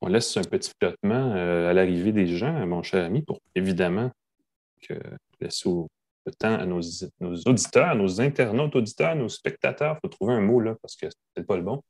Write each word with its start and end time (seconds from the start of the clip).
on 0.00 0.08
laisse 0.08 0.36
un 0.36 0.42
petit 0.42 0.72
flottement 0.78 1.32
à 1.32 1.72
l'arrivée 1.72 2.12
des 2.12 2.26
gens, 2.26 2.66
mon 2.66 2.82
cher 2.82 3.04
ami, 3.04 3.22
pour 3.22 3.40
évidemment 3.54 4.10
que 4.80 4.94
laisser 5.40 5.68
le 6.26 6.32
temps 6.32 6.54
à 6.54 6.66
nos, 6.66 6.80
auditeurs, 7.46 7.94
nos 7.94 8.20
internautes 8.20 8.76
auditeurs, 8.76 9.14
nos 9.16 9.28
spectateurs. 9.28 9.96
Il 9.96 10.00
faut 10.02 10.08
trouver 10.08 10.34
un 10.34 10.40
mot 10.40 10.60
là 10.60 10.74
parce 10.80 10.96
que 10.96 11.06
c'est 11.36 11.46
pas 11.46 11.56
le 11.56 11.62
bon. 11.62 11.82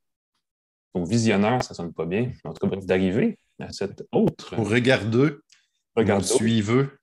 Donc, 0.93 1.07
visionnaire, 1.07 1.63
ça 1.63 1.73
sonne 1.73 1.93
pas 1.93 2.05
bien. 2.05 2.31
En 2.43 2.53
tout 2.53 2.59
cas, 2.59 2.67
bref, 2.67 2.85
d'arriver 2.85 3.37
à 3.59 3.71
cette 3.71 4.03
autre. 4.11 4.55
Pour 4.55 4.69
regarder. 4.69 5.35
Regarde. 5.95 6.23
Suiveux. 6.23 6.97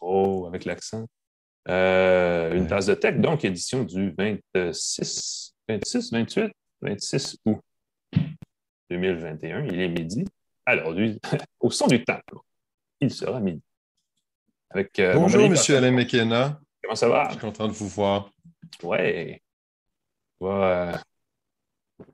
Oh, 0.00 0.44
avec 0.46 0.64
l'accent. 0.64 1.06
Euh, 1.68 2.54
une 2.54 2.66
tasse 2.66 2.86
de 2.86 2.94
tech, 2.94 3.16
donc 3.18 3.44
édition 3.44 3.84
du 3.84 4.12
26, 4.18 5.54
26, 5.68 6.12
28, 6.12 6.52
26 6.80 7.36
août 7.46 7.60
2021. 8.90 9.66
Il 9.66 9.80
est 9.80 9.88
midi. 9.88 10.24
Alors, 10.64 10.92
lui, 10.92 11.20
au 11.60 11.70
son 11.70 11.86
du 11.86 12.04
temps, 12.04 12.20
il 13.00 13.10
sera 13.10 13.40
midi. 13.40 13.62
Avec, 14.70 14.98
euh, 15.00 15.14
Bonjour, 15.14 15.42
M. 15.42 15.56
Alain 15.76 15.90
McKenna. 15.90 16.60
Comment 16.82 16.94
ça 16.94 17.08
va? 17.08 17.24
Je 17.26 17.32
suis 17.32 17.40
content 17.40 17.66
de 17.66 17.72
vous 17.72 17.88
voir. 17.88 18.30
Ouais. 18.82 19.42
On 20.40 20.48
va 20.48 20.92
euh, 20.92 22.04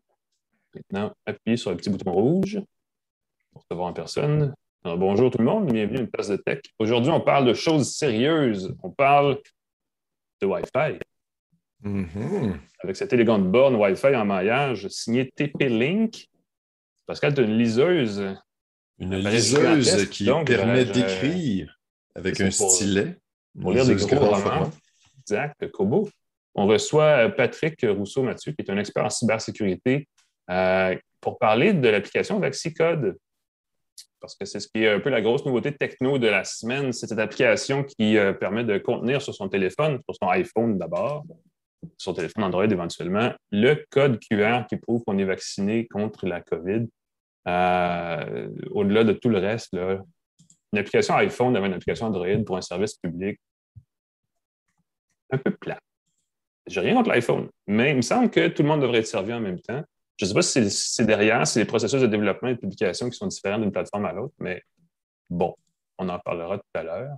maintenant 0.75 1.13
appuyer 1.25 1.57
sur 1.57 1.71
le 1.71 1.77
petit 1.77 1.91
bouton 1.91 2.13
rouge 2.13 2.61
pour 3.53 3.63
se 3.63 3.75
voir 3.75 3.89
en 3.89 3.93
personne. 3.93 4.55
bonjour 4.83 5.31
tout 5.31 5.39
le 5.39 5.45
monde, 5.45 5.71
bienvenue 5.71 5.99
à 5.99 6.01
une 6.01 6.11
place 6.11 6.29
de 6.29 6.37
tech. 6.37 6.61
Aujourd'hui, 6.79 7.11
on 7.11 7.21
parle 7.21 7.47
de 7.47 7.55
choses 7.55 7.95
sérieuses. 7.95 8.75
On 8.83 8.91
parle 8.91 9.41
de 10.41 10.47
Wi-Fi. 10.47 10.99
Mm-hmm. 11.85 12.59
Avec 12.83 12.97
cette 12.97 13.13
élégante 13.13 13.51
borne 13.51 13.77
Wi-Fi 13.77 14.17
en 14.17 14.25
maillage 14.25 14.89
signée 14.89 15.31
TP-Link. 15.31 16.29
Pascal, 17.09 17.33
tu 17.33 17.41
as 17.41 17.45
une 17.45 17.57
liseuse. 17.57 18.23
Une 18.99 19.17
liseuse 19.17 20.11
qui 20.11 20.29
permet 20.45 20.85
d'écrire 20.85 21.75
avec 22.15 22.39
un 22.43 22.51
stylet. 22.51 23.17
Pour 23.59 23.73
lire 23.73 23.87
des 23.87 23.95
gros 23.95 24.19
romans. 24.19 24.71
Exact, 25.23 25.71
Kobo. 25.71 26.11
On 26.55 26.67
reçoit 26.67 27.27
euh, 27.27 27.29
Patrick 27.31 27.81
Rousseau-Mathieu, 27.83 28.53
qui 28.53 28.63
est 28.63 28.71
un 28.71 28.77
expert 28.77 29.05
en 29.05 29.11
cybersécurité, 29.11 30.07
euh, 30.51 30.95
pour 31.23 31.39
parler 31.39 31.73
de 31.73 31.89
l'application 31.89 32.39
VaxiCode. 32.41 33.17
Parce 34.21 34.35
que 34.37 34.45
c'est 34.45 34.61
ce 34.61 34.69
qui 34.69 34.85
est 34.85 34.91
un 34.91 35.01
peu 35.01 35.09
la 35.09 35.23
grosse 35.23 35.47
nouveauté 35.47 35.73
techno 35.73 36.19
de 36.19 36.27
la 36.27 36.45
semaine, 36.45 36.93
c'est 36.93 37.07
cette 37.07 37.19
application 37.19 37.85
qui 37.85 38.19
euh, 38.19 38.35
permet 38.35 38.65
de 38.65 38.77
contenir 38.77 39.23
sur 39.23 39.35
son 39.35 39.49
téléphone, 39.49 39.99
sur 40.05 40.15
son 40.21 40.29
iPhone 40.29 40.77
d'abord, 40.77 41.25
sur 41.97 42.13
son 42.13 42.15
téléphone 42.15 42.45
Android 42.45 42.65
éventuellement, 42.65 43.33
le 43.51 43.83
code 43.91 44.19
QR 44.21 44.67
qui 44.69 44.77
prouve 44.77 45.03
qu'on 45.05 45.17
est 45.19 45.25
vacciné 45.25 45.87
contre 45.87 46.27
la 46.27 46.43
COVID. 46.43 46.87
Au-delà 48.71 49.05
de 49.05 49.13
tout 49.13 49.29
le 49.29 49.39
reste, 49.39 49.75
une 49.75 50.79
application 50.79 51.15
iPhone 51.17 51.57
avec 51.57 51.69
une 51.69 51.75
application 51.75 52.07
Android 52.07 52.45
pour 52.45 52.57
un 52.57 52.61
service 52.61 52.95
public, 52.95 53.41
un 55.31 55.39
peu 55.39 55.51
plat. 55.53 55.79
J'ai 56.67 56.81
rien 56.81 56.95
contre 56.95 57.11
l'iPhone, 57.11 57.49
mais 57.67 57.91
il 57.91 57.97
me 57.97 58.03
semble 58.03 58.31
que 58.31 58.49
tout 58.49 58.63
le 58.63 58.69
monde 58.69 58.83
devrait 58.83 58.99
être 58.99 59.07
servi 59.07 59.33
en 59.33 59.41
même 59.41 59.61
temps. 59.61 59.83
Je 60.19 60.25
ne 60.25 60.29
sais 60.29 60.35
pas 60.35 60.43
si 60.43 60.71
c'est 60.71 61.07
derrière, 61.07 61.47
c'est 61.47 61.61
les 61.61 61.67
processus 61.67 62.01
de 62.01 62.07
développement 62.07 62.49
et 62.49 62.55
de 62.55 62.61
publication 62.61 63.09
qui 63.09 63.17
sont 63.17 63.27
différents 63.27 63.59
d'une 63.59 63.73
plateforme 63.73 64.05
à 64.05 64.13
l'autre, 64.13 64.35
mais 64.39 64.63
bon, 65.31 65.55
on 65.99 66.09
en 66.09 66.19
parlera 66.19 66.59
tout 66.59 66.65
à 66.75 66.83
l'heure. 66.83 67.17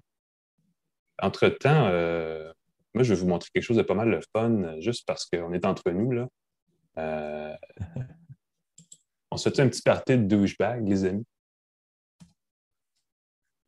Entre-temps, 1.21 1.87
euh, 1.89 2.53
moi, 2.95 3.03
je 3.03 3.15
vais 3.15 3.21
vous 3.21 3.27
montrer 3.27 3.51
quelque 3.53 3.63
chose 3.63 3.77
de 3.77 3.83
pas 3.83 3.95
mal 3.95 4.11
de 4.11 4.21
fun, 4.33 4.81
juste 4.81 5.07
parce 5.07 5.27
qu'on 5.27 5.53
est 5.53 5.65
entre 5.65 5.91
nous. 5.91 6.13
Là. 6.13 6.29
Euh, 6.99 7.55
on 9.31 9.37
se 9.37 9.49
fait 9.49 9.61
un 9.61 9.69
petit 9.69 9.83
party 9.83 10.19
de 10.19 10.25
douchebag, 10.25 10.89
les 10.89 11.05
amis 11.05 11.25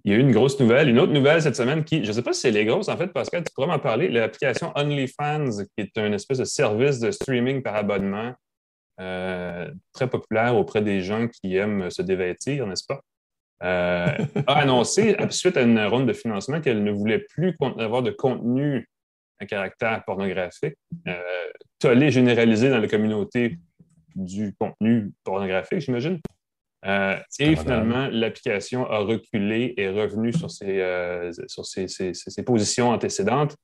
il 0.04 0.12
y 0.12 0.14
a 0.14 0.18
eu 0.18 0.20
une 0.20 0.32
grosse 0.32 0.58
nouvelle, 0.58 0.88
une 0.88 0.98
autre 0.98 1.12
nouvelle 1.12 1.40
cette 1.40 1.56
semaine 1.56 1.84
qui, 1.84 2.02
je 2.02 2.08
ne 2.08 2.12
sais 2.12 2.22
pas 2.22 2.32
si 2.32 2.40
c'est 2.40 2.50
les 2.50 2.64
grosses, 2.64 2.88
en 2.88 2.96
fait, 2.96 3.08
Pascal, 3.08 3.44
tu 3.44 3.52
pourrais 3.54 3.68
m'en 3.68 3.78
parler, 3.78 4.08
l'application 4.08 4.72
OnlyFans, 4.74 5.64
qui 5.76 5.84
est 5.84 5.96
un 5.98 6.12
espèce 6.12 6.38
de 6.38 6.44
service 6.44 6.98
de 6.98 7.10
streaming 7.10 7.62
par 7.62 7.76
abonnement 7.76 8.32
euh, 9.00 9.70
très 9.92 10.08
populaire 10.08 10.56
auprès 10.56 10.82
des 10.82 11.02
gens 11.02 11.28
qui 11.28 11.56
aiment 11.56 11.88
se 11.90 12.02
dévêtir, 12.02 12.66
n'est-ce 12.66 12.84
pas? 12.86 13.00
Euh, 13.62 14.42
a 14.48 14.58
annoncé, 14.58 15.16
suite 15.30 15.56
à 15.56 15.62
une 15.62 15.78
ronde 15.84 16.08
de 16.08 16.12
financement, 16.12 16.60
qu'elle 16.60 16.82
ne 16.82 16.90
voulait 16.90 17.20
plus 17.20 17.56
avoir 17.78 18.02
de 18.02 18.10
contenu 18.10 18.88
à 19.38 19.46
caractère 19.46 20.02
pornographique, 20.04 20.74
euh, 21.06 22.10
généralisé 22.10 22.70
dans 22.70 22.78
la 22.78 22.88
communauté 22.88 23.58
du 24.14 24.54
contenu 24.58 25.12
pornographique, 25.24 25.80
j'imagine. 25.80 26.20
Euh, 26.84 27.16
et 27.38 27.54
finalement, 27.54 28.08
l'application 28.10 28.86
a 28.90 28.98
reculé 28.98 29.74
et 29.76 29.84
est 29.84 29.90
revenue 29.90 30.32
sur, 30.32 30.50
ses, 30.50 30.80
euh, 30.80 31.30
sur 31.46 31.64
ses, 31.64 32.42
positions 32.44 32.90
antécédentes. 32.90 33.56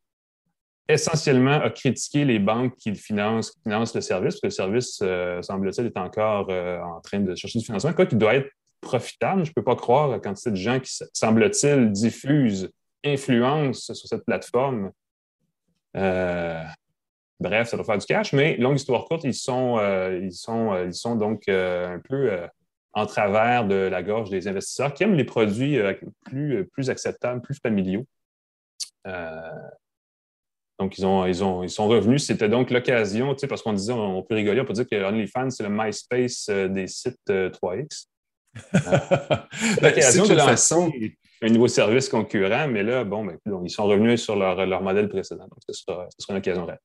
Essentiellement, 0.89 1.61
a 1.61 1.71
critiqué 1.71 2.25
les 2.25 2.39
banques 2.39 2.77
qui 2.77 2.95
financent, 2.95 3.51
qui 3.51 3.61
financent 3.63 3.95
le 3.95 4.01
service, 4.01 4.35
parce 4.35 4.41
que 4.41 4.47
le 4.47 4.51
service, 4.51 5.01
euh, 5.03 5.43
semble-t-il, 5.43 5.87
est 5.87 5.99
encore 5.99 6.49
en 6.49 7.01
train 7.01 7.21
de 7.21 7.35
chercher 7.35 7.59
du 7.59 7.65
financement, 7.65 7.93
quoi 7.93 8.07
qu'il 8.07 8.19
doit 8.19 8.37
être 8.37 8.51
profitable. 8.81 9.45
Je 9.45 9.51
ne 9.51 9.55
peux 9.55 9.65
pas 9.65 9.77
croire 9.77 10.09
la 10.09 10.21
quantité 10.21 10.51
de 10.51 10.57
gens 10.57 10.79
qui, 10.79 10.97
semble-t-il, 11.13 11.91
diffusent, 11.91 12.71
influencent 13.05 13.95
sur 13.95 14.09
cette 14.09 14.25
plateforme. 14.25 14.93
Bref, 17.41 17.69
ça 17.69 17.77
doit 17.77 17.85
faire 17.85 17.99
du 17.99 18.07
cash, 18.07 18.33
mais 18.33 18.57
longue 18.57 18.77
histoire 18.77 19.05
courte, 19.05 19.25
ils 19.25 19.35
sont, 19.35 19.79
ils 20.21 20.33
sont, 20.33 20.85
ils 20.85 20.95
sont 20.95 21.17
donc 21.17 21.49
un 21.49 22.01
peu 22.03 22.31
en 22.99 23.07
travers 23.07 23.67
de 23.67 23.75
la 23.75 24.03
gorge 24.03 24.31
des 24.31 24.49
investisseurs 24.49 24.93
qui 24.93 25.05
aiment 25.05 25.15
les 25.15 25.25
produits 25.25 25.79
euh, 25.79 25.95
plus, 26.25 26.57
euh, 26.57 26.65
plus 26.65 26.91
acceptables, 26.91 27.41
plus 27.41 27.59
familiaux. 27.63 28.05
Euh, 29.07 29.51
donc, 30.79 30.99
ils, 30.99 31.07
ont, 31.07 31.27
ils, 31.27 31.43
ont, 31.45 31.63
ils 31.63 31.71
sont 31.71 31.89
revenus. 31.89 32.25
C'était 32.25 32.49
donc 32.49 32.71
l'occasion, 32.71 33.35
tu 33.35 33.41
sais, 33.41 33.47
parce 33.47 33.63
qu'on 33.63 33.73
disait, 33.73 33.93
on 33.93 34.23
peut 34.23 34.37
rigoler, 34.37 34.61
on 34.61 34.65
peut 34.65 34.73
dire 34.73 34.87
que 34.89 34.97
OnlyFans, 34.97 35.51
c'est 35.51 35.65
le 35.65 35.71
MySpace 35.71 36.49
des 36.49 36.87
sites 36.87 37.29
3X. 37.29 38.07
l'occasion 39.83 40.25
de 40.25 40.35
lancer 40.35 40.51
façon... 40.51 40.93
un 41.43 41.49
nouveau 41.49 41.69
service 41.69 42.09
concurrent, 42.09 42.69
mais 42.69 42.83
là, 42.83 43.05
bon, 43.05 43.25
ben, 43.25 43.39
ils 43.65 43.71
sont 43.71 43.85
revenus 43.85 44.23
sur 44.23 44.37
leur, 44.37 44.65
leur 44.67 44.83
modèle 44.83 45.09
précédent. 45.09 45.45
Donc, 45.45 45.59
ce 45.69 45.73
sera, 45.73 46.07
ce 46.17 46.25
sera 46.25 46.35
une 46.35 46.39
occasion 46.39 46.65
réelle. 46.65 46.79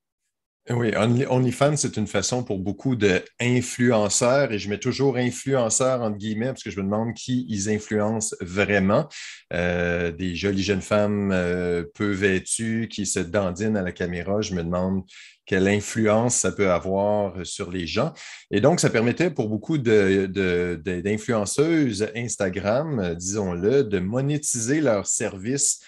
Oui, 0.69 0.93
OnlyFans, 0.95 1.75
c'est 1.75 1.97
une 1.97 2.07
façon 2.07 2.41
pour 2.41 2.57
beaucoup 2.57 2.95
d'influenceurs, 2.95 4.53
et 4.53 4.59
je 4.59 4.69
mets 4.69 4.79
toujours 4.79 5.17
influenceurs 5.17 6.01
entre 6.01 6.17
guillemets, 6.17 6.45
parce 6.45 6.63
que 6.63 6.71
je 6.71 6.77
me 6.77 6.83
demande 6.83 7.13
qui 7.15 7.45
ils 7.49 7.69
influencent 7.69 8.33
vraiment. 8.39 9.09
Euh, 9.51 10.13
des 10.13 10.35
jolies 10.35 10.63
jeunes 10.63 10.81
femmes 10.81 11.31
euh, 11.33 11.83
peu 11.93 12.09
vêtues 12.09 12.87
qui 12.89 13.05
se 13.05 13.19
dandinent 13.19 13.75
à 13.75 13.81
la 13.81 13.91
caméra, 13.91 14.39
je 14.39 14.55
me 14.55 14.63
demande 14.63 15.03
quelle 15.45 15.67
influence 15.67 16.37
ça 16.37 16.53
peut 16.53 16.71
avoir 16.71 17.45
sur 17.45 17.69
les 17.69 17.85
gens. 17.85 18.13
Et 18.49 18.61
donc, 18.61 18.79
ça 18.79 18.89
permettait 18.89 19.31
pour 19.31 19.49
beaucoup 19.49 19.77
d'influenceuses 19.77 22.09
Instagram, 22.15 23.15
disons-le, 23.15 23.83
de 23.83 23.99
monétiser 23.99 24.79
leurs 24.79 25.07
services 25.07 25.81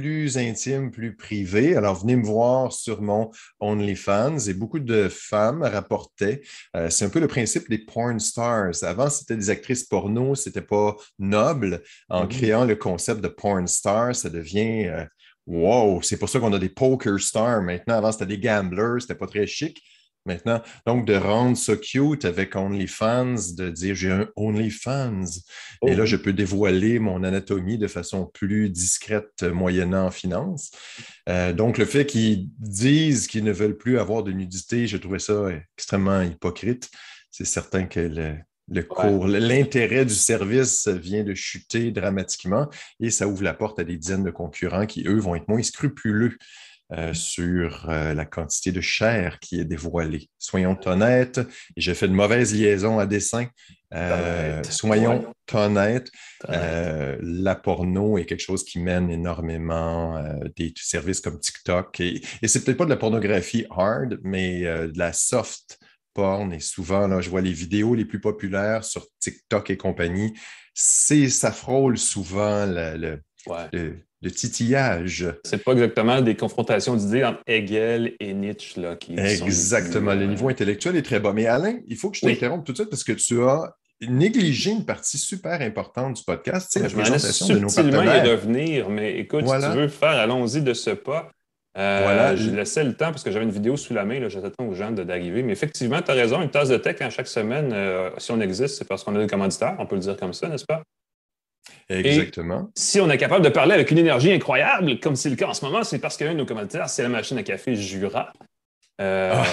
plus 0.00 0.38
intime, 0.38 0.90
plus 0.90 1.14
privé. 1.14 1.76
Alors, 1.76 2.00
venez 2.00 2.16
me 2.16 2.24
voir 2.24 2.72
sur 2.72 3.02
mon 3.02 3.30
OnlyFans 3.60 4.38
et 4.38 4.54
beaucoup 4.54 4.78
de 4.78 5.10
femmes 5.10 5.62
rapportaient. 5.62 6.40
Euh, 6.74 6.88
c'est 6.88 7.04
un 7.04 7.10
peu 7.10 7.20
le 7.20 7.28
principe 7.28 7.68
des 7.68 7.76
porn 7.76 8.18
stars. 8.18 8.82
Avant, 8.84 9.10
c'était 9.10 9.36
des 9.36 9.50
actrices 9.50 9.84
porno, 9.84 10.34
c'était 10.34 10.62
pas 10.62 10.96
noble. 11.18 11.82
En 12.08 12.24
mm-hmm. 12.24 12.28
créant 12.28 12.64
le 12.64 12.74
concept 12.74 13.20
de 13.20 13.28
porn 13.28 13.66
star, 13.68 14.16
ça 14.16 14.30
devient 14.30 14.86
euh, 14.86 15.04
wow. 15.46 16.00
C'est 16.00 16.16
pour 16.16 16.30
ça 16.30 16.40
qu'on 16.40 16.54
a 16.54 16.58
des 16.58 16.70
poker 16.70 17.20
stars 17.20 17.60
maintenant. 17.60 17.96
Avant, 17.96 18.12
c'était 18.12 18.24
des 18.24 18.38
gamblers, 18.38 19.02
c'était 19.02 19.14
pas 19.14 19.26
très 19.26 19.46
chic 19.46 19.78
maintenant. 20.26 20.62
Donc, 20.86 21.06
de 21.06 21.14
rendre 21.14 21.56
ça 21.56 21.76
cute 21.76 22.24
avec 22.24 22.56
OnlyFans, 22.56 23.54
de 23.56 23.70
dire 23.70 23.94
j'ai 23.94 24.10
un 24.10 24.28
OnlyFans. 24.36 25.24
Et 25.86 25.94
là, 25.94 26.02
oh. 26.02 26.06
je 26.06 26.16
peux 26.16 26.32
dévoiler 26.32 26.98
mon 26.98 27.22
anatomie 27.24 27.78
de 27.78 27.88
façon 27.88 28.26
plus 28.26 28.70
discrète, 28.70 29.42
moyennant 29.42 30.06
en 30.06 30.10
finance. 30.10 30.70
Euh, 31.28 31.52
donc, 31.52 31.78
le 31.78 31.84
fait 31.84 32.06
qu'ils 32.06 32.48
disent 32.58 33.26
qu'ils 33.26 33.44
ne 33.44 33.52
veulent 33.52 33.76
plus 33.76 33.98
avoir 33.98 34.22
de 34.22 34.32
nudité, 34.32 34.86
je 34.86 34.96
trouvais 34.96 35.18
ça 35.18 35.48
extrêmement 35.76 36.22
hypocrite. 36.22 36.90
C'est 37.30 37.46
certain 37.46 37.86
que 37.86 38.00
le, 38.68 38.82
cours, 38.82 39.26
l'intérêt 39.26 40.04
du 40.04 40.14
service 40.14 40.86
vient 40.88 41.24
de 41.24 41.34
chuter 41.34 41.90
dramatiquement 41.90 42.68
et 43.00 43.10
ça 43.10 43.26
ouvre 43.26 43.42
la 43.42 43.54
porte 43.54 43.78
à 43.78 43.84
des 43.84 43.96
dizaines 43.96 44.24
de 44.24 44.30
concurrents 44.30 44.86
qui, 44.86 45.06
eux, 45.06 45.18
vont 45.18 45.34
être 45.34 45.48
moins 45.48 45.62
scrupuleux 45.62 46.36
euh, 46.92 47.14
sur 47.14 47.88
euh, 47.88 48.12
la 48.12 48.26
quantité 48.26 48.70
de 48.70 48.82
chair 48.82 49.38
qui 49.40 49.58
est 49.58 49.64
dévoilée. 49.64 50.28
Soyons 50.38 50.78
honnêtes, 50.84 51.38
et 51.38 51.80
j'ai 51.80 51.94
fait 51.94 52.06
de 52.06 52.12
mauvaises 52.12 52.54
liaisons 52.54 52.98
à 52.98 53.06
dessin. 53.06 53.46
Euh, 53.94 54.62
soyons 54.64 55.32
honnêtes, 55.52 56.10
la 56.48 57.54
porno 57.54 58.18
est 58.18 58.26
quelque 58.26 58.42
chose 58.42 58.64
qui 58.64 58.78
mène 58.78 59.10
énormément 59.10 60.22
des 60.56 60.72
services 60.76 61.20
comme 61.20 61.38
TikTok. 61.38 62.00
Et, 62.00 62.20
et 62.42 62.48
c'est 62.48 62.64
peut-être 62.64 62.78
pas 62.78 62.84
de 62.84 62.90
la 62.90 62.96
pornographie 62.96 63.66
hard, 63.70 64.18
mais 64.22 64.62
de 64.62 64.98
la 64.98 65.12
soft 65.12 65.78
porn 66.14 66.52
et 66.52 66.60
souvent, 66.60 67.06
là, 67.06 67.20
je 67.20 67.30
vois 67.30 67.40
les 67.40 67.52
vidéos 67.52 67.94
les 67.94 68.04
plus 68.04 68.20
populaires 68.20 68.84
sur 68.84 69.06
TikTok 69.18 69.70
et 69.70 69.76
compagnie. 69.76 70.34
C'est, 70.74 71.28
ça 71.28 71.52
frôle 71.52 71.98
souvent 71.98 72.66
le, 72.66 73.20
le, 73.72 74.04
titillage. 74.30 75.26
C'est 75.44 75.62
pas 75.62 75.72
exactement 75.72 76.20
des 76.20 76.36
confrontations 76.36 76.96
d'idées 76.96 77.24
entre 77.24 77.40
Hegel 77.46 78.14
et 78.20 78.34
Nietzsche. 78.34 78.80
Là, 78.80 78.96
qui 78.96 79.18
exactement. 79.18 80.14
le 80.14 80.26
niveau 80.26 80.48
intellectuel 80.48 80.96
est 80.96 81.02
très 81.02 81.20
bas. 81.20 81.32
Mais 81.32 81.46
Alain, 81.46 81.78
il 81.86 81.96
faut 81.96 82.10
que 82.10 82.16
je 82.16 82.26
t'interrompe 82.26 82.64
tout 82.64 82.72
de 82.72 82.78
suite 82.78 82.90
parce 82.90 83.04
que 83.04 83.12
tu 83.12 83.42
as 83.42 83.74
négligé 84.08 84.70
une 84.70 84.84
partie 84.84 85.18
super 85.18 85.60
importante 85.60 86.16
du 86.16 86.22
podcast, 86.24 86.68
c'est 86.72 86.80
la 86.80 86.88
présentation 86.88 87.48
de 87.48 87.58
nos 87.58 87.68
partenaires. 87.68 88.26
y 88.26 88.30
revenir, 88.30 88.88
mais 88.88 89.18
écoute, 89.18 89.46
si 89.46 89.52
tu 89.52 89.76
veux 89.76 89.88
faire, 89.88 90.10
allons-y 90.10 90.62
de 90.62 90.74
ce 90.74 90.90
pas. 90.90 91.30
Euh, 91.78 92.00
voilà. 92.02 92.36
Je 92.36 92.50
laissais 92.50 92.84
le 92.84 92.94
temps 92.94 93.10
parce 93.10 93.24
que 93.24 93.30
j'avais 93.30 93.46
une 93.46 93.50
vidéo 93.50 93.76
sous 93.76 93.94
la 93.94 94.04
main, 94.04 94.28
j'attends 94.28 94.66
aux 94.66 94.74
gens 94.74 94.90
d'arriver. 94.90 95.42
Mais 95.42 95.52
effectivement, 95.52 96.02
tu 96.02 96.10
as 96.10 96.14
raison, 96.14 96.42
une 96.42 96.50
tasse 96.50 96.68
de 96.68 96.76
tech 96.76 97.00
à 97.00 97.08
chaque 97.08 97.28
semaine, 97.28 97.72
euh, 97.72 98.10
si 98.18 98.30
on 98.30 98.40
existe, 98.40 98.76
c'est 98.76 98.86
parce 98.86 99.02
qu'on 99.04 99.16
a 99.16 99.20
des 99.20 99.26
commanditaires, 99.26 99.76
on 99.78 99.86
peut 99.86 99.96
le 99.96 100.02
dire 100.02 100.16
comme 100.16 100.34
ça, 100.34 100.48
n'est-ce 100.48 100.66
pas? 100.66 100.82
Exactement. 101.88 102.70
si 102.76 103.00
on 103.00 103.10
est 103.10 103.18
capable 103.18 103.44
de 103.44 103.50
parler 103.50 103.74
avec 103.74 103.90
une 103.90 103.98
énergie 103.98 104.32
incroyable, 104.32 104.98
comme 105.00 105.16
c'est 105.16 105.30
le 105.30 105.36
cas 105.36 105.48
en 105.48 105.54
ce 105.54 105.64
moment, 105.64 105.84
c'est 105.84 105.98
parce 105.98 106.16
qu'un 106.16 106.32
de 106.32 106.38
nos 106.38 106.46
commanditaires, 106.46 106.88
c'est 106.88 107.02
la 107.02 107.08
machine 107.08 107.38
à 107.38 107.42
café 107.42 107.74
Jura, 107.74 108.32
euh, 109.00 109.32
ah. 109.34 109.44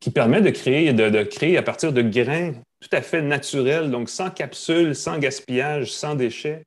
qui 0.00 0.10
permet 0.10 0.40
de 0.40 0.50
créer, 0.50 0.92
de, 0.92 1.22
créer 1.22 1.56
à 1.56 1.62
partir 1.62 1.92
de 1.92 2.02
grains 2.02 2.52
tout 2.80 2.88
à 2.92 3.02
fait 3.02 3.22
naturels, 3.22 3.90
donc 3.90 4.08
sans 4.08 4.30
capsules, 4.30 4.94
sans 4.94 5.18
gaspillage, 5.18 5.92
sans 5.92 6.14
déchets, 6.14 6.62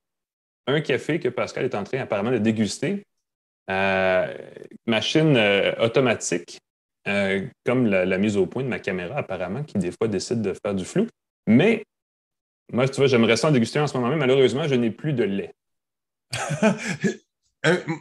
un 0.68 0.82
café 0.82 1.20
que 1.20 1.30
Pascal 1.30 1.66
est 1.66 1.76
en 1.76 1.84
train 1.84 2.00
apparemment 2.00 2.32
de 2.32 2.38
déguster. 2.38 3.04
Euh, 3.70 4.34
machine 4.86 5.38
euh, 5.38 5.72
automatique, 5.80 6.60
comme 7.06 7.88
la, 7.88 8.06
la, 8.06 8.18
mise 8.18 8.36
au 8.36 8.46
point 8.46 8.64
de 8.64 8.68
ma 8.68 8.80
caméra 8.80 9.18
apparemment, 9.18 9.64
qui 9.64 9.78
des 9.78 9.92
fois 9.92 10.08
décide 10.08 10.42
de 10.42 10.54
faire 10.54 10.74
du 10.74 10.84
flou. 10.84 11.08
Mais 11.48 11.84
moi, 12.72 12.88
tu 12.88 12.98
vois, 12.98 13.08
j'aimerais 13.08 13.38
ça 13.38 13.50
en 13.50 13.52
déguster 13.52 13.80
en 13.80 13.88
ce 13.88 13.96
moment 13.96 14.10
même. 14.10 14.20
Malheureusement, 14.20 14.68
je 14.68 14.76
n'ai 14.76 14.92
plus 14.92 15.14
de 15.14 15.24
lait. 15.24 15.54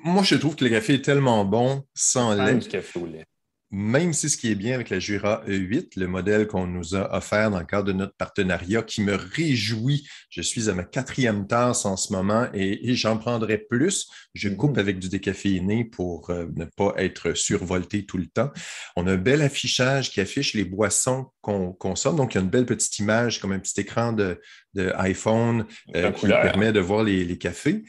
Moi, 0.05 0.23
je 0.23 0.37
trouve 0.37 0.57
que 0.57 0.65
le 0.65 0.71
café 0.71 0.95
est 0.95 1.05
tellement 1.05 1.45
bon 1.45 1.85
sans 1.93 2.35
lait. 2.35 2.55
du 2.55 2.69
café 2.69 2.99
au 2.99 3.07
lait 3.07 3.27
même 3.73 4.13
si 4.13 4.29
ce 4.29 4.37
qui 4.37 4.51
est 4.51 4.57
bien 4.57 4.75
avec 4.75 4.91
la 4.91 4.99
Jura 4.99 5.45
E8, 5.47 5.93
le 5.97 6.09
modèle 6.09 6.49
qu'on 6.49 6.67
nous 6.67 6.97
a 6.97 7.17
offert 7.17 7.53
dans 7.53 7.61
le 7.61 7.65
cadre 7.65 7.85
de 7.85 7.93
notre 7.93 8.15
partenariat, 8.15 8.83
qui 8.83 9.01
me 9.01 9.15
réjouit, 9.15 10.09
je 10.29 10.43
suis 10.43 10.69
à 10.69 10.75
ma 10.75 10.83
quatrième 10.83 11.47
tasse 11.47 11.85
en 11.85 11.97
ce 11.97 12.13
moment 12.13 12.49
et, 12.53 12.95
j'en 12.97 13.17
prendrai 13.17 13.59
plus. 13.59 14.09
Je 14.35 14.49
mm-hmm. 14.49 14.57
coupe 14.57 14.79
avec 14.79 14.99
du 14.99 15.09
décaféiné 15.09 15.85
pour 15.85 16.31
euh, 16.31 16.47
ne 16.57 16.65
pas 16.65 16.95
être 16.97 17.35
survolté 17.35 18.05
tout 18.05 18.19
le 18.19 18.27
temps. 18.27 18.51
On 18.97 19.07
a 19.07 19.13
un 19.13 19.17
bel 19.17 19.41
affichage 19.41 20.11
qui 20.11 20.21
affiche 20.21 20.55
les 20.55 20.65
boissons 20.65 21.27
qu'on 21.41 21.73
consomme. 21.73 22.17
Donc, 22.17 22.35
il 22.35 22.39
y 22.39 22.41
a 22.41 22.43
une 22.43 22.51
belle 22.51 22.67
petite 22.67 22.99
image 22.99 23.41
comme 23.41 23.53
un 23.53 23.61
petit 23.61 23.81
écran 23.81 24.13
de, 24.13 24.41
iPhone 24.75 25.67
euh, 25.95 26.11
qui 26.13 26.27
permet 26.27 26.73
de 26.73 26.81
voir 26.81 27.05
les, 27.05 27.25
les 27.25 27.39
cafés. 27.39 27.85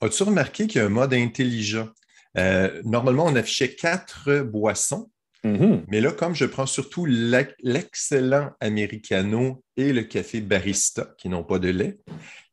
As-tu 0.00 0.22
remarqué 0.24 0.66
qu'il 0.66 0.80
y 0.80 0.82
a 0.82 0.86
un 0.86 0.90
mode 0.90 1.14
intelligent? 1.14 1.88
Euh, 2.38 2.80
normalement, 2.84 3.26
on 3.26 3.36
affichait 3.36 3.74
quatre 3.74 4.40
boissons, 4.40 5.10
mm-hmm. 5.44 5.84
mais 5.88 6.00
là, 6.00 6.12
comme 6.12 6.34
je 6.34 6.46
prends 6.46 6.66
surtout 6.66 7.06
l'excellent 7.06 8.50
Americano 8.60 9.62
et 9.76 9.92
le 9.92 10.02
café 10.02 10.40
Barista, 10.40 11.14
qui 11.18 11.28
n'ont 11.28 11.44
pas 11.44 11.58
de 11.58 11.68
lait, 11.68 11.98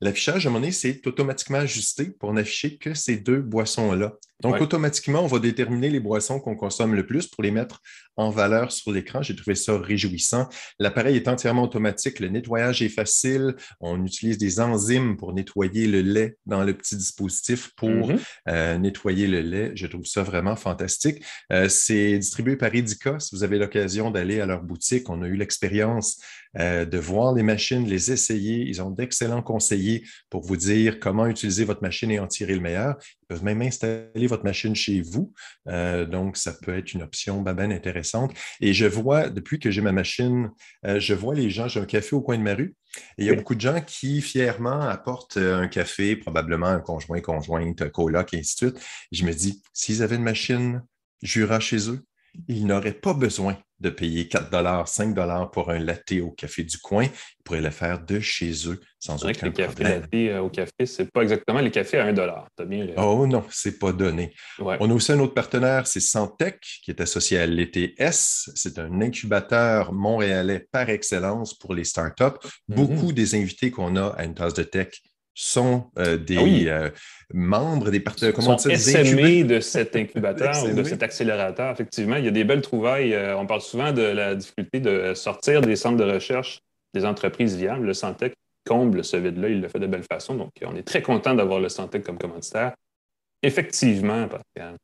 l'affichage, 0.01 0.45
à 0.45 0.50
un 0.50 0.51
moment 0.51 0.62
donné, 0.62 0.71
c'est 0.71 1.06
automatiquement 1.06 1.60
ajusté 1.60 2.06
pour 2.06 2.33
n'afficher 2.33 2.77
que 2.77 2.94
ces 2.94 3.18
deux 3.18 3.42
boissons-là. 3.42 4.13
Donc, 4.42 4.62
automatiquement, 4.62 5.21
on 5.21 5.27
va 5.27 5.39
déterminer 5.39 5.89
les 5.89 6.00
boissons 6.00 6.39
qu'on 6.39 6.56
consomme 6.56 6.95
le 6.95 7.06
plus 7.06 7.27
pour 7.27 7.44
les 7.44 7.51
mettre 7.51 7.81
en 8.16 8.30
valeur 8.30 8.71
sur 8.71 8.92
l'écran. 8.94 9.21
J'ai 9.21 9.36
trouvé 9.36 9.54
ça 9.54 9.77
réjouissant. 9.77 10.48
L'appareil 10.80 11.18
est 11.18 11.27
entièrement 11.27 11.63
automatique. 11.63 12.21
Le 12.21 12.30
nettoyage 12.30 12.81
est 12.81 12.89
facile. 12.89 13.56
On 13.81 14.06
utilise 14.06 14.38
des 14.38 14.62
enzymes 14.62 15.18
pour 15.18 15.33
nettoyer 15.33 15.88
le 15.88 16.01
lait 16.01 16.38
dans 16.45 16.63
le 16.63 16.74
petit 16.74 16.95
dispositif 16.95 17.71
pour 17.75 17.89
mm-hmm. 17.89 18.19
euh, 18.48 18.77
nettoyer 18.77 19.27
le 19.27 19.42
lait. 19.42 19.71
Je 19.75 19.88
trouve 19.88 20.06
ça 20.06 20.24
vraiment 20.24 20.56
fantastique. 20.56 21.21
Euh, 21.51 21.68
c'est 21.68 22.18
distribué 22.18 22.56
par 22.56 22.74
Edica. 22.74 23.19
Si 23.19 23.36
vous 23.36 23.44
avez 23.44 23.57
l'occasion 23.57 24.10
d'aller 24.10 24.39
à 24.39 24.45
leur 24.45 24.63
boutique, 24.63 25.10
on 25.10 25.21
a 25.21 25.27
eu 25.27 25.36
l'expérience 25.36 26.21
euh, 26.57 26.86
de 26.86 26.98
voir 27.10 27.34
les 27.34 27.44
machines, 27.44 27.86
les 27.86 28.12
essayer. 28.12 28.66
Ils 28.68 28.82
ont 28.82 28.92
d'excellents 28.92 29.42
conseillers 29.42 30.04
pour 30.30 30.42
vous 30.42 30.58
dire 30.58 31.00
comment 31.00 31.28
utiliser 31.28 31.66
votre 31.66 31.82
machine 31.82 32.12
et 32.12 32.20
en 32.20 32.28
tirer 32.28 32.54
le 32.54 32.62
meilleur. 32.62 32.96
Ils 33.22 33.26
peuvent 33.28 33.44
même 33.44 33.62
installer 33.62 34.28
votre 34.28 34.44
machine 34.44 34.76
chez 34.76 35.02
vous. 35.02 35.34
Euh, 35.68 36.06
donc, 36.06 36.38
ça 36.38 36.54
peut 36.54 36.78
être 36.78 36.94
une 36.94 37.02
option 37.02 37.42
bien 37.42 37.72
intéressante. 37.72 38.34
Et 38.62 38.74
je 38.74 38.86
vois, 38.86 39.30
depuis 39.30 39.60
que 39.60 39.72
j'ai 39.72 39.82
ma 39.82 39.92
machine, 39.92 40.50
euh, 40.86 41.00
je 41.00 41.14
vois 41.14 41.36
les 41.36 41.50
gens, 41.50 41.68
j'ai 41.68 41.80
un 41.80 41.86
café 41.86 42.16
au 42.16 42.22
coin 42.22 42.38
de 42.38 42.44
ma 42.44 42.54
rue. 42.54 42.76
Et 43.18 43.24
il 43.24 43.26
y 43.26 43.30
a 43.30 43.36
beaucoup 43.36 43.56
de 43.56 43.62
gens 43.62 43.82
qui 43.82 44.22
fièrement 44.22 44.82
apportent 44.82 45.38
un 45.38 45.68
café, 45.68 46.16
probablement 46.16 46.68
un 46.68 46.80
conjoint, 46.80 47.22
conjointe, 47.22 47.82
un 47.82 47.90
coloc, 47.90 48.34
et 48.34 48.40
ainsi 48.40 48.66
de 48.66 48.72
suite. 48.72 48.86
je 49.12 49.26
me 49.26 49.34
dis, 49.34 49.62
s'ils 49.74 50.02
avaient 50.02 50.16
une 50.16 50.24
machine 50.24 50.82
Jura 51.22 51.60
chez 51.60 51.90
eux, 51.90 52.04
ils 52.48 52.66
n'auraient 52.66 52.94
pas 52.94 53.14
besoin 53.14 53.58
de 53.80 53.90
payer 53.90 54.28
4 54.28 54.88
5 54.88 55.16
pour 55.52 55.70
un 55.70 55.80
latte 55.80 56.12
au 56.22 56.31
café 56.31 56.64
du 56.64 56.78
coin. 56.78 57.06
Ils 57.06 57.44
pourraient 57.44 57.62
le 57.62 57.70
faire 57.70 58.04
de 58.04 58.20
chez 58.20 58.52
eux 58.68 58.80
sans 59.00 59.24
aucun 59.24 59.31
que 59.34 59.46
les 59.46 59.66
problème. 59.66 60.02
Cafés 60.02 60.38
au 60.38 60.50
café, 60.50 60.86
ce 60.86 61.02
n'est 61.02 61.08
pas 61.08 61.22
exactement 61.22 61.60
les 61.60 61.72
cafés 61.72 62.00
à 62.00 62.06
1 62.06 62.14
Oh 62.98 63.26
non, 63.26 63.46
ce 63.50 63.70
n'est 63.70 63.76
pas 63.76 63.94
donné. 63.94 64.34
On 64.60 64.90
a 64.90 64.94
aussi 64.94 65.12
un 65.12 65.20
autre 65.20 65.34
partenaire, 65.34 65.88
c'est 65.88 66.02
Santec, 66.02 66.60
qui 66.84 66.92
est 66.92 67.02
associé 67.02 67.38
à 67.38 67.46
l'ETS. 67.46 68.52
C'est 68.56 68.80
un 68.80 69.02
incubateur 69.02 69.94
montréalais 69.94 70.68
par 70.72 70.90
excellence 70.90 71.54
pour 71.58 71.74
les 71.74 71.86
startups. 71.86 72.24
Mm-hmm. 72.24 72.76
Beaucoup 72.76 73.14
des 73.14 73.36
invités 73.36 73.72
qu'on 73.72 73.96
a 73.96 74.08
à 74.10 74.26
une 74.26 74.34
tasse 74.34 74.54
de 74.54 74.64
tech 74.64 74.90
sont 75.40 75.90
euh, 75.98 76.18
des 76.18 76.68
ah 76.70 76.74
euh, 76.74 76.90
membres 77.34 77.92
des 77.92 78.02
partenaires. 78.02 78.34
Comment 78.34 78.58
sont 78.58 78.70
SME 78.70 79.46
de 79.46 79.62
cet 79.62 79.96
incubateur 79.96 80.66
ou 80.66 80.74
de 80.74 80.84
cet 80.84 81.02
accélérateur. 81.02 81.72
Effectivement, 81.72 82.18
il 82.18 82.26
y 82.26 82.28
a 82.28 82.32
des 82.32 82.44
belles 82.44 82.62
trouvailles. 82.62 83.14
Euh, 83.14 83.38
on 83.38 83.46
parle 83.46 83.62
souvent 83.62 83.94
de 83.94 84.02
la 84.02 84.36
difficulté 84.36 84.82
de 84.82 85.14
sortir 85.14 85.62
des 85.62 85.78
centres 85.78 85.96
de 85.96 86.04
recherche 86.04 86.60
des 86.94 87.06
entreprises 87.06 87.56
viables. 87.56 87.86
Le 87.86 87.94
Santec 87.94 88.34
comble 88.68 89.02
ce 89.02 89.16
vide-là. 89.16 89.48
Il 89.48 89.62
le 89.62 89.70
fait 89.70 89.80
de 89.80 89.88
belle 89.88 90.04
façon. 90.04 90.36
Donc, 90.36 90.52
on 90.62 90.76
est 90.76 90.84
très 90.84 91.02
content 91.02 91.34
d'avoir 91.34 91.62
le 91.62 91.70
Santec 91.70 92.04
comme 92.04 92.18
commanditaire. 92.18 92.74
Effectivement, 93.42 94.28
Pascal. 94.28 94.76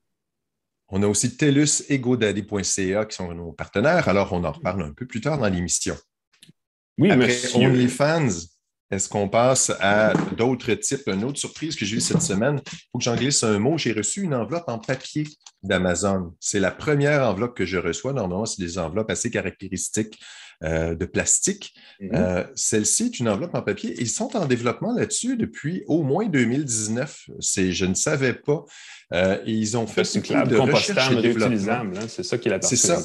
On 0.88 1.04
a 1.04 1.08
aussi 1.08 1.36
TELUS 1.36 1.84
et 1.90 2.00
GoDaddy.ca 2.00 3.06
qui 3.06 3.16
sont 3.16 3.34
nos 3.34 3.52
partenaires. 3.52 4.08
Alors, 4.08 4.32
on 4.32 4.44
en 4.46 4.52
reparle 4.54 4.84
un 4.84 4.94
peu 4.94 5.06
plus 5.06 5.20
tard 5.20 5.38
dans 5.38 5.50
l'émission. 5.50 5.96
Oui, 6.98 7.12
Après. 7.12 7.36
OnlyFans, 7.56 8.30
est-ce 8.92 9.10
qu'on 9.10 9.30
passe 9.30 9.72
à 9.80 10.14
d'autres 10.38 10.74
types? 10.76 11.08
Une 11.08 11.24
autre 11.24 11.40
surprise 11.40 11.76
que 11.76 11.86
j'ai 11.86 11.98
eue 11.98 12.02
cette 12.02 12.22
semaine, 12.22 12.62
il 12.66 12.78
faut 12.92 12.98
que 13.00 13.04
j'en 13.04 13.16
glisse 13.16 13.44
un 13.44 13.58
mot. 13.58 13.78
J'ai 13.78 13.94
reçu 13.94 14.22
une 14.22 14.36
enveloppe 14.36 14.66
en 14.68 14.78
papier 14.78 15.26
d'Amazon. 15.64 16.34
C'est 16.40 16.60
la 16.60 16.72
première 16.72 17.28
enveloppe 17.28 17.56
que 17.56 17.66
je 17.66 17.78
reçois. 17.78 18.14
Normalement, 18.14 18.46
c'est 18.46 18.62
des 18.62 18.78
enveloppes 18.78 19.10
assez 19.10 19.32
caractéristiques 19.32 20.20
euh, 20.64 20.96
de 20.96 21.06
plastique. 21.06 21.74
Mm-hmm. 22.00 22.16
Euh, 22.16 22.44
celle-ci 22.56 23.06
est 23.06 23.20
une 23.20 23.28
enveloppe 23.28 23.56
en 23.56 23.62
papier. 23.62 23.96
Ils 24.00 24.10
sont 24.10 24.38
en 24.38 24.46
développement 24.46 24.94
là-dessus 24.94 25.36
depuis 25.36 25.84
au 25.88 26.04
moins 26.04 26.28
2019. 26.28 27.30
Je 27.40 27.86
ne 27.86 27.94
savais 27.96 28.34
pas. 28.34 28.66
Euh, 29.14 29.40
ils 29.46 29.78
ont 29.78 29.88
fait 29.88 30.02
un 30.34 30.46
de 30.46 30.58
compostable, 30.58 31.18
réutilisable. 31.18 31.98
Hein, 31.98 32.06
c'est 32.08 32.24
ça 32.24 32.38
qui 32.38 32.48
est 32.48 32.52
la 32.52 32.62
C'est 32.62 32.76
ça. 32.76 33.02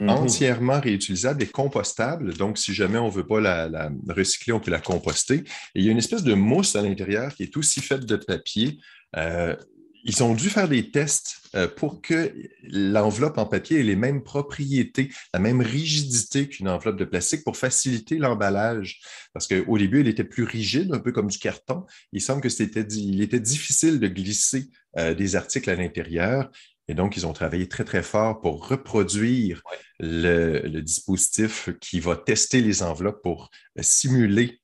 Mhm. 0.00 0.10
Entièrement 0.10 0.80
réutilisable 0.80 1.42
et 1.42 1.46
compostable. 1.46 2.32
Donc, 2.34 2.56
si 2.56 2.72
jamais 2.72 2.98
on 2.98 3.08
ne 3.08 3.12
veut 3.12 3.26
pas 3.26 3.40
la, 3.40 3.90
recycler, 4.08 4.52
on 4.52 4.60
peut 4.60 4.70
la 4.70 4.80
composter. 4.80 5.42
Il 5.74 5.84
y 5.84 5.88
a 5.88 5.92
une 5.92 5.98
espèce 5.98 6.22
de 6.22 6.34
mousse 6.34 6.76
à 6.76 6.82
l'intérieur 6.82 7.34
qui 7.34 7.42
est 7.42 7.56
aussi 7.56 7.80
faite 7.80 8.06
de 8.06 8.14
papier. 8.14 8.78
Euh, 9.16 9.56
ils 10.04 10.22
ont 10.22 10.34
dû 10.34 10.48
faire 10.50 10.68
des 10.68 10.90
tests 10.90 11.40
euh, 11.56 11.66
pour 11.66 12.00
que 12.00 12.32
l'enveloppe 12.62 13.38
en 13.38 13.46
papier 13.46 13.80
ait 13.80 13.82
les 13.82 13.96
mêmes 13.96 14.22
propriétés, 14.22 15.10
la 15.34 15.40
même 15.40 15.60
rigidité 15.60 16.48
qu'une 16.48 16.68
enveloppe 16.68 16.98
de 16.98 17.04
plastique 17.04 17.42
pour 17.42 17.56
faciliter 17.56 18.18
l'emballage. 18.18 19.00
Parce 19.32 19.48
qu'au 19.48 19.78
début, 19.78 20.00
elle 20.00 20.08
était 20.08 20.24
plus 20.24 20.44
rigide, 20.44 20.92
un 20.94 21.00
peu 21.00 21.10
comme 21.10 21.28
du 21.28 21.38
carton. 21.38 21.84
Il 22.12 22.20
semble 22.20 22.40
que 22.40 22.48
c'était, 22.48 22.82
il 22.82 23.20
était 23.20 23.40
difficile 23.40 23.98
de 23.98 24.06
glisser 24.06 24.68
euh, 24.96 25.14
des 25.14 25.34
articles 25.34 25.68
à 25.68 25.74
l'intérieur. 25.74 26.50
Et 26.88 26.94
donc, 26.94 27.16
ils 27.16 27.26
ont 27.26 27.32
travaillé 27.32 27.68
très, 27.68 27.84
très 27.84 28.02
fort 28.02 28.40
pour 28.40 28.66
reproduire 28.66 29.62
le, 30.00 30.80
dispositif 30.80 31.68
qui 31.80 32.00
va 32.00 32.16
tester 32.16 32.60
les 32.60 32.82
enveloppes 32.82 33.22
pour 33.22 33.50
euh, 33.78 33.82
simuler 33.82 34.60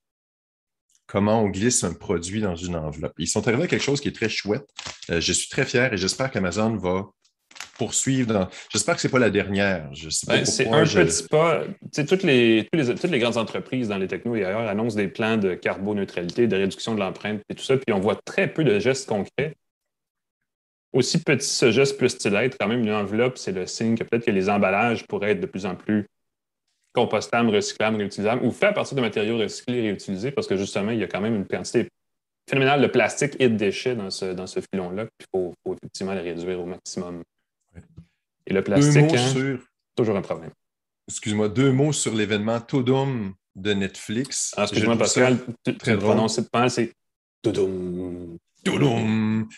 comment 1.07 1.43
on 1.43 1.49
glisse 1.49 1.83
un 1.83 1.93
produit 1.93 2.41
dans 2.41 2.55
une 2.55 2.75
enveloppe. 2.75 3.13
Ils 3.19 3.27
sont 3.27 3.47
arrivés 3.47 3.63
à 3.63 3.67
quelque 3.67 3.83
chose 3.83 4.01
qui 4.01 4.07
est 4.07 4.15
très 4.15 4.29
chouette. 4.29 4.67
Euh, 5.11 5.21
je 5.21 5.33
suis 5.33 5.49
très 5.49 5.65
fier 5.65 5.93
et 5.93 5.97
j'espère 5.97 6.31
qu'Amazon 6.31 6.75
va 6.77 7.05
poursuivre. 7.77 8.49
J'espère 8.71 8.95
que 8.95 9.01
ce 9.01 9.07
n'est 9.07 9.11
pas 9.11 9.19
la 9.19 9.29
dernière. 9.29 9.89
Ben, 10.27 10.45
c'est 10.45 10.67
un 10.67 10.83
petit 10.83 11.27
pas. 11.29 11.63
Toutes 12.07 12.23
les, 12.23 12.67
toutes, 12.71 13.03
les, 13.03 13.19
grandes 13.19 13.37
entreprises 13.37 13.89
dans 13.89 13.97
les 13.97 14.07
technos 14.07 14.35
et 14.35 14.45
ailleurs 14.45 14.67
annoncent 14.67 14.95
des 14.95 15.09
plans 15.09 15.37
de 15.37 15.53
carboneutralité, 15.53 16.47
de 16.47 16.55
réduction 16.55 16.95
de 16.95 16.99
l'empreinte 16.99 17.41
et 17.49 17.55
tout 17.55 17.63
ça, 17.63 17.77
puis 17.77 17.93
on 17.93 17.99
voit 17.99 18.15
très 18.25 18.47
peu 18.47 18.63
de 18.63 18.79
gestes 18.79 19.07
concrets 19.07 19.55
aussi 20.95 21.21
petit 21.21 21.45
ce 21.45 21.71
geste 21.71 21.99
peut-il 21.99 22.33
être, 22.35 22.57
quand 22.57 22.67
même 22.67 22.79
une 22.79 22.91
enveloppe, 22.91 23.37
c'est 23.37 23.51
le 23.51 23.67
signe 23.67 23.95
que 23.95 24.03
peut-être 24.03 24.25
que 24.25 24.31
les 24.31 24.49
emballages 24.49 25.05
pourraient 25.05 25.31
être 25.31 25.41
de 25.41 25.45
plus 25.45 25.65
en 25.65 25.75
plus 25.75 26.07
compostable, 26.93 27.49
recyclable, 27.49 27.97
réutilisable 27.97 28.45
ou 28.45 28.51
fait 28.51 28.67
à 28.67 28.73
partir 28.73 28.95
de 28.95 29.01
matériaux 29.01 29.37
recyclés 29.37 29.79
et 29.79 29.81
réutilisés 29.81 30.31
parce 30.31 30.47
que 30.47 30.55
justement, 30.55 30.91
il 30.91 30.99
y 30.99 31.03
a 31.03 31.07
quand 31.07 31.19
même 31.19 31.35
une 31.35 31.45
quantité 31.45 31.89
phénoménale 32.49 32.81
de 32.81 32.87
plastique 32.87 33.35
et 33.39 33.49
de 33.49 33.55
déchets 33.55 33.95
dans 33.95 34.09
ce, 34.09 34.33
dans 34.33 34.47
ce 34.47 34.61
filon-là. 34.61 35.05
Il 35.19 35.25
faut, 35.35 35.53
effectivement 35.73 36.13
les 36.13 36.21
réduire 36.21 36.61
au 36.61 36.65
maximum. 36.65 37.23
Et 38.47 38.53
le 38.53 38.63
plastique, 38.63 39.13
hein, 39.13 39.57
toujours 39.97 40.15
un 40.15 40.21
problème. 40.21 40.51
Excuse-moi, 41.09 41.49
deux 41.49 41.73
mots 41.73 41.91
sur 41.91 42.15
l'événement 42.15 42.61
Todum 42.61 43.33
de 43.53 43.73
Netflix. 43.73 44.53
Ah, 44.55 44.63
excuse-moi, 44.63 44.97
Pascal, 44.97 45.39
très 45.77 45.97
pas, 45.97 46.69
c'est 46.69 46.93
Todum. 47.41 48.37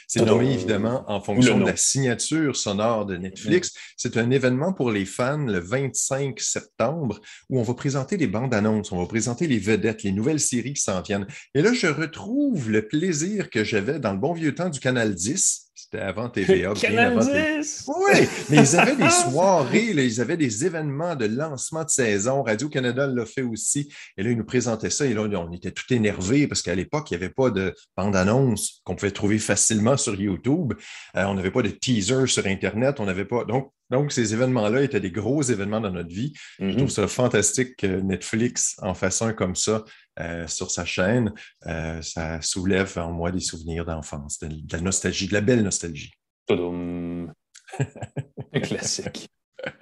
C'est 0.08 0.26
nommé 0.26 0.54
évidemment 0.54 1.06
en 1.08 1.22
fonction 1.22 1.58
de 1.58 1.66
la 1.66 1.76
signature 1.76 2.56
sonore 2.56 3.06
de 3.06 3.16
Netflix. 3.18 3.74
C'est 3.96 4.18
un 4.18 4.30
événement 4.32 4.74
pour 4.74 4.92
les 4.92 5.06
fans 5.06 5.38
le 5.38 5.60
25 5.60 6.40
septembre 6.40 7.20
où 7.50 7.60
on 7.60 7.64
va 7.64 7.74
présenter 7.74 8.18
les 8.18 8.28
bandes 8.28 8.54
annonces, 8.54 8.92
on 8.92 9.00
va 9.00 9.06
présenter 9.06 9.48
les 9.48 9.60
vedettes, 9.60 10.04
les 10.04 10.12
nouvelles 10.12 10.40
séries 10.40 10.74
qui 10.74 10.82
s'en 10.82 11.02
viennent. 11.02 11.28
Et 11.56 11.62
là, 11.62 11.74
je 11.74 11.88
retrouve 11.88 12.70
le 12.70 12.88
plaisir 12.88 13.50
que 13.50 13.64
j'avais 13.64 14.00
dans 14.00 14.14
le 14.14 14.20
bon 14.20 14.34
vieux 14.34 14.54
temps 14.54 14.70
du 14.70 14.80
Canal 14.80 15.16
10 15.16 15.67
c'était 15.80 16.00
avant 16.00 16.28
TVA. 16.28 16.74
Canal 16.74 17.20
avant 17.20 17.22
Oui, 17.22 18.28
mais 18.50 18.58
ils 18.58 18.76
avaient 18.76 18.96
des 18.96 19.10
soirées, 19.32 19.92
ils 19.92 20.20
avaient 20.20 20.36
des 20.36 20.66
événements 20.66 21.16
de 21.16 21.26
lancement 21.26 21.84
de 21.84 21.90
saison. 21.90 22.42
Radio-Canada 22.42 23.06
l'a 23.06 23.28
fait 23.28 23.44
aussi. 23.44 23.94
Et 24.18 24.24
là, 24.24 24.32
ils 24.32 24.38
nous 24.38 24.44
présentaient 24.44 24.90
ça. 24.90 25.06
Et 25.06 25.14
là, 25.14 25.22
on 25.22 25.52
était 25.54 25.70
tout 25.70 25.94
énervés 25.94 26.48
parce 26.48 26.64
qu'à 26.64 26.74
l'époque, 26.74 27.12
il 27.12 27.18
n'y 27.18 27.24
avait 27.24 27.34
pas 27.34 27.52
de 27.52 27.76
bande-annonce 27.96 28.82
qu'on 28.86 28.96
pouvait 28.96 29.12
trouver 29.12 29.38
facilement 29.38 29.98
sur 29.98 30.20
YouTube. 30.20 30.74
Euh, 31.16 31.26
on 31.26 31.36
n'avait 31.36 31.52
pas 31.52 31.62
de 31.62 31.70
teaser 31.70 32.26
sur 32.26 32.48
Internet. 32.48 33.00
On 33.00 33.06
n'avait 33.06 33.26
pas. 33.26 33.46
Donc, 33.46 33.72
donc, 33.90 34.12
ces 34.12 34.34
événements-là 34.34 34.82
étaient 34.82 35.00
des 35.00 35.12
gros 35.12 35.42
événements 35.44 35.80
dans 35.80 35.92
notre 35.92 36.10
vie. 36.10 36.34
Je 36.60 36.66
mhm. 36.66 36.76
trouve 36.78 36.90
ça 36.90 37.08
fantastique 37.08 37.78
que 37.78 37.88
Netflix 37.88 38.76
en 38.82 38.94
fasse 38.94 39.22
un 39.22 39.32
comme 39.32 39.56
ça 39.56 39.86
euh, 40.20 40.48
sur 40.48 40.72
sa 40.72 40.86
chaîne. 40.86 41.34
Euh, 41.66 42.02
ça 42.02 42.42
soulève 42.42 42.98
en 42.98 43.12
moi 43.12 43.32
des 43.32 43.40
souvenirs 43.40 43.86
d'enfance, 43.86 44.40
de, 44.40 44.50
la 44.72 44.82
nostalgie, 44.82 45.28
de 45.28 45.34
la 45.34 45.42
belle 45.42 45.64
nostalgie. 45.64 46.12
Classique. 48.64 49.28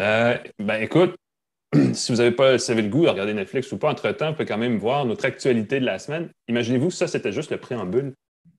Euh, 0.02 0.38
ben 0.60 0.82
écoute, 0.82 1.16
si 1.94 2.12
vous 2.12 2.18
n'avez 2.18 2.32
pas 2.32 2.58
si 2.58 2.68
vous 2.68 2.72
avez 2.72 2.82
le 2.82 2.90
goût 2.90 3.06
de 3.06 3.10
regarder 3.10 3.34
Netflix 3.34 3.72
ou 3.72 3.78
pas, 3.78 3.92
entre-temps, 3.92 4.30
vous 4.30 4.34
pouvez 4.34 4.46
quand 4.46 4.58
même 4.58 4.78
voir 4.78 5.06
notre 5.06 5.26
actualité 5.26 5.80
de 5.80 5.86
la 5.86 6.00
semaine. 6.00 6.30
Imaginez-vous, 6.48 6.92
ça, 6.92 7.08
c'était 7.08 7.32
juste 7.32 7.52
le 7.52 7.58
préambule. 7.58 8.14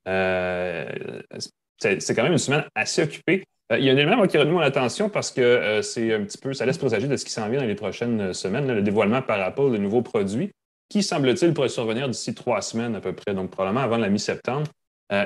c'est 0.05 2.15
quand 2.15 2.23
même 2.23 2.33
une 2.33 2.39
semaine 2.39 2.65
assez 2.75 3.03
occupée. 3.03 3.45
Il 3.71 3.85
y 3.85 3.91
a 3.91 3.93
un 3.93 3.97
élément 3.97 4.25
qui 4.29 4.39
retenu 4.39 4.53
mon 4.53 4.61
attention 4.61 5.09
parce 5.09 5.33
que 5.33 5.41
euh, 5.41 5.83
c'est 5.83 6.15
un 6.15 6.23
petit 6.23 6.39
peu, 6.39 6.53
ça 6.53 6.65
laisse 6.67 6.79
présager 6.79 7.09
de 7.09 7.17
ce 7.17 7.25
qui 7.25 7.33
s'en 7.33 7.49
vient 7.49 7.61
dans 7.61 7.67
les 7.67 7.75
prochaines 7.75 8.33
semaines, 8.33 8.73
le 8.73 8.81
dévoilement 8.81 9.23
par 9.23 9.41
Apple 9.41 9.73
de 9.73 9.79
nouveaux 9.79 10.03
produits 10.03 10.53
qui, 10.89 11.03
semble-t-il, 11.03 11.53
pourrait 11.55 11.69
survenir 11.69 12.09
d'ici 12.09 12.35
trois 12.35 12.63
semaines 12.63 12.95
à 12.95 13.01
peu 13.01 13.13
près, 13.13 13.35
donc 13.35 13.51
probablement 13.51 13.83
avant 13.83 13.99
la 13.99 14.09
mi-septembre? 14.09 14.67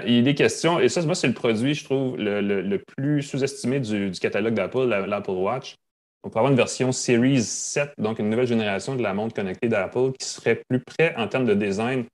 il 0.06 0.14
y 0.14 0.18
a 0.18 0.22
des 0.22 0.34
questions, 0.34 0.78
et 0.78 0.90
ça, 0.90 1.00
moi, 1.02 1.14
c'est 1.14 1.26
le 1.26 1.32
produit, 1.32 1.72
je 1.72 1.84
trouve, 1.84 2.18
le, 2.18 2.76
plus 2.76 3.22
sous-estimé 3.22 3.80
du, 3.80 4.10
catalogue 4.20 4.52
d'Apple, 4.52 4.84
l'Apple 4.84 5.30
Watch. 5.30 5.76
On 6.22 6.28
pourrait 6.28 6.40
avoir 6.40 6.50
une 6.50 6.58
version 6.58 6.92
Series 6.92 7.42
7, 7.42 7.92
donc 7.96 8.18
une 8.18 8.28
nouvelle 8.28 8.46
génération 8.46 8.94
de 8.94 9.02
la 9.02 9.14
montre 9.14 9.34
connectée 9.34 9.68
d'Apple 9.68 10.12
qui 10.18 10.26
serait 10.26 10.62
plus 10.68 10.80
près 10.80 11.14
en 11.16 11.28
termes 11.28 11.46
de 11.46 11.54
design 11.54 12.04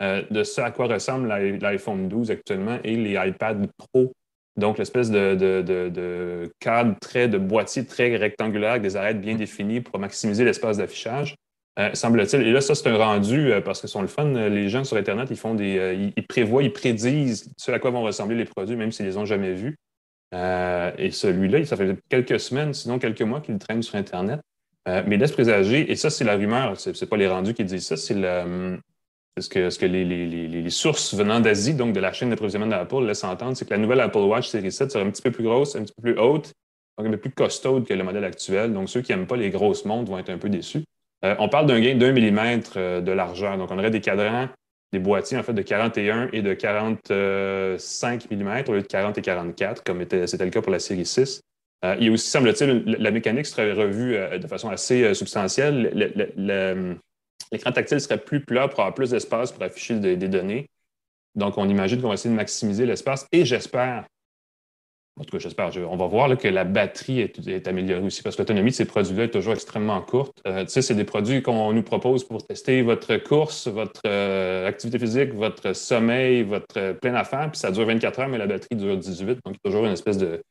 de 0.00 0.44
ce 0.44 0.60
à 0.60 0.70
quoi 0.70 0.86
ressemble 0.86 1.26
l'iPhone 1.26 2.08
12 2.08 2.30
actuellement 2.30 2.78
et 2.84 2.94
les 2.96 3.14
iPad 3.14 3.66
Pro 3.76 4.12
donc, 4.56 4.78
l'espèce 4.78 5.10
de, 5.10 6.50
cadre 6.60 6.96
très, 6.98 7.28
de 7.28 7.36
boîtier 7.36 7.84
très 7.84 8.16
rectangulaire 8.16 8.72
avec 8.72 8.82
des 8.82 8.96
arêtes 8.96 9.20
bien 9.20 9.34
définies 9.34 9.82
pour 9.82 9.98
maximiser 9.98 10.44
l'espace 10.44 10.78
d'affichage. 10.78 11.36
Euh, 11.78 11.90
semble-t-il. 11.92 12.42
Et 12.46 12.52
là, 12.52 12.60
ça, 12.60 12.74
c'est 12.74 12.88
un 12.88 12.96
rendu 12.96 13.52
euh, 13.52 13.60
parce 13.60 13.82
que 13.82 13.86
sont 13.86 14.00
le 14.00 14.08
fun. 14.08 14.34
Euh, 14.34 14.48
les 14.48 14.68
gens 14.68 14.84
sur 14.84 14.96
Internet, 14.96 15.28
ils 15.30 15.36
font 15.36 15.54
des. 15.54 16.12
ils, 16.16 16.26
prévoient, 16.26 16.62
ils 16.62 16.72
prédisent 16.72 17.52
ce 17.56 17.70
à 17.70 17.78
quoi 17.78 17.90
vont 17.90 18.02
ressembler 18.02 18.36
les 18.36 18.46
produits, 18.46 18.76
même 18.76 18.92
s'ils 18.92 19.04
ne 19.04 19.10
les 19.10 19.16
ont 19.18 19.26
jamais 19.26 19.52
vus. 19.52 19.76
et 20.32 21.10
celui-là, 21.10 21.64
ça 21.66 21.76
fait 21.76 21.96
quelques 22.08 22.40
semaines, 22.40 22.72
sinon 22.72 22.98
quelques 22.98 23.22
mois 23.22 23.40
qu'il 23.40 23.58
traîne 23.58 23.82
sur 23.82 23.96
Internet. 23.96 24.40
mais 24.86 25.16
laisse 25.16 25.32
présager, 25.32 25.90
et 25.90 25.96
ça, 25.96 26.10
c'est 26.10 26.24
la 26.24 26.36
rumeur, 26.36 26.78
ce 26.78 26.90
n'est 26.90 27.08
pas 27.08 27.16
les 27.16 27.28
rendus 27.28 27.54
qui 27.54 27.64
disent 27.64 27.86
ça, 27.86 27.96
c'est 27.96 28.14
ce 28.14 29.48
que, 29.50 29.78
que 29.78 29.86
les, 29.86 30.70
sources 30.70 31.14
venant 31.14 31.40
d'Asie, 31.40 31.74
donc 31.74 31.92
de 31.92 32.00
la 32.00 32.12
chaîne 32.12 32.30
d'approvisionnement 32.30 32.70
d'Apple, 32.70 33.04
laissent 33.04 33.24
entendre, 33.24 33.56
c'est 33.56 33.66
que 33.66 33.74
la 33.74 33.78
nouvelle 33.78 34.00
Apple 34.00 34.18
Watch 34.18 34.48
Series 34.48 34.72
7 34.72 34.92
sera 34.92 35.04
un 35.04 35.10
petit 35.10 35.22
peu 35.22 35.30
plus 35.30 35.44
grosse, 35.44 35.76
un 35.76 35.82
petit 35.82 35.92
peu 35.94 36.02
plus 36.02 36.18
haute, 36.18 36.52
donc 36.96 37.06
un 37.06 37.10
peu 37.10 37.18
plus 37.18 37.32
costaude 37.32 37.86
que 37.86 37.92
le 37.92 38.02
modèle 38.02 38.24
actuel. 38.24 38.72
Donc, 38.72 38.88
ceux 38.88 39.02
qui 39.02 39.12
n'aiment 39.12 39.26
pas 39.26 39.36
les 39.36 39.50
grosses 39.50 39.84
montres 39.84 40.10
vont 40.10 40.18
être 40.18 40.30
un 40.30 40.38
peu 40.38 40.48
déçus. 40.48 40.84
Euh, 41.26 41.34
on 41.38 41.48
parle 41.48 41.66
d'un 41.66 41.80
gain 41.80 41.96
d'un 41.96 42.12
millimètre 42.12 42.74
euh, 42.76 43.00
de 43.00 43.10
largeur. 43.12 43.58
Donc, 43.58 43.70
on 43.70 43.78
aurait 43.78 43.90
des 43.90 44.00
cadrans, 44.00 44.48
des 44.92 45.00
boîtiers 45.00 45.36
en 45.36 45.42
fait 45.42 45.52
de 45.52 45.62
41 45.62 46.28
et 46.32 46.42
de 46.42 46.54
45 46.54 48.30
mm 48.30 48.64
au 48.68 48.72
lieu 48.72 48.82
de 48.82 48.86
40 48.86 49.18
et 49.18 49.22
44, 49.22 49.82
comme 49.82 50.04
c'était 50.26 50.44
le 50.44 50.50
cas 50.50 50.62
pour 50.62 50.72
la 50.72 50.78
série 50.78 51.04
6. 51.04 51.40
Euh, 51.84 51.96
il 51.98 52.06
y 52.06 52.08
a 52.08 52.12
aussi, 52.12 52.28
semble-t-il, 52.28 52.96
la 52.98 53.10
mécanique 53.10 53.46
serait 53.46 53.72
revue 53.72 54.16
de 54.38 54.46
façon 54.46 54.70
assez 54.70 55.12
substantielle. 55.14 55.90
le, 56.36 56.96
L'écran 57.52 57.70
tactile 57.70 58.00
serait 58.00 58.18
plus 58.18 58.40
plat 58.40 58.66
pour 58.66 58.80
avoir 58.80 58.94
plus 58.94 59.10
d'espace 59.10 59.52
pour 59.52 59.62
afficher 59.62 59.94
des, 59.94 60.16
données. 60.16 60.66
Donc, 61.36 61.58
on 61.58 61.68
imagine 61.68 62.00
qu'on 62.00 62.08
va 62.08 62.14
essayer 62.14 62.30
de 62.30 62.34
maximiser 62.34 62.86
l'espace 62.86 63.24
et 63.30 63.44
j'espère, 63.44 64.04
en 65.18 65.24
tout 65.24 65.30
cas, 65.30 65.38
j'espère, 65.38 65.70
on 65.90 65.96
va 65.96 66.06
voir 66.06 66.36
que 66.36 66.48
la 66.48 66.64
batterie 66.64 67.20
est, 67.20 67.68
améliorée 67.68 68.02
aussi 68.02 68.22
parce 68.22 68.36
que 68.36 68.42
l'autonomie 68.42 68.70
de 68.70 68.76
ces 68.76 68.84
produits-là 68.84 69.24
est 69.24 69.30
toujours 69.30 69.54
extrêmement 69.54 70.00
courte. 70.02 70.40
Euh, 70.46 70.64
tu 70.64 70.70
sais, 70.70 70.82
c'est 70.82 70.94
des 70.94 71.04
produits 71.04 71.42
qu'on 71.42 71.72
nous 71.72 71.82
propose 71.82 72.24
pour 72.24 72.46
tester 72.46 72.82
votre 72.82 73.16
course, 73.16 73.68
votre 73.68 74.02
euh, 74.06 74.68
activité 74.68 74.98
physique, 74.98 75.32
votre 75.32 75.72
sommeil, 75.74 76.42
votre 76.42 76.92
plein 76.92 77.14
affaire, 77.14 77.50
puis 77.50 77.58
ça 77.58 77.70
dure 77.70 77.86
24 77.86 78.20
heures, 78.20 78.28
mais 78.28 78.38
la 78.38 78.46
batterie 78.46 78.76
dure 78.76 78.96
18. 78.96 79.38
Donc, 79.44 79.56
toujours 79.64 79.86
une 79.86 79.92
espèce 79.92 80.18
de, 80.18 80.42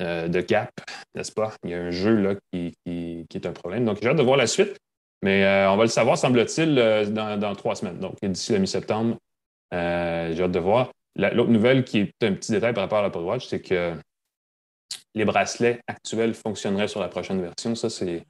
euh, 0.00 0.28
de 0.28 0.40
gap, 0.40 0.70
n'est-ce 1.14 1.32
pas? 1.32 1.54
Il 1.64 1.70
y 1.70 1.74
a 1.74 1.78
un 1.80 1.90
jeu 1.90 2.16
là 2.16 2.34
qui, 2.52 2.74
qui 2.84 3.26
est 3.34 3.46
un 3.46 3.52
problème. 3.52 3.84
Donc, 3.84 3.98
j'ai 4.02 4.08
hâte 4.08 4.16
de 4.16 4.22
voir 4.22 4.36
la 4.36 4.46
suite. 4.46 4.76
Mais 5.22 5.44
euh, 5.44 5.70
on 5.70 5.76
va 5.76 5.84
le 5.84 5.88
savoir, 5.88 6.16
semble-t-il, 6.16 6.78
euh, 6.78 7.04
dans, 7.06 7.54
trois 7.54 7.74
semaines. 7.74 7.98
Donc, 7.98 8.16
d'ici 8.22 8.52
le 8.52 8.58
mi-septembre, 8.58 9.16
euh, 9.74 10.32
j'ai 10.34 10.42
hâte 10.42 10.52
de 10.52 10.58
voir. 10.58 10.90
L'autre 11.16 11.50
nouvelle 11.50 11.84
qui 11.84 11.98
est 11.98 12.22
un 12.22 12.34
petit 12.34 12.52
détail 12.52 12.74
par 12.74 12.84
rapport 12.84 12.98
à 12.98 13.02
l'Apple 13.02 13.18
Watch, 13.18 13.48
c'est 13.48 13.60
que 13.60 13.94
les 15.14 15.24
bracelets 15.24 15.80
actuels 15.86 16.34
fonctionneraient 16.34 16.88
sur 16.88 17.00
la 17.00 17.08
prochaine 17.08 17.40
version. 17.40 17.74
Ça, 17.74 17.90
c'est. 17.90 18.24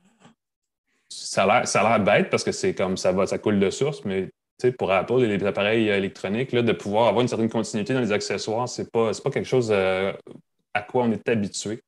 Ça 1.11 1.45
a 1.45 1.63
l'air 1.63 2.01
bête 2.01 2.31
parce 2.31 2.45
que 2.45 2.53
c'est 2.53 2.75
comme 2.75 2.97
ça 2.97 3.13
va, 3.13 3.27
ça 3.27 3.39
coule 3.39 3.59
de 3.59 3.71
source, 3.71 4.05
mais 4.05 4.31
pour 4.79 4.91
Apple 4.91 5.23
et 5.23 5.37
les 5.39 5.47
appareils 5.47 5.89
électroniques, 5.89 6.53
là, 6.53 6.63
de 6.63 6.73
pouvoir 6.73 7.09
avoir 7.09 7.23
une 7.23 7.29
certaine 7.29 7.49
continuité 7.49 7.95
dans 7.95 8.01
les 8.01 8.13
accessoires, 8.13 8.69
ce 8.69 8.83
n'est 8.83 8.89
pas, 8.89 9.13
pas 9.13 9.31
quelque 9.31 9.47
chose 9.47 9.73
à 9.73 10.83
quoi 10.83 11.05
on 11.05 11.13
est 11.13 11.29
habitué. 11.29 11.81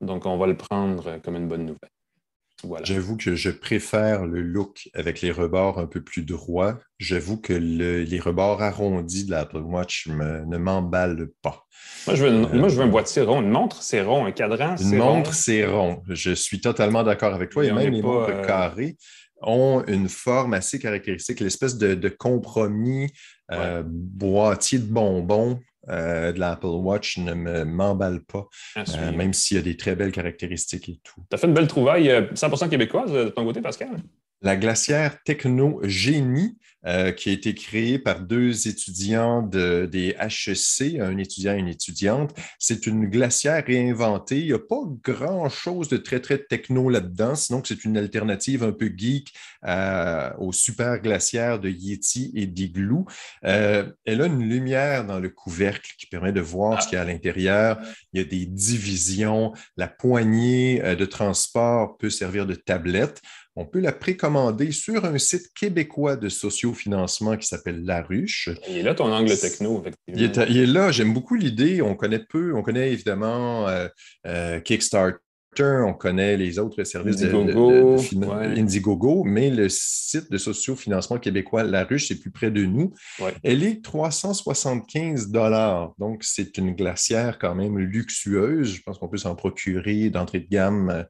Donc, 0.00 0.26
on 0.26 0.36
va 0.36 0.46
le 0.46 0.56
prendre 0.56 1.18
comme 1.18 1.36
une 1.36 1.48
bonne 1.48 1.66
nouvelle. 1.66 1.90
J'avoue 2.82 3.16
que 3.16 3.34
je 3.34 3.50
préfère 3.50 4.26
le 4.26 4.42
look 4.42 4.88
avec 4.94 5.20
les 5.20 5.30
rebords 5.30 5.78
un 5.78 5.86
peu 5.86 6.02
plus 6.02 6.22
droits. 6.22 6.78
J'avoue 6.98 7.38
que 7.40 7.52
les 7.52 8.20
rebords 8.20 8.62
arrondis 8.62 9.24
de 9.24 9.30
l'Apple 9.30 9.58
Watch 9.58 10.08
ne 10.08 10.58
m'emballent 10.58 11.30
pas. 11.42 11.66
Moi 12.06 12.16
je, 12.16 12.24
veux, 12.24 12.80
un 12.82 12.86
boîtier 12.86 13.22
rond. 13.22 13.42
Une 13.42 13.50
montre, 13.50 13.82
c'est 13.82 14.02
rond. 14.02 14.26
Un 14.26 14.32
cadran, 14.32 14.76
c'est 14.76 14.84
rond. 14.84 14.92
Une 14.92 14.98
montre, 14.98 15.34
c'est 15.34 15.66
rond. 15.66 16.02
Je 16.08 16.32
suis 16.32 16.60
totalement 16.60 17.02
d'accord 17.02 17.34
avec 17.34 17.50
toi. 17.50 17.64
Et, 17.64 17.72
même 17.72 17.92
les 17.92 18.02
montres 18.02 18.30
euh, 18.30 18.44
carrées 18.44 18.96
ont 19.42 19.82
une 19.86 20.08
forme 20.08 20.54
assez 20.54 20.78
caractéristique, 20.78 21.40
l'espèce 21.40 21.76
de, 21.78 22.08
compromis 22.08 23.10
euh, 23.52 23.82
boîtier 23.86 24.78
de 24.78 24.84
bonbons 24.84 25.60
euh, 25.90 26.32
de 26.32 26.40
l'Apple 26.40 26.66
Watch 26.66 27.18
ne 27.18 27.34
m'emballe 27.64 28.22
pas, 28.24 28.48
euh, 28.76 29.12
même 29.12 29.32
s'il 29.32 29.56
y 29.56 29.60
a 29.60 29.62
des 29.62 29.76
très 29.76 29.96
belles 29.96 30.12
caractéristiques 30.12 30.88
et 30.88 31.00
tout. 31.02 31.22
Tu 31.28 31.34
as 31.34 31.38
fait 31.38 31.46
une 31.46 31.54
belle 31.54 31.68
trouvaille 31.68 32.08
100% 32.08 32.68
québécoise 32.68 33.12
de 33.12 33.24
ton 33.28 33.44
côté, 33.44 33.60
Pascal? 33.60 33.88
La 34.42 34.56
glacière 34.56 35.22
Techno 35.22 35.80
Génie 35.82 36.56
euh, 36.86 37.12
qui 37.12 37.28
a 37.28 37.32
été 37.32 37.54
créé 37.54 37.98
par 37.98 38.20
deux 38.20 38.66
étudiants 38.66 39.42
de, 39.42 39.84
des 39.84 40.16
HEC, 40.18 40.98
un 40.98 41.18
étudiant 41.18 41.54
et 41.54 41.58
une 41.58 41.68
étudiante. 41.68 42.34
C'est 42.58 42.86
une 42.86 43.04
glacière 43.04 43.62
réinventée. 43.66 44.38
Il 44.38 44.46
n'y 44.46 44.52
a 44.54 44.58
pas 44.58 44.80
grand-chose 45.04 45.88
de 45.88 45.98
très, 45.98 46.20
très 46.20 46.38
techno 46.38 46.88
là-dedans, 46.88 47.34
sinon 47.34 47.60
que 47.60 47.68
c'est 47.68 47.84
une 47.84 47.98
alternative 47.98 48.62
un 48.62 48.72
peu 48.72 48.90
geek 48.96 49.30
euh, 49.66 50.30
aux 50.38 50.52
super 50.52 50.98
glacières 51.00 51.60
de 51.60 51.68
Yeti 51.68 52.32
et 52.34 52.46
d'Igloo. 52.46 53.04
Euh, 53.44 53.92
elle 54.06 54.22
a 54.22 54.26
une 54.26 54.48
lumière 54.48 55.04
dans 55.04 55.20
le 55.20 55.28
couvercle 55.28 55.92
qui 55.98 56.06
permet 56.06 56.32
de 56.32 56.40
voir 56.40 56.82
ce 56.82 56.88
qu'il 56.88 56.96
y 56.96 56.98
a 56.98 57.02
à 57.02 57.04
l'intérieur. 57.04 57.78
Il 58.14 58.22
y 58.22 58.24
a 58.24 58.26
des 58.26 58.46
divisions. 58.46 59.52
La 59.76 59.86
poignée 59.86 60.80
de 60.96 61.04
transport 61.04 61.98
peut 61.98 62.08
servir 62.08 62.46
de 62.46 62.54
tablette 62.54 63.20
on 63.56 63.66
peut 63.66 63.80
la 63.80 63.92
précommander 63.92 64.70
sur 64.72 65.04
un 65.04 65.18
site 65.18 65.52
québécois 65.54 66.16
de 66.16 66.28
sociofinancement 66.70 67.36
qui 67.36 67.46
s'appelle 67.46 67.84
La 67.84 68.02
Ruche. 68.02 68.48
Il 68.68 68.78
est 68.78 68.82
là 68.82 68.94
ton 68.94 69.12
angle 69.12 69.36
techno, 69.36 69.80
effectivement. 69.80 70.46
Il 70.48 70.56
est, 70.58 70.66
là, 70.66 70.90
j'aime 70.90 71.12
beaucoup 71.12 71.34
l'idée. 71.34 71.82
On 71.82 71.94
connaît 71.94 72.18
peu, 72.18 72.54
on 72.54 72.62
connaît 72.62 72.92
évidemment 72.92 73.68
euh, 73.68 73.88
euh, 74.26 74.60
Kickstarter 74.60 75.18
on 75.58 75.94
connaît 75.94 76.36
les 76.36 76.58
autres 76.58 76.84
services 76.84 77.22
Indiegogo, 77.22 77.96
de, 77.96 78.58
Indiegogo, 78.60 79.24
mais 79.24 79.50
le 79.50 79.68
site 79.68 80.30
de 80.30 80.38
sociofinancement 80.38 81.18
québécois 81.18 81.64
La 81.64 81.84
Ruche, 81.84 82.06
c'est 82.08 82.20
plus 82.20 82.30
près 82.30 82.50
de 82.50 82.64
nous. 82.64 82.94
Elle 83.42 83.64
est 83.64 83.82
375 83.82 85.28
dollars. 85.28 85.92
Donc, 85.98 86.22
c'est 86.22 86.56
une 86.56 86.74
glacière 86.74 87.38
quand 87.38 87.54
même 87.54 87.78
luxueuse. 87.78 88.74
Je 88.74 88.82
pense 88.82 88.98
qu'on 88.98 89.08
peut 89.08 89.16
s'en 89.16 89.34
procurer 89.34 90.08
d'entrée 90.08 90.40
de 90.40 90.48
gamme. 90.48 91.04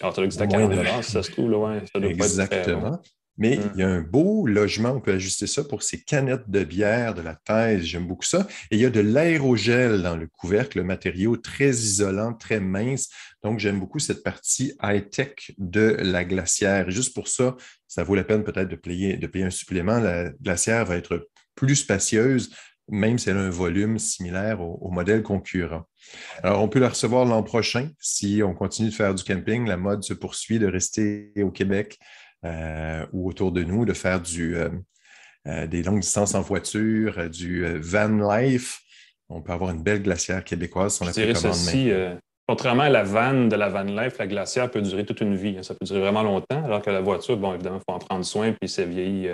Dit 0.00 0.42
à 0.42 0.46
40 0.46 1.04
ça 1.04 1.22
se 1.22 1.30
trouve. 1.30 1.52
Ça 1.92 2.00
doit 2.00 2.10
Exactement. 2.10 2.92
Pas 2.92 3.02
mais 3.36 3.58
il 3.74 3.80
y 3.80 3.82
a 3.82 3.88
un 3.88 4.00
beau 4.00 4.46
logement, 4.46 4.90
on 4.90 5.00
peut 5.00 5.12
ajuster 5.12 5.48
ça 5.48 5.64
pour 5.64 5.82
ces 5.82 6.00
canettes 6.00 6.48
de 6.48 6.62
bière, 6.62 7.14
de 7.14 7.22
la 7.22 7.34
thèse, 7.34 7.82
j'aime 7.82 8.06
beaucoup 8.06 8.24
ça. 8.24 8.46
Et 8.70 8.76
il 8.76 8.80
y 8.80 8.84
a 8.84 8.90
de 8.90 9.00
l'aérogel 9.00 10.02
dans 10.02 10.16
le 10.16 10.28
couvercle, 10.28 10.78
le 10.78 10.84
matériau 10.84 11.36
très 11.36 11.70
isolant, 11.70 12.32
très 12.34 12.60
mince. 12.60 13.08
Donc, 13.42 13.58
j'aime 13.58 13.80
beaucoup 13.80 13.98
cette 13.98 14.22
partie 14.22 14.74
high-tech 14.82 15.52
de 15.58 15.96
la 16.00 16.24
glacière. 16.24 16.90
juste 16.90 17.12
pour 17.12 17.26
ça, 17.26 17.56
ça 17.88 18.04
vaut 18.04 18.14
la 18.14 18.24
peine 18.24 18.44
peut-être 18.44 18.68
de 18.68 18.76
payer, 18.76 19.16
de 19.16 19.26
payer 19.26 19.46
un 19.46 19.50
supplément. 19.50 19.98
La 19.98 20.30
glacière 20.30 20.84
va 20.84 20.96
être 20.96 21.28
plus 21.56 21.76
spacieuse, 21.76 22.54
même 22.88 23.18
si 23.18 23.30
elle 23.30 23.38
a 23.38 23.40
un 23.40 23.50
volume 23.50 23.98
similaire 23.98 24.60
au, 24.60 24.78
au 24.80 24.90
modèle 24.90 25.22
concurrent. 25.24 25.88
Alors, 26.42 26.62
on 26.62 26.68
peut 26.68 26.78
la 26.78 26.90
recevoir 26.90 27.24
l'an 27.24 27.42
prochain 27.42 27.90
si 27.98 28.42
on 28.44 28.54
continue 28.54 28.90
de 28.90 28.94
faire 28.94 29.14
du 29.14 29.24
camping. 29.24 29.66
La 29.66 29.76
mode 29.76 30.04
se 30.04 30.14
poursuit 30.14 30.60
de 30.60 30.66
rester 30.66 31.32
au 31.42 31.50
Québec. 31.50 31.98
Euh, 32.44 33.06
ou 33.12 33.28
autour 33.28 33.52
de 33.52 33.62
nous, 33.62 33.86
de 33.86 33.94
faire 33.94 34.20
du, 34.20 34.54
euh, 34.56 34.68
euh, 35.46 35.66
des 35.66 35.82
longues 35.82 36.00
distances 36.00 36.34
en 36.34 36.42
voiture, 36.42 37.30
du 37.30 37.64
van 37.78 38.36
life. 38.36 38.82
On 39.30 39.40
peut 39.40 39.52
avoir 39.52 39.70
une 39.70 39.82
belle 39.82 40.02
glacière 40.02 40.44
québécoise 40.44 40.96
sur 40.96 41.06
la 41.06 41.12
ceci, 41.12 41.90
Contrairement 42.46 42.82
à 42.82 42.90
la 42.90 43.04
vanne 43.04 43.48
de 43.48 43.56
la 43.56 43.70
van 43.70 43.84
life, 43.84 44.18
la 44.18 44.26
glacière 44.26 44.70
peut 44.70 44.82
durer 44.82 45.06
toute 45.06 45.22
une 45.22 45.34
vie. 45.34 45.56
Hein. 45.56 45.62
Ça 45.62 45.74
peut 45.74 45.86
durer 45.86 46.00
vraiment 46.00 46.22
longtemps, 46.22 46.62
alors 46.62 46.82
que 46.82 46.90
la 46.90 47.00
voiture, 47.00 47.38
bon, 47.38 47.54
évidemment, 47.54 47.78
il 47.78 47.84
faut 47.88 47.96
en 47.96 47.98
prendre 47.98 48.24
soin, 48.26 48.52
puis 48.52 48.68
c'est 48.68 48.84
vieillit, 48.84 49.30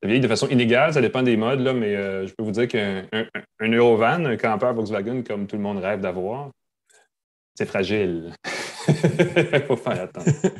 vieillit 0.00 0.20
de 0.20 0.28
façon 0.28 0.46
inégale. 0.46 0.92
Ça 0.92 1.00
dépend 1.00 1.24
des 1.24 1.36
modes, 1.36 1.58
là, 1.58 1.72
mais 1.72 1.96
je 2.24 2.32
peux 2.34 2.44
vous 2.44 2.52
dire 2.52 2.68
qu'un 2.68 3.04
un, 3.12 3.72
Eurovan, 3.72 4.24
un 4.26 4.36
campeur 4.36 4.72
Volkswagen, 4.72 5.24
comme 5.24 5.48
tout 5.48 5.56
le 5.56 5.62
monde 5.62 5.78
rêve 5.78 6.00
d'avoir, 6.00 6.50
c'est 7.56 7.66
fragile. 7.66 8.32
Il 8.88 9.62
faut 9.66 9.76
faire 9.76 10.02
attention. 10.02 10.50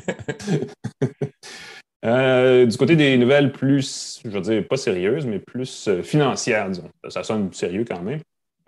Euh, 2.05 2.65
du 2.65 2.77
côté 2.77 2.95
des 2.95 3.17
nouvelles 3.17 3.51
plus, 3.51 4.21
je 4.23 4.29
veux 4.29 4.41
dire, 4.41 4.65
pas 4.67 4.77
sérieuses, 4.77 5.25
mais 5.25 5.39
plus 5.39 5.87
euh, 5.87 6.01
financières, 6.01 6.69
disons. 6.69 6.89
Ça 7.09 7.23
sonne 7.23 7.51
sérieux 7.51 7.85
quand 7.85 8.01
même. 8.01 8.19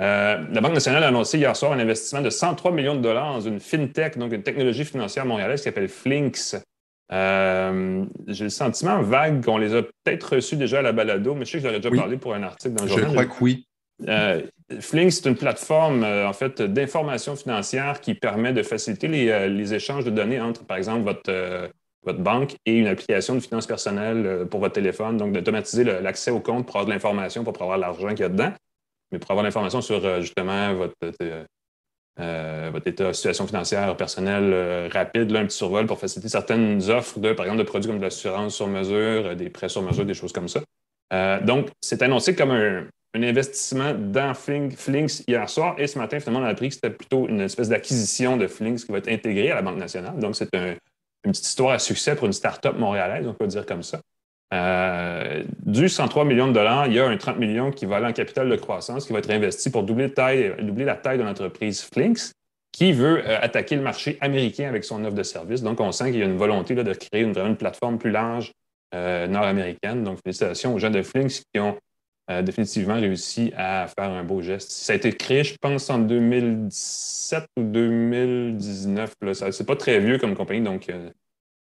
Euh, 0.01 0.43
la 0.51 0.61
Banque 0.61 0.73
nationale 0.73 1.03
a 1.03 1.07
annoncé 1.07 1.37
hier 1.37 1.55
soir 1.55 1.71
un 1.71 1.79
investissement 1.79 2.21
de 2.21 2.29
103 2.29 2.71
millions 2.71 2.95
de 2.95 3.01
dollars 3.01 3.33
dans 3.33 3.41
une 3.41 3.59
fintech, 3.59 4.17
donc 4.17 4.33
une 4.33 4.43
technologie 4.43 4.83
financière 4.83 5.25
montréalaise 5.25 5.61
qui 5.61 5.65
s'appelle 5.65 5.87
Flinks. 5.87 6.55
J'ai 7.09 8.43
le 8.43 8.49
sentiment 8.49 9.01
vague 9.01 9.43
qu'on 9.45 9.57
les 9.57 9.75
a 9.75 9.83
peut-être 9.83 10.35
reçus 10.35 10.55
déjà 10.55 10.79
à 10.79 10.81
la 10.81 10.91
balado, 10.91 11.35
mais 11.35 11.45
je 11.45 11.51
sais 11.51 11.57
que 11.59 11.63
j'aurais 11.63 11.79
déjà 11.79 11.95
parlé 11.95 12.17
pour 12.17 12.33
un 12.33 12.43
article 12.43 12.75
dans 12.75 12.83
le 12.83 12.89
journal. 12.89 13.07
Je 13.07 13.13
crois 13.13 13.25
que 13.25 13.43
oui. 13.43 13.65
Euh, 14.07 14.41
Flink, 14.79 15.11
c'est 15.11 15.27
une 15.27 15.35
plateforme 15.35 16.03
euh, 16.03 16.27
en 16.27 16.33
fait 16.33 16.61
d'information 16.61 17.35
financière 17.35 18.01
qui 18.01 18.13
permet 18.15 18.53
de 18.53 18.63
faciliter 18.63 19.31
euh, 19.31 19.47
les, 19.47 19.73
échanges 19.73 20.05
de 20.05 20.09
données 20.09 20.39
entre, 20.39 20.65
par 20.65 20.77
exemple, 20.77 21.03
votre, 21.03 21.69
votre 22.03 22.19
banque 22.19 22.55
et 22.65 22.77
une 22.77 22.87
application 22.87 23.35
de 23.35 23.39
finances 23.39 23.67
personnelles 23.67 24.47
pour 24.49 24.59
votre 24.59 24.73
téléphone. 24.73 25.17
Donc, 25.17 25.33
d'automatiser 25.33 25.83
l'accès 25.83 26.31
au 26.31 26.39
compte 26.39 26.65
pour 26.65 26.77
avoir 26.77 26.85
de 26.85 26.91
l'information, 26.91 27.43
pour 27.43 27.61
avoir 27.61 27.77
l'argent 27.77 28.09
qu'il 28.09 28.21
y 28.21 28.23
a 28.23 28.29
dedans, 28.29 28.53
mais 29.11 29.19
pour 29.19 29.31
avoir 29.31 29.43
l'information 29.43 29.81
sur 29.81 30.21
justement 30.21 30.73
votre, 30.73 30.95
votre 32.17 33.13
situation 33.13 33.45
financière 33.45 33.95
personnelle 33.97 34.89
rapide, 34.91 35.35
un 35.35 35.45
petit 35.45 35.57
survol 35.57 35.85
pour 35.85 35.99
faciliter 35.99 36.29
certaines 36.29 36.89
offres 36.89 37.19
de, 37.19 37.33
par 37.33 37.45
exemple, 37.45 37.59
de 37.59 37.67
produits 37.67 37.89
comme 37.89 37.99
de 37.99 38.03
l'assurance 38.03 38.55
sur 38.55 38.67
mesure, 38.67 39.35
des 39.35 39.49
prêts 39.49 39.69
sur 39.69 39.83
mesure, 39.83 40.05
des 40.05 40.15
choses 40.15 40.33
comme 40.33 40.47
ça. 40.47 40.61
donc, 41.41 41.69
c'est 41.81 42.01
annoncé 42.01 42.35
comme 42.35 42.51
un, 42.51 42.87
un 43.13 43.23
investissement 43.23 43.93
dans 43.93 44.33
Flinks 44.33 45.23
hier 45.27 45.49
soir 45.49 45.75
et 45.77 45.87
ce 45.87 45.99
matin, 45.99 46.19
finalement, 46.19 46.45
on 46.45 46.47
a 46.47 46.49
appris 46.49 46.69
que 46.69 46.75
c'était 46.75 46.89
plutôt 46.89 47.27
une 47.27 47.41
espèce 47.41 47.69
d'acquisition 47.69 48.37
de 48.37 48.47
Flinks 48.47 48.85
qui 48.85 48.91
va 48.91 48.99
être 48.99 49.09
intégrée 49.09 49.51
à 49.51 49.55
la 49.55 49.61
Banque 49.61 49.77
nationale. 49.77 50.17
Donc, 50.17 50.35
c'est 50.35 50.53
une 50.53 50.77
petite 51.23 51.45
histoire 51.45 51.71
à 51.71 51.79
succès 51.79 52.15
pour 52.15 52.27
une 52.27 52.33
start-up 52.33 52.77
montréalaise, 52.77 53.27
on 53.27 53.33
peut 53.33 53.47
dire 53.47 53.65
comme 53.65 53.83
ça. 53.83 53.99
Euh, 54.53 55.43
du 55.65 55.87
103 55.87 56.25
millions 56.25 56.47
de 56.47 56.53
dollars, 56.53 56.87
il 56.87 56.93
y 56.93 56.99
a 56.99 57.07
un 57.07 57.17
30 57.17 57.37
millions 57.37 57.71
qui 57.71 57.85
va 57.85 57.97
aller 57.97 58.07
en 58.07 58.13
capital 58.13 58.49
de 58.49 58.55
croissance 58.55 59.05
qui 59.05 59.13
va 59.13 59.19
être 59.19 59.29
investi 59.29 59.69
pour 59.69 59.83
doubler, 59.83 60.11
taille, 60.13 60.55
doubler 60.59 60.83
la 60.83 60.95
taille 60.95 61.17
de 61.17 61.23
l'entreprise 61.23 61.81
Flinks 61.81 62.33
qui 62.71 62.93
veut 62.93 63.25
euh, 63.25 63.37
attaquer 63.41 63.75
le 63.75 63.81
marché 63.81 64.17
américain 64.21 64.67
avec 64.67 64.83
son 64.83 65.03
offre 65.03 65.15
de 65.15 65.23
service. 65.23 65.61
Donc, 65.61 65.79
on 65.79 65.91
sent 65.91 66.11
qu'il 66.11 66.19
y 66.19 66.23
a 66.23 66.25
une 66.25 66.37
volonté 66.37 66.75
de 66.75 66.93
créer 66.93 67.21
une, 67.21 67.33
vraiment 67.33 67.49
une 67.49 67.57
plateforme 67.57 67.97
plus 67.97 68.11
large 68.11 68.51
euh, 68.93 69.27
nord-américaine. 69.27 70.03
Donc, 70.03 70.19
félicitations 70.23 70.73
aux 70.73 70.79
gens 70.79 70.89
de 70.89 71.01
Flinks 71.01 71.43
qui 71.53 71.59
ont 71.59 71.77
définitivement 72.43 72.95
réussi 72.95 73.51
à 73.57 73.87
faire 73.87 74.09
un 74.09 74.23
beau 74.23 74.41
geste. 74.41 74.71
Ça 74.71 74.93
a 74.93 74.95
été 74.95 75.11
créé, 75.11 75.43
je 75.43 75.55
pense, 75.59 75.89
en 75.89 75.99
2017 75.99 77.45
ou 77.57 77.63
2019. 77.63 79.13
C'est 79.51 79.65
pas 79.65 79.75
très 79.75 79.99
vieux 79.99 80.17
comme 80.17 80.35
compagnie, 80.35 80.61
donc, 80.61 80.89
euh, 80.89 81.09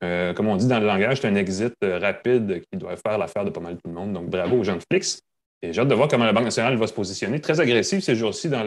euh, 0.05 0.35
comme 0.35 0.49
on 0.49 0.57
dit 0.57 0.67
dans 0.67 0.81
le 0.81 0.87
langage, 0.87 1.21
c'est 1.21 1.29
un 1.29 1.35
exit 1.35 1.75
euh, 1.85 1.99
rapide 1.99 2.63
qui 2.71 2.79
doit 2.79 2.97
faire 2.97 3.19
l'affaire 3.19 3.45
de 3.45 3.51
pas 3.51 3.61
mal 3.61 3.75
tout 3.75 3.89
le 3.89 3.93
monde. 3.93 4.13
Donc, 4.13 4.29
bravo 4.29 4.57
aux 4.57 4.65
gens 4.65 4.77
de 4.77 4.83
Flix. 4.91 5.21
Et 5.63 5.73
j'ai 5.73 5.81
hâte 5.81 5.89
de 5.89 5.95
voir 5.95 6.09
comment 6.09 6.25
la 6.27 6.33
Banque 6.33 6.45
nationale 6.45 6.77
va 6.77 6.87
se 6.87 6.93
positionner. 6.93 7.41
Très 7.41 7.61
agressive 7.61 8.01
ces 8.01 8.15
jours-ci 8.15 8.49
dans, 8.49 8.63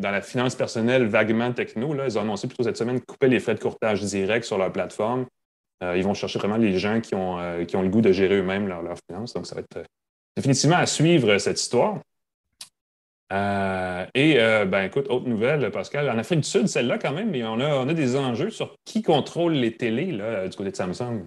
dans 0.00 0.10
la 0.10 0.22
finance 0.22 0.54
personnelle 0.54 1.06
vaguement 1.06 1.52
techno. 1.52 1.92
Là. 1.92 2.06
Ils 2.06 2.18
ont 2.18 2.22
annoncé 2.22 2.46
plutôt 2.46 2.62
cette 2.62 2.76
semaine 2.76 3.00
couper 3.00 3.28
les 3.28 3.40
frais 3.40 3.54
de 3.54 3.60
courtage 3.60 4.00
direct 4.00 4.44
sur 4.44 4.56
leur 4.56 4.72
plateforme. 4.72 5.26
ils 5.82 6.04
vont 6.04 6.14
chercher 6.14 6.38
vraiment 6.38 6.56
les 6.56 6.78
gens 6.78 7.00
qui 7.00 7.16
ont, 7.16 7.64
qui 7.66 7.74
ont 7.74 7.82
le 7.82 7.88
goût 7.88 8.00
de 8.00 8.12
gérer 8.12 8.36
eux-mêmes 8.36 8.68
leurs 8.68 8.82
leur 8.82 8.96
finances. 9.10 9.34
Donc, 9.34 9.48
ça 9.48 9.56
va 9.56 9.62
être 9.62 9.84
définitivement 10.36 10.76
à 10.76 10.86
suivre 10.86 11.38
cette 11.38 11.60
histoire. 11.60 12.00
Euh, 13.32 14.06
et, 14.14 14.38
euh, 14.38 14.64
ben, 14.64 14.84
écoute, 14.84 15.06
autre 15.08 15.26
nouvelle, 15.26 15.70
Pascal. 15.70 16.08
En 16.10 16.18
Afrique 16.18 16.40
du 16.40 16.48
Sud, 16.48 16.66
celle-là, 16.68 16.98
quand 16.98 17.12
même, 17.12 17.34
on 17.44 17.60
a, 17.60 17.76
on 17.76 17.88
a 17.88 17.94
des 17.94 18.16
enjeux 18.16 18.50
sur 18.50 18.76
qui 18.84 19.02
contrôle 19.02 19.54
les 19.54 19.76
télés 19.76 20.12
là, 20.12 20.46
du 20.46 20.56
côté 20.56 20.70
de 20.70 20.76
Samsung. 20.76 21.24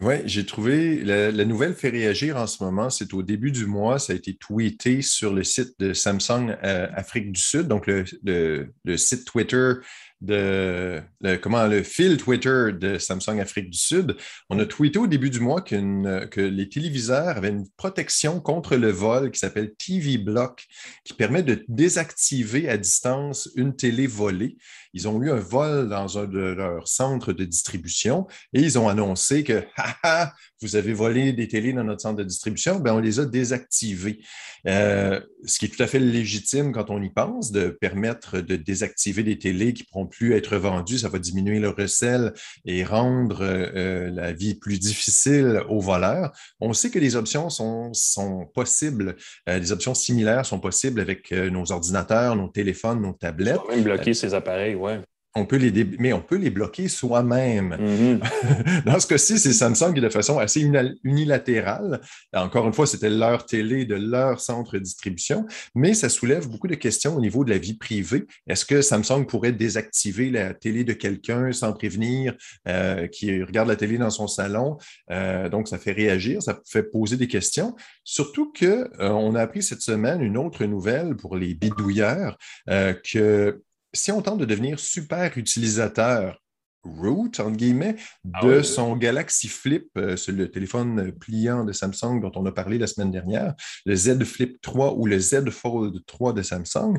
Oui, 0.00 0.14
j'ai 0.24 0.46
trouvé, 0.46 1.04
la, 1.04 1.44
nouvelle 1.44 1.74
fait 1.74 1.90
réagir 1.90 2.38
en 2.38 2.46
ce 2.46 2.64
moment. 2.64 2.88
C'est 2.88 3.12
au 3.12 3.22
début 3.22 3.52
du 3.52 3.66
mois, 3.66 3.98
ça 3.98 4.14
a 4.14 4.16
été 4.16 4.34
tweeté 4.34 5.02
sur 5.02 5.34
le 5.34 5.44
site 5.44 5.74
de 5.78 5.92
Samsung 5.92 6.56
euh, 6.64 6.86
Afrique 6.94 7.32
du 7.32 7.40
Sud, 7.40 7.68
donc 7.68 7.86
le, 7.86 8.04
le 8.22 8.96
site 8.96 9.26
Twitter 9.26 9.74
de 10.20 11.02
comment, 11.40 11.66
le 11.66 11.82
fil 11.82 12.16
Twitter 12.16 12.68
de 12.72 12.98
Samsung 12.98 13.40
Afrique 13.40 13.70
du 13.70 13.78
Sud, 13.78 14.16
on 14.48 14.58
a 14.58 14.66
tweeté 14.66 14.98
au 14.98 15.06
début 15.06 15.30
du 15.30 15.40
mois 15.40 15.60
que 15.60 16.40
les 16.40 16.68
téléviseurs 16.68 17.36
avaient 17.36 17.48
une 17.48 17.68
protection 17.76 18.40
contre 18.40 18.76
le 18.76 18.90
vol 18.90 19.30
qui 19.30 19.38
s'appelle 19.38 19.74
TV 19.74 20.18
Block, 20.18 20.66
qui 21.04 21.14
permet 21.14 21.42
de 21.42 21.64
désactiver 21.68 22.68
à 22.68 22.76
distance 22.76 23.48
une 23.56 23.74
télé 23.74 24.06
volée. 24.06 24.56
Ils 24.92 25.08
ont 25.08 25.22
eu 25.22 25.30
un 25.30 25.36
vol 25.36 25.88
dans 25.88 26.18
un 26.18 26.24
de 26.24 26.38
leurs 26.38 26.88
centres 26.88 27.32
de 27.32 27.44
distribution 27.44 28.26
et 28.52 28.60
ils 28.60 28.78
ont 28.78 28.88
annoncé 28.88 29.44
que 29.44 29.64
vous 30.62 30.76
avez 30.76 30.92
volé 30.92 31.32
des 31.32 31.48
télés 31.48 31.72
dans 31.72 31.84
notre 31.84 32.02
centre 32.02 32.16
de 32.16 32.24
distribution, 32.24 32.78
ben 32.78 32.94
on 32.94 33.00
les 33.00 33.20
a 33.20 33.24
désactivées. 33.24 34.20
Euh, 34.66 35.20
ce 35.44 35.58
qui 35.58 35.66
est 35.66 35.68
tout 35.68 35.82
à 35.82 35.86
fait 35.86 35.98
légitime 35.98 36.72
quand 36.72 36.90
on 36.90 37.02
y 37.02 37.08
pense, 37.08 37.50
de 37.50 37.68
permettre 37.68 38.40
de 38.40 38.56
désactiver 38.56 39.22
des 39.22 39.38
télés 39.38 39.72
qui 39.72 39.84
ne 39.84 39.86
pourront 39.88 40.06
plus 40.06 40.34
être 40.34 40.56
vendues. 40.56 40.98
Ça 40.98 41.08
va 41.08 41.18
diminuer 41.18 41.60
le 41.60 41.70
recel 41.70 42.32
et 42.64 42.84
rendre 42.84 43.38
euh, 43.42 44.10
la 44.10 44.32
vie 44.32 44.54
plus 44.54 44.78
difficile 44.78 45.62
aux 45.68 45.80
voleurs. 45.80 46.32
On 46.60 46.72
sait 46.72 46.90
que 46.90 46.98
les 46.98 47.16
options 47.16 47.48
sont, 47.48 47.92
sont 47.94 48.46
possibles, 48.54 49.16
euh, 49.48 49.58
des 49.58 49.72
options 49.72 49.94
similaires 49.94 50.44
sont 50.44 50.60
possibles 50.60 51.00
avec 51.00 51.32
nos 51.32 51.72
ordinateurs, 51.72 52.36
nos 52.36 52.48
téléphones, 52.48 53.00
nos 53.00 53.12
tablettes. 53.12 53.60
On 53.66 53.72
même 53.72 53.84
bloquer 53.84 54.14
ces 54.14 54.34
appareils, 54.34 54.74
oui. 54.74 54.92
On 55.34 55.46
peut 55.46 55.56
les 55.56 55.70
mais 55.98 56.12
on 56.12 56.20
peut 56.20 56.36
les 56.36 56.50
bloquer 56.50 56.88
soi-même. 56.88 57.76
Mm-hmm. 57.78 58.84
Dans 58.84 58.98
ce 58.98 59.06
cas-ci, 59.06 59.38
c'est 59.38 59.52
Samsung 59.52 59.94
qui, 59.94 60.00
de 60.00 60.08
façon 60.08 60.38
assez 60.38 60.60
unilatérale, 61.04 62.00
encore 62.32 62.66
une 62.66 62.72
fois, 62.72 62.86
c'était 62.86 63.10
leur 63.10 63.46
télé 63.46 63.84
de 63.84 63.94
leur 63.94 64.40
centre 64.40 64.72
de 64.74 64.78
distribution, 64.80 65.46
mais 65.74 65.94
ça 65.94 66.08
soulève 66.08 66.48
beaucoup 66.48 66.66
de 66.66 66.74
questions 66.74 67.16
au 67.16 67.20
niveau 67.20 67.44
de 67.44 67.50
la 67.50 67.58
vie 67.58 67.74
privée. 67.74 68.26
Est-ce 68.48 68.64
que 68.64 68.82
Samsung 68.82 69.24
pourrait 69.26 69.52
désactiver 69.52 70.30
la 70.30 70.54
télé 70.54 70.82
de 70.84 70.92
quelqu'un 70.92 71.52
sans 71.52 71.72
prévenir, 71.72 72.34
euh, 72.68 73.06
qui 73.06 73.42
regarde 73.42 73.68
la 73.68 73.76
télé 73.76 73.98
dans 73.98 74.10
son 74.10 74.26
salon? 74.26 74.78
Euh, 75.10 75.48
donc, 75.48 75.68
ça 75.68 75.78
fait 75.78 75.92
réagir, 75.92 76.42
ça 76.42 76.58
fait 76.66 76.82
poser 76.82 77.16
des 77.16 77.28
questions. 77.28 77.76
Surtout 78.04 78.52
qu'on 78.52 78.88
euh, 79.00 79.34
a 79.34 79.40
appris 79.40 79.62
cette 79.62 79.82
semaine 79.82 80.22
une 80.22 80.36
autre 80.36 80.64
nouvelle 80.64 81.16
pour 81.16 81.36
les 81.36 81.54
bidouilleurs 81.54 82.36
que 82.66 83.62
si 83.92 84.12
on 84.12 84.22
tente 84.22 84.38
de 84.38 84.44
devenir 84.44 84.78
super 84.78 85.36
utilisateur 85.36 86.38
root, 86.82 87.28
entre 87.40 87.50
guillemets, 87.56 87.96
Ah 88.32 88.46
de 88.46 88.58
oui. 88.58 88.64
son 88.64 88.96
Galaxy 88.96 89.48
Flip, 89.48 89.86
euh, 89.98 90.16
c'est 90.16 90.32
le 90.32 90.50
téléphone 90.50 91.12
pliant 91.12 91.64
de 91.64 91.72
Samsung 91.72 92.20
dont 92.22 92.32
on 92.36 92.46
a 92.46 92.52
parlé 92.52 92.78
la 92.78 92.86
semaine 92.86 93.10
dernière, 93.10 93.54
le 93.84 93.94
Z 93.94 94.24
Flip 94.24 94.58
3 94.62 94.94
ou 94.94 95.04
le 95.06 95.18
Z 95.18 95.50
Fold 95.50 95.98
3 96.06 96.32
de 96.32 96.40
Samsung, 96.40 96.94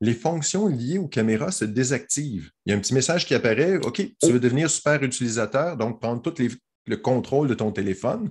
les 0.00 0.14
fonctions 0.14 0.68
liées 0.68 0.96
aux 0.96 1.08
caméras 1.08 1.50
se 1.52 1.66
désactivent. 1.66 2.50
Il 2.64 2.70
y 2.70 2.72
a 2.72 2.78
un 2.78 2.80
petit 2.80 2.94
message 2.94 3.26
qui 3.26 3.34
apparaît, 3.34 3.76
OK, 3.76 3.96
tu 3.96 4.32
veux 4.32 4.40
devenir 4.40 4.70
super 4.70 5.02
utilisateur, 5.02 5.76
donc 5.76 6.00
prendre 6.00 6.22
tout 6.22 6.34
les- 6.38 6.50
le 6.86 6.96
contrôle 6.96 7.48
de 7.48 7.54
ton 7.54 7.72
téléphone, 7.72 8.30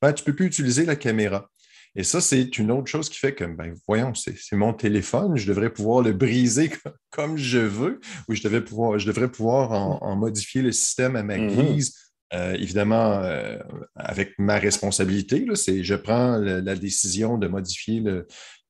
ben, 0.00 0.12
tu 0.12 0.22
ne 0.22 0.26
peux 0.26 0.36
plus 0.36 0.46
utiliser 0.46 0.84
la 0.84 0.94
caméra. 0.94 1.50
Et 1.96 2.02
ça, 2.02 2.20
c'est 2.20 2.58
une 2.58 2.70
autre 2.70 2.86
chose 2.88 3.08
qui 3.08 3.18
fait 3.18 3.34
que, 3.34 3.44
ben, 3.44 3.74
voyons, 3.86 4.12
c'est 4.14 4.34
mon 4.56 4.72
téléphone, 4.72 5.36
je 5.36 5.46
devrais 5.46 5.70
pouvoir 5.72 6.02
le 6.02 6.12
briser 6.12 6.68
co- 6.70 6.90
comme 7.10 7.36
je 7.36 7.58
veux, 7.58 8.00
ou 8.28 8.34
je, 8.34 8.42
devais 8.42 8.60
pouvoir, 8.62 8.98
je 8.98 9.06
devrais 9.06 9.30
pouvoir 9.30 9.70
en, 9.72 9.98
en 10.02 10.16
modifier 10.16 10.62
le 10.62 10.72
système 10.72 11.14
à 11.16 11.22
ma 11.22 11.38
Mhm. 11.38 11.48
guise. 11.48 11.94
Euh, 12.32 12.54
évidemment, 12.54 13.20
euh, 13.22 13.58
avec 13.94 14.32
ma 14.38 14.58
responsabilité, 14.58 15.44
là, 15.44 15.54
c'est 15.54 15.84
je 15.84 15.94
prends 15.94 16.38
le- 16.38 16.60
la 16.60 16.74
décision 16.74 17.38
de 17.38 17.46
modifier 17.46 18.00
le, 18.00 18.26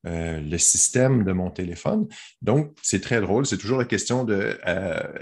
euh, 0.07 0.39
le 0.41 0.59
système 0.59 1.25
de 1.25 1.33
mon 1.33 1.51
téléphone. 1.51 2.07
Donc, 2.43 2.77
c'est 2.83 3.01
très 3.01 3.23
drôle. 3.23 3.47
C'est 3.47 3.57
toujours 3.57 3.79
la 3.79 3.87
question 3.87 4.25
de 4.25 4.59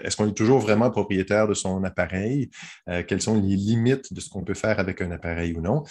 est-ce 0.02 0.16
qu'on 0.16 0.28
est 0.28 0.36
toujours 0.36 0.58
vraiment 0.58 0.90
propriétaire 0.90 1.46
de 1.46 1.54
son 1.54 1.84
appareil? 1.84 2.50
Quelles 3.06 3.22
sont 3.22 3.40
les 3.40 3.54
limites 3.54 4.12
de 4.12 4.20
ce 4.20 4.28
qu'on 4.28 4.42
peut 4.42 4.54
faire 4.54 4.80
avec 4.80 5.00
un 5.00 5.12
appareil 5.12 5.54
ou 5.54 5.60
non? 5.60 5.84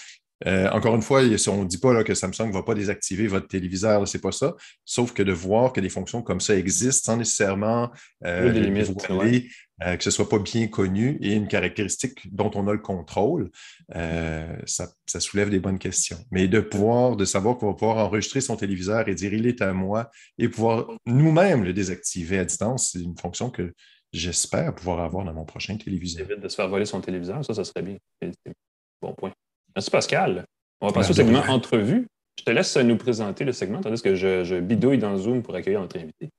Euh, 0.48 0.70
encore 0.72 0.96
une 0.96 1.02
fois, 1.02 1.22
on 1.22 1.64
ne 1.64 1.68
dit 1.68 1.78
pas 1.78 1.94
là, 1.94 2.04
que 2.04 2.14
Samsung 2.14 2.48
ne 2.48 2.54
va 2.54 2.64
pas 2.64 2.74
désactiver 2.74 3.28
votre 3.28 3.48
téléviseur, 3.48 4.08
ce 4.08 4.18
n'est 4.18 4.22
pas 4.22 4.32
ça. 4.32 4.56
Sauf 4.86 5.14
que 5.14 5.22
de 5.24 5.32
voir 5.32 5.72
que 5.74 5.80
des 5.82 5.90
fonctions 5.90 6.22
comme 6.22 6.42
ça 6.42 6.56
existent 6.56 7.12
sans 7.12 7.18
nécessairement 7.18 7.92
euh, 8.26 8.48
Oui, 8.48 8.54
des 8.54 8.60
le 8.60 8.66
limites, 8.66 8.88
dévoiler, 8.98 9.50
euh, 9.84 9.96
que 9.98 10.04
ce 10.04 10.10
ne 10.10 10.14
soit 10.14 10.30
pas 10.30 10.40
bien 10.40 10.68
connu 10.68 11.18
et 11.22 11.34
une 11.34 11.48
caractéristique 11.48 12.34
dont 12.34 12.52
on 12.56 12.68
a 12.68 12.74
le 12.74 12.80
contrôle, 12.80 13.50
euh, 13.96 14.56
ça, 14.66 14.90
ça 15.06 15.20
soulève 15.20 15.50
des 15.50 15.60
bonnes 15.60 15.80
questions. 15.80 16.18
Mais 16.32 16.48
de 16.48 16.60
pouvoir, 16.60 17.16
de 17.16 17.26
savoir 17.26 17.58
qu'on 17.58 17.68
va 17.68 17.74
pouvoir 17.74 17.98
enregistrer 17.98 18.42
son 18.42 18.56
téléviseur 18.56 19.08
et 19.08 19.16
dire 19.16 19.34
il 19.34 19.46
est 19.48 19.62
à 19.62 19.74
moi 19.74 20.10
et 20.38 20.50
pouvoir 20.50 20.88
nous-mêmes 21.06 21.64
le 21.64 21.74
désactiver 21.74 22.40
à 22.40 22.46
distance, 22.46 22.92
c'est 22.94 23.02
une 23.02 23.18
fonction 23.18 23.50
que 23.50 23.74
j'espère 24.14 24.76
pouvoir 24.76 25.00
avoir 25.02 25.24
dans 25.26 25.34
mon 25.34 25.46
prochain 25.46 25.78
téléviseur. 25.78 26.30
évite 26.30 26.42
de 26.44 26.48
se 26.50 26.56
faire 26.56 26.68
voler 26.68 26.86
son 26.86 27.00
téléviseur, 27.02 27.44
ça, 27.46 27.54
ça 27.54 27.64
serait 27.64 27.82
bien. 27.82 27.98
C'est- 28.22 28.32
c'est- 28.46 28.54
Bon 29.02 29.14
point. 29.16 29.32
Merci 29.76 29.90
Pascal. 29.90 30.46
On 30.80 30.88
va 30.88 30.94
passer 30.94 31.14
Ben, 31.14 31.24
au 31.24 31.26
segment 31.26 31.42
ouais. 31.44 31.50
entrevue. 31.50 32.08
Je 32.40 32.44
te 32.44 32.52
laisse 32.52 32.76
nous 32.78 32.98
présenter 32.98 33.44
le 33.44 33.52
segment, 33.52 33.82
tandis 33.82 34.02
que 34.02 34.16
je, 34.16 34.44
je 34.44 34.56
bidouille 34.56 34.98
dans 34.98 35.18
Zoom 35.18 35.44
pour 35.44 35.56
accueillir 35.56 35.82
notre 35.82 35.98
invité. 35.98 36.30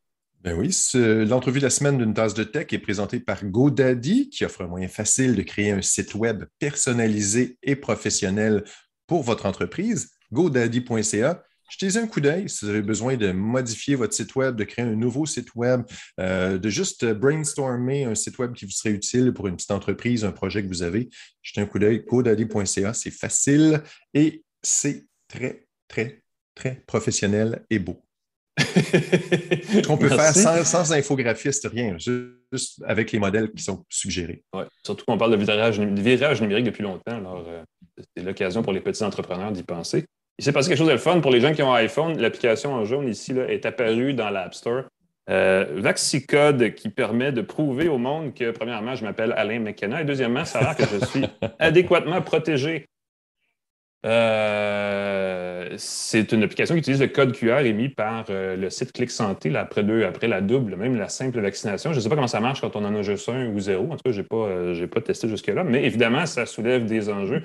Ben 0.43 0.59
oui, 0.59 0.77
l'entrevue 0.95 1.61
de 1.61 1.65
la 1.65 1.71
semaine 1.71 1.99
d'une 1.99 2.15
tasse 2.15 2.35
de 2.35 2.43
tech 2.43 2.67
est 2.73 2.79
présentée 2.79 3.21
par 3.21 3.45
GoDaddy, 3.45 4.29
qui 4.29 4.45
offre 4.45 4.63
un 4.63 4.67
moyen 4.67 4.89
facile 4.89 5.37
de 5.37 5.43
créer 5.43 5.71
un 5.71 5.83
site 5.83 6.17
web 6.17 6.45
personnalisé 6.59 7.59
et 7.63 7.77
professionnel 7.77 8.65
pour 9.07 9.23
votre 9.23 9.47
entreprise. 9.47 10.11
GoDaddy.ca. 10.33 11.45
Jetez 11.73 11.97
un 11.97 12.07
coup 12.07 12.21
d'œil 12.21 12.51
si 12.51 12.67
vous 12.67 12.71
avez 12.71 12.83
besoin 12.83 13.17
de 13.17 13.33
modifier 13.33 13.95
votre 13.95 14.13
site 14.13 14.35
web, 14.37 14.57
de 14.57 14.65
créer 14.65 14.85
un 14.85 14.95
nouveau 14.95 15.25
site 15.25 15.55
web, 15.55 15.83
euh, 16.21 16.59
de 16.59 16.69
juste 16.69 17.07
brainstormer 17.07 18.05
un 18.05 18.15
site 18.15 18.39
web 18.39 18.53
qui 18.53 18.67
vous 18.67 18.73
serait 18.73 18.91
utile 18.91 19.33
pour 19.33 19.49
une 19.49 19.57
petite 19.57 19.71
entreprise, 19.71 20.23
un 20.25 20.33
projet 20.33 20.63
que 20.63 20.69
vous 20.69 20.83
avez. 20.83 21.09
Jetez 21.41 21.63
un 21.63 21.67
coup 21.67 21.79
d'œil. 21.79 22.05
GoDaddy.ca, 22.07 22.93
c'est 22.93 23.11
facile 23.11 23.83
et 24.13 24.45
c'est 24.63 25.07
très, 25.29 25.67
très, 25.89 26.23
très 26.55 26.83
professionnel 26.87 27.65
et 27.71 27.79
beau. 27.79 28.03
qu'on 29.87 29.97
peut 29.97 30.11
Merci. 30.11 30.43
faire 30.43 30.65
sans, 30.65 30.65
sans 30.65 30.93
infographiste, 30.93 31.67
rien, 31.73 31.97
juste 31.97 32.83
avec 32.87 33.13
les 33.13 33.19
modèles 33.19 33.51
qui 33.51 33.63
sont 33.63 33.83
suggérés. 33.89 34.45
Ouais. 34.55 34.67
Surtout 34.85 35.07
qu'on 35.07 35.17
parle 35.17 35.39
de 35.39 35.43
virage, 35.43 35.79
de 35.79 36.03
virage 36.03 36.43
numérique 36.43 36.67
depuis 36.67 36.83
longtemps. 36.83 37.17
Alors, 37.17 37.47
euh, 37.49 37.63
c'est 38.15 38.23
l'occasion 38.23 38.63
pour 38.63 38.75
les 38.75 38.83
petits 38.83 39.03
entrepreneurs 39.03 39.53
d'y 39.53 39.63
penser. 39.63 40.05
Il 40.39 40.45
s'est 40.45 40.53
passé 40.53 40.69
quelque 40.69 40.79
chose 40.79 40.89
de 40.89 40.97
fun. 40.97 41.21
Pour 41.21 41.31
les 41.31 41.41
gens 41.41 41.53
qui 41.53 41.63
ont 41.63 41.73
iPhone, 41.73 42.19
l'application 42.19 42.73
en 42.73 42.85
jaune 42.85 43.09
ici 43.09 43.33
là, 43.33 43.49
est 43.49 43.67
apparue 43.67 44.15
dans 44.15 44.31
l'App 44.31 44.55
Store. 44.55 44.85
Euh, 45.31 45.67
VaxiCode 45.77 46.75
qui 46.75 46.89
permet 46.89 47.31
de 47.31 47.43
prouver 47.43 47.89
au 47.89 47.97
monde 47.97 48.35
que, 48.35 48.51
premièrement, 48.51 48.97
je 48.97 49.05
m'appelle 49.05 49.33
Alain 49.37 49.61
McKenna 49.61 50.03
et 50.03 50.05
deuxièmement, 50.05 50.45
ça 50.45 50.59
a 50.59 50.63
l'air 50.63 50.77
que 50.77 50.85
je 50.85 51.05
suis 51.05 51.25
adéquatement 51.61 52.21
protégé. 52.23 52.87
Euh, 54.05 55.75
c'est 55.77 56.33
une 56.33 56.43
application 56.43 56.75
qui 56.75 56.81
utilise 56.81 57.01
le 57.01 57.07
code 57.07 57.37
QR 57.37 57.61
émis 57.61 57.89
par 57.89 58.25
euh, 58.31 58.57
le 58.57 58.69
site 58.69 58.93
Clic 58.93 59.13
Santé 59.13 59.49
là, 59.49 59.61
après, 59.61 59.85
deux, 59.85 60.05
après 60.05 60.27
la 60.27 60.41
double, 60.41 60.75
même 60.75 60.97
la 60.97 61.09
simple 61.09 61.41
vaccination. 61.41 61.93
Je 61.93 61.99
ne 61.99 62.03
sais 62.03 62.09
pas 62.09 62.17
comment 62.17 62.27
ça 62.27 62.41
marche 62.41 62.61
quand 62.61 62.75
on 62.75 62.85
en 62.85 62.95
a 62.97 63.03
juste 63.03 63.29
un 63.29 63.47
ou 63.47 63.61
zéro. 63.61 63.93
En 63.93 63.97
tout 63.97 64.03
cas, 64.05 64.11
je 64.11 64.81
n'ai 64.81 64.87
pas 64.89 65.01
testé 65.03 65.29
jusque-là. 65.29 65.63
Mais 65.63 65.85
évidemment, 65.85 66.27
ça 66.27 66.47
soulève 66.47 66.85
des 66.85 67.11
enjeux. 67.11 67.45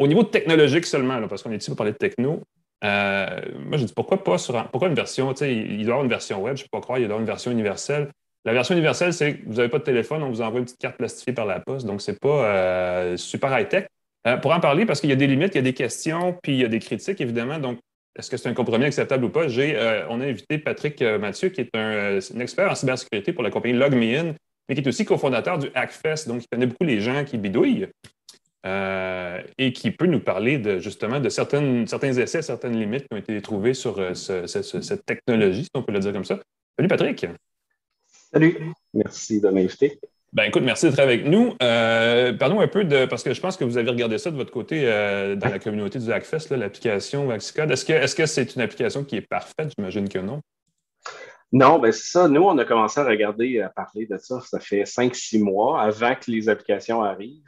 Au 0.00 0.06
niveau 0.06 0.24
technologique 0.24 0.86
seulement, 0.86 1.20
parce 1.28 1.42
qu'on 1.42 1.52
est 1.52 1.58
ici 1.58 1.68
pour 1.68 1.76
parler 1.76 1.92
de 1.92 1.98
techno, 1.98 2.42
euh, 2.82 3.40
moi, 3.66 3.76
je 3.76 3.84
dis 3.84 3.92
pourquoi 3.92 4.24
pas 4.24 4.38
sur 4.38 4.56
un- 4.56 4.64
pourquoi 4.64 4.88
une 4.88 4.94
version, 4.94 5.30
tu 5.34 5.40
sais, 5.40 5.54
il 5.54 5.76
doit 5.76 5.76
y 5.76 5.82
avoir 5.90 6.02
une 6.04 6.08
version 6.08 6.42
web, 6.42 6.56
je 6.56 6.62
ne 6.62 6.64
peux 6.64 6.78
pas 6.78 6.80
croire, 6.80 6.98
il 6.98 7.02
doit 7.02 7.08
y 7.08 7.10
avoir 7.10 7.20
une 7.20 7.26
version 7.26 7.50
universelle. 7.50 8.08
La 8.46 8.54
version 8.54 8.74
universelle, 8.74 9.12
c'est 9.12 9.34
que 9.34 9.42
vous 9.46 9.56
n'avez 9.56 9.68
pas 9.68 9.78
de 9.78 9.84
téléphone, 9.84 10.22
on 10.22 10.30
vous 10.30 10.40
envoie 10.40 10.58
une 10.58 10.64
petite 10.64 10.80
carte 10.80 10.96
plastifiée 10.96 11.34
par 11.34 11.44
la 11.44 11.60
poste, 11.60 11.86
donc 11.86 12.00
c'est 12.00 12.18
pas 12.18 12.46
euh, 12.46 13.16
super 13.18 13.56
high-tech. 13.56 13.84
Euh, 14.26 14.38
pour 14.38 14.52
en 14.52 14.60
parler, 14.60 14.86
parce 14.86 15.02
qu'il 15.02 15.10
y 15.10 15.12
a 15.12 15.16
des 15.16 15.26
limites, 15.26 15.54
il 15.54 15.58
y 15.58 15.60
a 15.60 15.62
des 15.62 15.74
questions, 15.74 16.34
puis 16.42 16.52
il 16.52 16.60
y 16.60 16.64
a 16.64 16.68
des 16.68 16.78
critiques, 16.78 17.20
évidemment. 17.20 17.58
Donc, 17.58 17.78
est-ce 18.18 18.30
que 18.30 18.38
c'est 18.38 18.48
un 18.48 18.54
compromis 18.54 18.86
acceptable 18.86 19.26
ou 19.26 19.28
pas? 19.28 19.48
J'ai, 19.48 19.76
on 20.08 20.22
a 20.22 20.24
invité 20.24 20.56
Patrick 20.56 21.02
Mathieu, 21.02 21.50
qui 21.50 21.60
est 21.60 21.76
un, 21.76 22.18
un 22.18 22.40
expert 22.40 22.70
en 22.70 22.74
cybersécurité 22.74 23.34
pour 23.34 23.42
la 23.42 23.50
compagnie 23.50 23.74
LogMeIn, 23.74 24.34
mais 24.68 24.74
qui 24.74 24.80
est 24.80 24.88
aussi 24.88 25.04
cofondateur 25.04 25.58
du 25.58 25.68
Hackfest, 25.74 26.26
donc 26.26 26.42
il 26.42 26.48
connaît 26.50 26.66
beaucoup 26.66 26.84
les 26.84 27.00
gens 27.00 27.24
qui 27.24 27.36
bidouillent. 27.36 27.88
Euh, 28.66 29.40
et 29.56 29.72
qui 29.72 29.90
peut 29.90 30.04
nous 30.06 30.20
parler 30.20 30.58
de, 30.58 30.78
justement 30.80 31.18
de 31.18 31.30
certaines, 31.30 31.86
certains 31.86 32.12
essais, 32.12 32.42
certaines 32.42 32.78
limites 32.78 33.04
qui 33.08 33.14
ont 33.14 33.16
été 33.16 33.40
trouvées 33.40 33.72
sur 33.72 33.98
euh, 33.98 34.12
ce- 34.12 34.46
ce- 34.46 34.60
ce- 34.60 34.82
cette 34.82 35.06
technologie, 35.06 35.64
si 35.64 35.70
on 35.74 35.82
peut 35.82 35.92
le 35.92 35.98
dire 36.00 36.12
comme 36.12 36.26
ça. 36.26 36.38
Salut 36.76 36.88
Patrick. 36.88 37.26
Salut, 38.32 38.58
merci 38.92 39.40
de 39.40 39.48
m'inviter. 39.48 39.98
Ben 40.32 40.44
écoute, 40.44 40.62
merci 40.62 40.88
d'être 40.88 41.00
avec 41.00 41.24
nous. 41.24 41.54
Euh, 41.62 42.32
Parlons 42.34 42.60
un 42.60 42.68
peu 42.68 42.84
de, 42.84 43.06
parce 43.06 43.22
que 43.24 43.32
je 43.34 43.40
pense 43.40 43.56
que 43.56 43.64
vous 43.64 43.78
avez 43.78 43.90
regardé 43.90 44.18
ça 44.18 44.30
de 44.30 44.36
votre 44.36 44.52
côté 44.52 44.82
euh, 44.84 45.34
dans 45.36 45.48
la 45.48 45.58
communauté 45.58 45.98
du 45.98 46.12
Hackfest, 46.12 46.50
l'application 46.54 47.26
Vaxicode. 47.26 47.70
Est-ce 47.70 47.84
que 47.84 47.92
est-ce 47.94 48.14
que 48.14 48.26
c'est 48.26 48.54
une 48.54 48.60
application 48.60 49.04
qui 49.04 49.16
est 49.16 49.22
parfaite? 49.26 49.72
J'imagine 49.76 50.08
que 50.08 50.18
non. 50.18 50.40
Non, 51.50 51.80
ben 51.80 51.90
c'est 51.90 52.12
ça. 52.12 52.28
Nous, 52.28 52.42
on 52.42 52.56
a 52.58 52.64
commencé 52.64 53.00
à 53.00 53.04
regarder, 53.04 53.60
à 53.60 53.70
parler 53.70 54.06
de 54.06 54.18
ça, 54.18 54.38
ça 54.42 54.60
fait 54.60 54.84
5-6 54.84 55.42
mois 55.42 55.82
avant 55.82 56.14
que 56.14 56.30
les 56.30 56.48
applications 56.48 57.02
arrivent. 57.02 57.42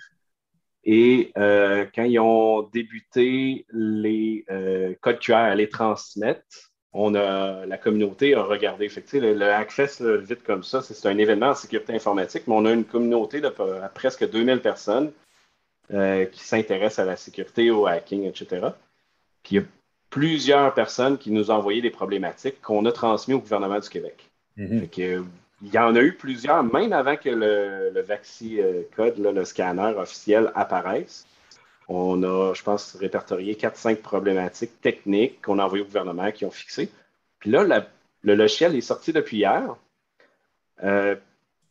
Et 0.84 1.32
euh, 1.36 1.86
quand 1.94 2.04
ils 2.04 2.18
ont 2.18 2.62
débuté 2.62 3.66
les 3.72 4.44
euh, 4.50 4.94
codes 5.00 5.20
QR 5.20 5.34
à 5.34 5.54
les 5.54 5.68
transmettre, 5.68 6.72
on 6.92 7.14
a, 7.14 7.64
la 7.66 7.78
communauté 7.78 8.34
a 8.34 8.42
regardé. 8.42 8.88
Fait 8.88 9.02
que, 9.02 9.16
le, 9.16 9.34
le 9.34 9.52
Hackfest, 9.52 10.00
là, 10.00 10.16
vite 10.16 10.42
comme 10.42 10.62
ça, 10.62 10.82
c'est 10.82 11.08
un 11.08 11.16
événement 11.18 11.50
en 11.50 11.54
sécurité 11.54 11.94
informatique, 11.94 12.44
mais 12.46 12.54
on 12.54 12.66
a 12.66 12.72
une 12.72 12.84
communauté 12.84 13.40
de 13.40 13.52
euh, 13.60 13.88
presque 13.94 14.28
2000 14.28 14.60
personnes 14.60 15.12
euh, 15.92 16.26
qui 16.26 16.44
s'intéressent 16.44 17.00
à 17.00 17.04
la 17.04 17.16
sécurité, 17.16 17.70
au 17.70 17.86
hacking, 17.86 18.24
etc. 18.24 18.68
Puis 19.42 19.56
il 19.56 19.58
y 19.58 19.60
a 19.60 19.64
plusieurs 20.10 20.74
personnes 20.74 21.16
qui 21.16 21.30
nous 21.30 21.50
ont 21.50 21.54
envoyé 21.54 21.80
des 21.80 21.90
problématiques 21.90 22.60
qu'on 22.60 22.84
a 22.84 22.92
transmises 22.92 23.36
au 23.36 23.40
gouvernement 23.40 23.78
du 23.78 23.88
Québec. 23.88 24.30
Fait 24.80 24.88
que, 24.88 25.02
euh, 25.02 25.22
il 25.62 25.72
y 25.72 25.78
en 25.78 25.94
a 25.94 26.00
eu 26.00 26.12
plusieurs, 26.14 26.62
même 26.64 26.92
avant 26.92 27.16
que 27.16 27.28
le, 27.30 27.90
le 27.94 28.00
Vaxi 28.02 28.60
euh, 28.60 28.82
Code, 28.96 29.18
là, 29.18 29.32
le 29.32 29.44
scanner 29.44 29.94
officiel, 29.96 30.50
apparaisse. 30.54 31.26
On 31.88 32.22
a, 32.22 32.54
je 32.54 32.62
pense, 32.62 32.96
répertorié 32.96 33.54
4-5 33.54 33.96
problématiques 33.96 34.80
techniques 34.80 35.40
qu'on 35.42 35.58
a 35.58 35.64
envoyées 35.64 35.82
au 35.84 35.86
gouvernement 35.86 36.30
qui 36.32 36.44
ont 36.44 36.50
fixé. 36.50 36.90
Puis 37.38 37.50
là, 37.50 37.64
la- 37.64 37.86
le 38.22 38.34
logiciel 38.34 38.74
est 38.76 38.80
sorti 38.80 39.12
depuis 39.12 39.38
hier. 39.38 39.76
Euh, 40.82 41.16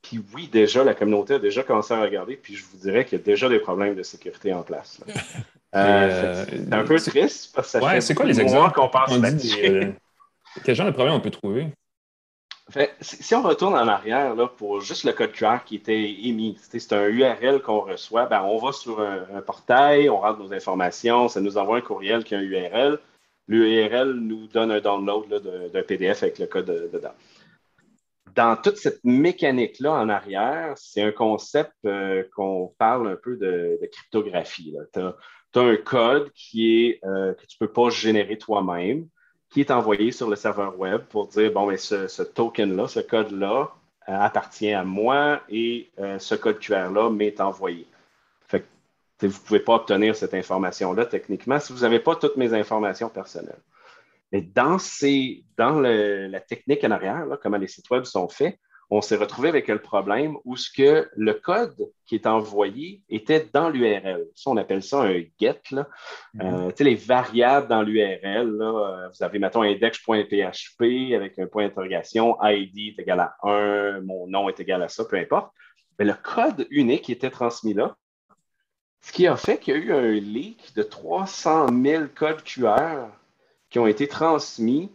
puis 0.02 0.20
oui, 0.34 0.48
déjà, 0.48 0.84
la 0.84 0.94
communauté 0.94 1.36
a 1.36 1.40
déjà 1.40 1.64
commencé 1.64 1.94
à 1.94 2.02
regarder, 2.02 2.36
puis 2.36 2.56
je 2.56 2.64
vous 2.66 2.78
dirais 2.78 3.06
qu'il 3.06 3.20
y 3.20 3.22
a 3.22 3.24
déjà 3.24 3.50
des 3.50 3.60
problèmes 3.60 3.96
de 3.96 4.04
sécurité 4.04 4.54
en 4.54 4.64
place. 4.64 5.00
Euh, 5.74 6.44
c'est 6.50 6.74
un 6.74 6.84
peu 6.84 7.00
triste 7.00 7.56
parce 7.56 7.68
que 7.68 7.80
ça 7.80 7.82
Ouais, 7.82 8.02
fait 8.02 8.14
quoi 8.14 8.26
les 8.26 8.42
exemples? 8.42 8.74
qu'on 8.76 8.90
passe 8.90 9.18
là-dessus. 9.18 9.94
Quel 10.66 10.76
genre 10.76 10.88
de 10.88 10.92
problème 10.92 11.14
on 11.16 11.22
peut 11.22 11.30
trouver? 11.32 11.68
Si 13.02 13.36
on 13.36 13.42
retourne 13.42 13.74
en 13.74 13.88
arrière 13.88 14.36
là, 14.36 14.48
pour 14.48 14.80
juste 14.82 15.04
le 15.04 15.12
code 15.12 15.34
QR 15.34 15.60
qui 15.66 15.76
était 15.76 16.12
émis, 16.24 16.58
c'est 16.62 16.94
un 16.94 17.08
URL 17.08 17.62
qu'on 17.62 17.82
reçoit, 17.82 18.28
ben, 18.28 18.44
on 18.44 18.58
va 18.58 18.72
sur 18.72 19.02
un, 19.02 19.42
portail, 19.42 20.10
on 20.10 20.20
rentre 20.20 20.40
nos 20.40 20.54
informations, 20.54 21.28
ça 21.28 21.42
nous 21.42 21.58
envoie 21.58 21.78
un 21.78 21.82
courriel 21.82 22.24
qui 22.24 22.36
a 22.36 22.38
un 22.38 22.42
URL. 22.42 23.00
L'URL 23.48 24.14
nous 24.14 24.48
donne 24.48 24.72
un 24.72 24.80
download 24.80 25.28
d'un 25.74 25.84
PDF 25.84 26.24
avec 26.24 26.40
le 26.40 26.48
code 26.48 26.90
dedans. 26.94 27.14
Dans 28.36 28.56
toute 28.56 28.78
cette 28.78 29.04
mécanique-là 29.04 29.92
en 29.92 30.08
arrière, 30.08 30.74
c'est 30.78 31.02
un 31.02 31.12
concept 31.12 31.74
euh, 31.86 32.24
qu'on 32.34 32.74
parle 32.78 33.10
un 33.10 33.18
peu 33.18 33.36
de, 33.36 33.78
de 33.82 33.90
cryptographie. 33.92 34.74
Tu 34.94 35.00
as, 35.00 35.14
un 35.60 35.76
code 35.76 36.32
qui 36.32 36.86
est, 36.86 37.02
euh, 37.04 37.34
que 37.34 37.46
tu 37.46 37.58
ne 37.60 37.68
peux 37.68 37.74
pas 37.74 37.90
générer 37.90 38.38
toi-même 38.38 39.08
qui 39.52 39.62
est 39.62 39.70
envoyé 39.70 40.12
sur 40.12 40.30
le 40.30 40.36
serveur 40.36 40.80
web 40.80 41.02
pour 41.10 41.28
dire, 41.28 41.52
bon, 41.52 41.68
mais 41.68 41.78
ce, 41.78 42.24
token-là, 42.24 42.88
ce 42.88 43.02
code-là, 43.02 43.70
appartient 44.08 44.74
à 44.74 44.84
moi 44.84 45.42
et 45.50 45.92
ce 46.18 46.36
code 46.36 46.60
QR-là 46.60 47.10
m'est 47.12 47.40
envoyé. 47.40 47.86
Fait 48.48 48.62
que, 48.62 49.28
vous 49.28 49.28
ne 49.28 49.46
pouvez 49.46 49.60
pas 49.60 49.76
obtenir 49.76 50.16
cette 50.16 50.34
information-là 50.34 51.06
techniquement 51.06 51.60
si 51.60 51.72
vous 51.72 51.82
n'avez 51.82 52.00
pas 52.00 52.16
toutes 52.16 52.38
mes 52.38 52.54
informations 52.54 53.10
personnelles. 53.10 53.62
Mais 54.32 54.42
dans, 54.42 54.80
ces, 54.80 55.44
dans 55.58 55.80
la 55.80 56.40
technique 56.40 56.84
en 56.86 56.92
arrière, 56.92 57.28
comment 57.44 57.58
les 57.58 57.68
sites 57.68 57.90
web 57.90 58.06
sont 58.06 58.30
faits, 58.30 58.58
on 58.94 59.02
s'est 59.02 59.16
retrouvé 59.16 59.48
avec 59.48 59.70
le 59.70 59.80
problème 59.80 60.36
où 60.44 60.58
ce 60.58 60.70
que 60.70 61.10
le 61.16 61.34
code 61.34 61.90
qui 62.06 62.16
est 62.16 62.28
envoyé 62.28 63.02
était 63.10 63.50
dans 63.54 63.70
l'URL. 63.70 64.28
Ça, 64.36 64.52
on 64.52 64.58
appelle 64.58 64.84
ça 64.84 65.04
un 65.04 65.24
get. 65.40 65.62
Là. 65.72 65.88
Mm-hmm. 66.36 66.68
Euh, 66.68 66.84
les 66.84 66.96
variables 66.96 67.70
dans 67.70 67.84
l'URL, 67.84 68.62
euh, 68.62 69.08
vous 69.08 69.24
avez, 69.24 69.40
mettons, 69.40 69.62
index.php 69.62 71.16
avec 71.16 71.40
un 71.40 71.48
point 71.48 71.64
d'interrogation, 71.64 72.38
ID 72.44 72.98
est 72.98 73.02
égal 73.02 73.22
à 73.22 73.38
1, 73.44 74.02
mon 74.02 74.28
nom 74.28 74.50
est 74.50 74.60
égal 74.60 74.84
à 74.84 74.90
ça, 74.90 75.06
peu 75.06 75.16
importe. 75.16 75.54
Mais 75.98 76.04
le 76.04 76.14
code 76.14 76.68
unique 76.70 77.10
était 77.10 77.30
transmis 77.30 77.74
là, 77.74 77.96
ce 79.00 79.14
qui 79.14 79.26
a 79.26 79.38
fait 79.38 79.58
qu'il 79.58 79.74
y 79.74 79.78
a 79.78 79.80
eu 79.80 79.94
un 79.94 80.12
leak 80.12 80.76
de 80.76 80.84
300 80.84 81.70
000 81.82 82.04
codes 82.14 82.44
QR 82.44 83.08
qui 83.70 83.80
ont 83.80 83.88
été 83.88 84.08
transmis 84.08 84.92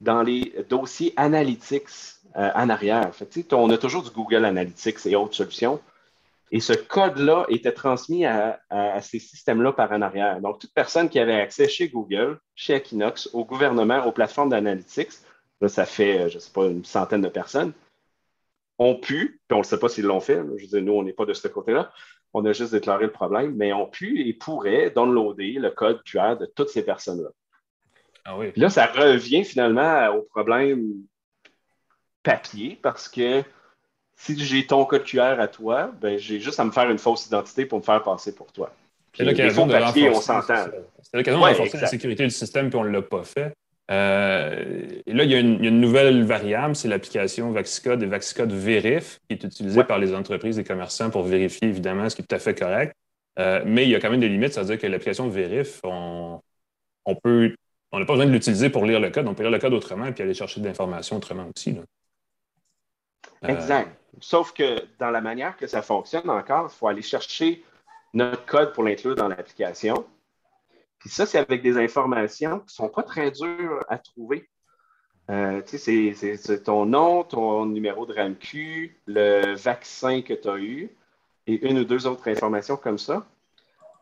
dans 0.00 0.22
les 0.22 0.54
dossiers 0.68 1.14
analytics 1.16 2.19
euh, 2.36 2.50
en 2.54 2.68
arrière. 2.68 3.10
on 3.52 3.70
a 3.70 3.78
toujours 3.78 4.02
du 4.02 4.10
Google 4.10 4.44
Analytics 4.44 5.06
et 5.06 5.16
autres 5.16 5.34
solutions. 5.34 5.80
Et 6.52 6.60
ce 6.60 6.72
code-là 6.72 7.46
était 7.48 7.72
transmis 7.72 8.26
à, 8.26 8.58
ces 9.00 9.20
systèmes-là 9.20 9.72
par 9.72 9.92
en 9.92 10.02
arrière. 10.02 10.40
Donc, 10.40 10.58
toute 10.58 10.74
personne 10.74 11.08
qui 11.08 11.20
avait 11.20 11.40
accès 11.40 11.68
chez 11.68 11.88
Google, 11.88 12.40
chez 12.56 12.74
Equinox, 12.74 13.30
au 13.32 13.44
gouvernement, 13.44 14.04
aux 14.04 14.12
plateformes 14.12 14.50
d'analytics, 14.50 15.12
ça 15.68 15.86
fait, 15.86 16.22
euh, 16.22 16.28
je 16.28 16.36
ne 16.36 16.40
sais 16.40 16.52
pas, 16.52 16.66
une 16.66 16.84
centaine 16.84 17.20
de 17.20 17.28
personnes, 17.28 17.72
ont 18.78 18.96
pu, 18.96 19.40
puis 19.46 19.54
on 19.54 19.58
ne 19.58 19.64
sait 19.64 19.78
pas 19.78 19.88
s'ils 19.88 20.06
l'ont 20.06 20.20
fait, 20.20 20.36
je 20.56 20.62
veux 20.62 20.66
dire, 20.66 20.82
nous, 20.82 20.94
on 20.94 21.02
n'est 21.02 21.12
pas 21.12 21.26
de 21.26 21.34
ce 21.34 21.46
côté-là, 21.48 21.92
on 22.32 22.44
a 22.46 22.52
juste 22.52 22.72
déclaré 22.72 23.04
le 23.04 23.12
problème, 23.12 23.54
mais 23.56 23.72
ont 23.72 23.86
pu 23.86 24.26
et 24.26 24.32
pourraient 24.32 24.90
downloader 24.90 25.52
le 25.52 25.70
code 25.70 26.02
QR 26.04 26.36
de 26.36 26.46
toutes 26.46 26.70
ces 26.70 26.84
personnes-là. 26.84 27.28
Ah 28.24 28.38
oui. 28.38 28.52
Puis 28.52 28.60
là, 28.60 28.70
ça 28.70 28.86
revient 28.86 29.44
finalement 29.44 30.08
au 30.14 30.22
problème 30.22 30.94
papier 32.22 32.78
parce 32.80 33.08
que 33.08 33.42
si 34.16 34.38
j'ai 34.38 34.66
ton 34.66 34.84
code 34.84 35.04
QR 35.04 35.40
à 35.40 35.48
toi, 35.48 35.90
ben, 36.00 36.18
j'ai 36.18 36.40
juste 36.40 36.60
à 36.60 36.64
me 36.64 36.70
faire 36.70 36.90
une 36.90 36.98
fausse 36.98 37.26
identité 37.26 37.64
pour 37.64 37.78
me 37.78 37.84
faire 37.84 38.02
passer 38.02 38.34
pour 38.34 38.52
toi. 38.52 38.72
C'est 39.16 39.24
l'occasion 39.24 39.66
de 39.66 39.72
papier, 39.72 40.10
on 40.10 40.20
s'entend. 40.20 40.66
C'est 41.02 41.16
l'occasion 41.16 41.40
de 41.40 41.44
renforcer 41.44 41.78
la 41.78 41.86
sécurité 41.86 42.24
du 42.24 42.30
système, 42.30 42.68
puis 42.68 42.78
on 42.78 42.84
ne 42.84 42.90
l'a 42.90 43.02
pas 43.02 43.24
fait. 43.24 43.52
Euh, 43.90 44.86
et 45.04 45.12
là, 45.12 45.24
il 45.24 45.30
y, 45.30 45.34
a 45.34 45.40
une, 45.40 45.80
nouvelle 45.80 46.22
variable, 46.24 46.76
c'est 46.76 46.86
l'application 46.86 47.50
Vaxicode 47.50 48.02
et 48.02 48.06
Vaxicode 48.06 48.52
Verif, 48.52 49.18
qui 49.28 49.34
est 49.34 49.42
utilisée 49.42 49.82
par 49.82 49.98
les 49.98 50.14
entreprises 50.14 50.58
et 50.60 50.64
commerçants 50.64 51.10
pour 51.10 51.24
vérifier, 51.24 51.68
évidemment, 51.68 52.08
ce 52.08 52.14
qui 52.14 52.22
est 52.22 52.24
tout 52.24 52.36
à 52.36 52.38
fait 52.38 52.54
correct. 52.54 52.94
Euh, 53.38 53.62
mais 53.66 53.84
il 53.84 53.90
y 53.90 53.96
a 53.96 54.00
quand 54.00 54.10
même 54.10 54.20
des 54.20 54.28
limites, 54.28 54.52
c'est-à-dire 54.52 54.78
que 54.78 54.86
l'application 54.86 55.28
Verif, 55.28 55.80
on, 55.82 56.40
peut, 57.22 57.52
on 57.90 57.98
n'a 57.98 58.04
pas 58.04 58.12
besoin 58.12 58.26
de 58.26 58.32
l'utiliser 58.32 58.70
pour 58.70 58.86
lire 58.86 59.00
le 59.00 59.10
code, 59.10 59.26
on 59.26 59.34
peut 59.34 59.42
lire 59.42 59.50
le 59.50 59.58
code 59.58 59.72
autrement 59.72 60.12
puis 60.12 60.22
aller 60.22 60.34
chercher 60.34 60.60
de 60.60 60.66
l'information 60.66 61.16
autrement 61.16 61.46
aussi. 61.54 61.76
Exact. 63.42 63.96
Sauf 64.20 64.52
que 64.52 64.84
dans 64.98 65.10
la 65.10 65.20
manière 65.20 65.56
que 65.56 65.66
ça 65.66 65.82
fonctionne 65.82 66.28
encore, 66.28 66.70
il 66.72 66.76
faut 66.76 66.88
aller 66.88 67.02
chercher 67.02 67.64
notre 68.12 68.44
code 68.44 68.72
pour 68.72 68.82
l'inclure 68.82 69.14
dans 69.14 69.28
l'application. 69.28 70.04
Puis 70.98 71.08
ça, 71.08 71.26
c'est 71.26 71.38
avec 71.38 71.62
des 71.62 71.78
informations 71.78 72.58
qui 72.60 72.66
ne 72.66 72.70
sont 72.70 72.88
pas 72.88 73.02
très 73.02 73.30
dures 73.30 73.84
à 73.88 73.98
trouver. 73.98 74.48
Euh, 75.30 75.62
sais, 75.64 75.78
c'est 76.36 76.64
ton 76.64 76.86
nom, 76.86 77.22
ton 77.22 77.66
numéro 77.66 78.04
de 78.04 78.12
RAMQ, 78.12 78.96
le 79.06 79.54
vaccin 79.54 80.22
que 80.22 80.34
tu 80.34 80.48
as 80.48 80.58
eu 80.58 80.90
et 81.46 81.66
une 81.68 81.78
ou 81.78 81.84
deux 81.84 82.06
autres 82.06 82.28
informations 82.28 82.76
comme 82.76 82.98
ça. 82.98 83.26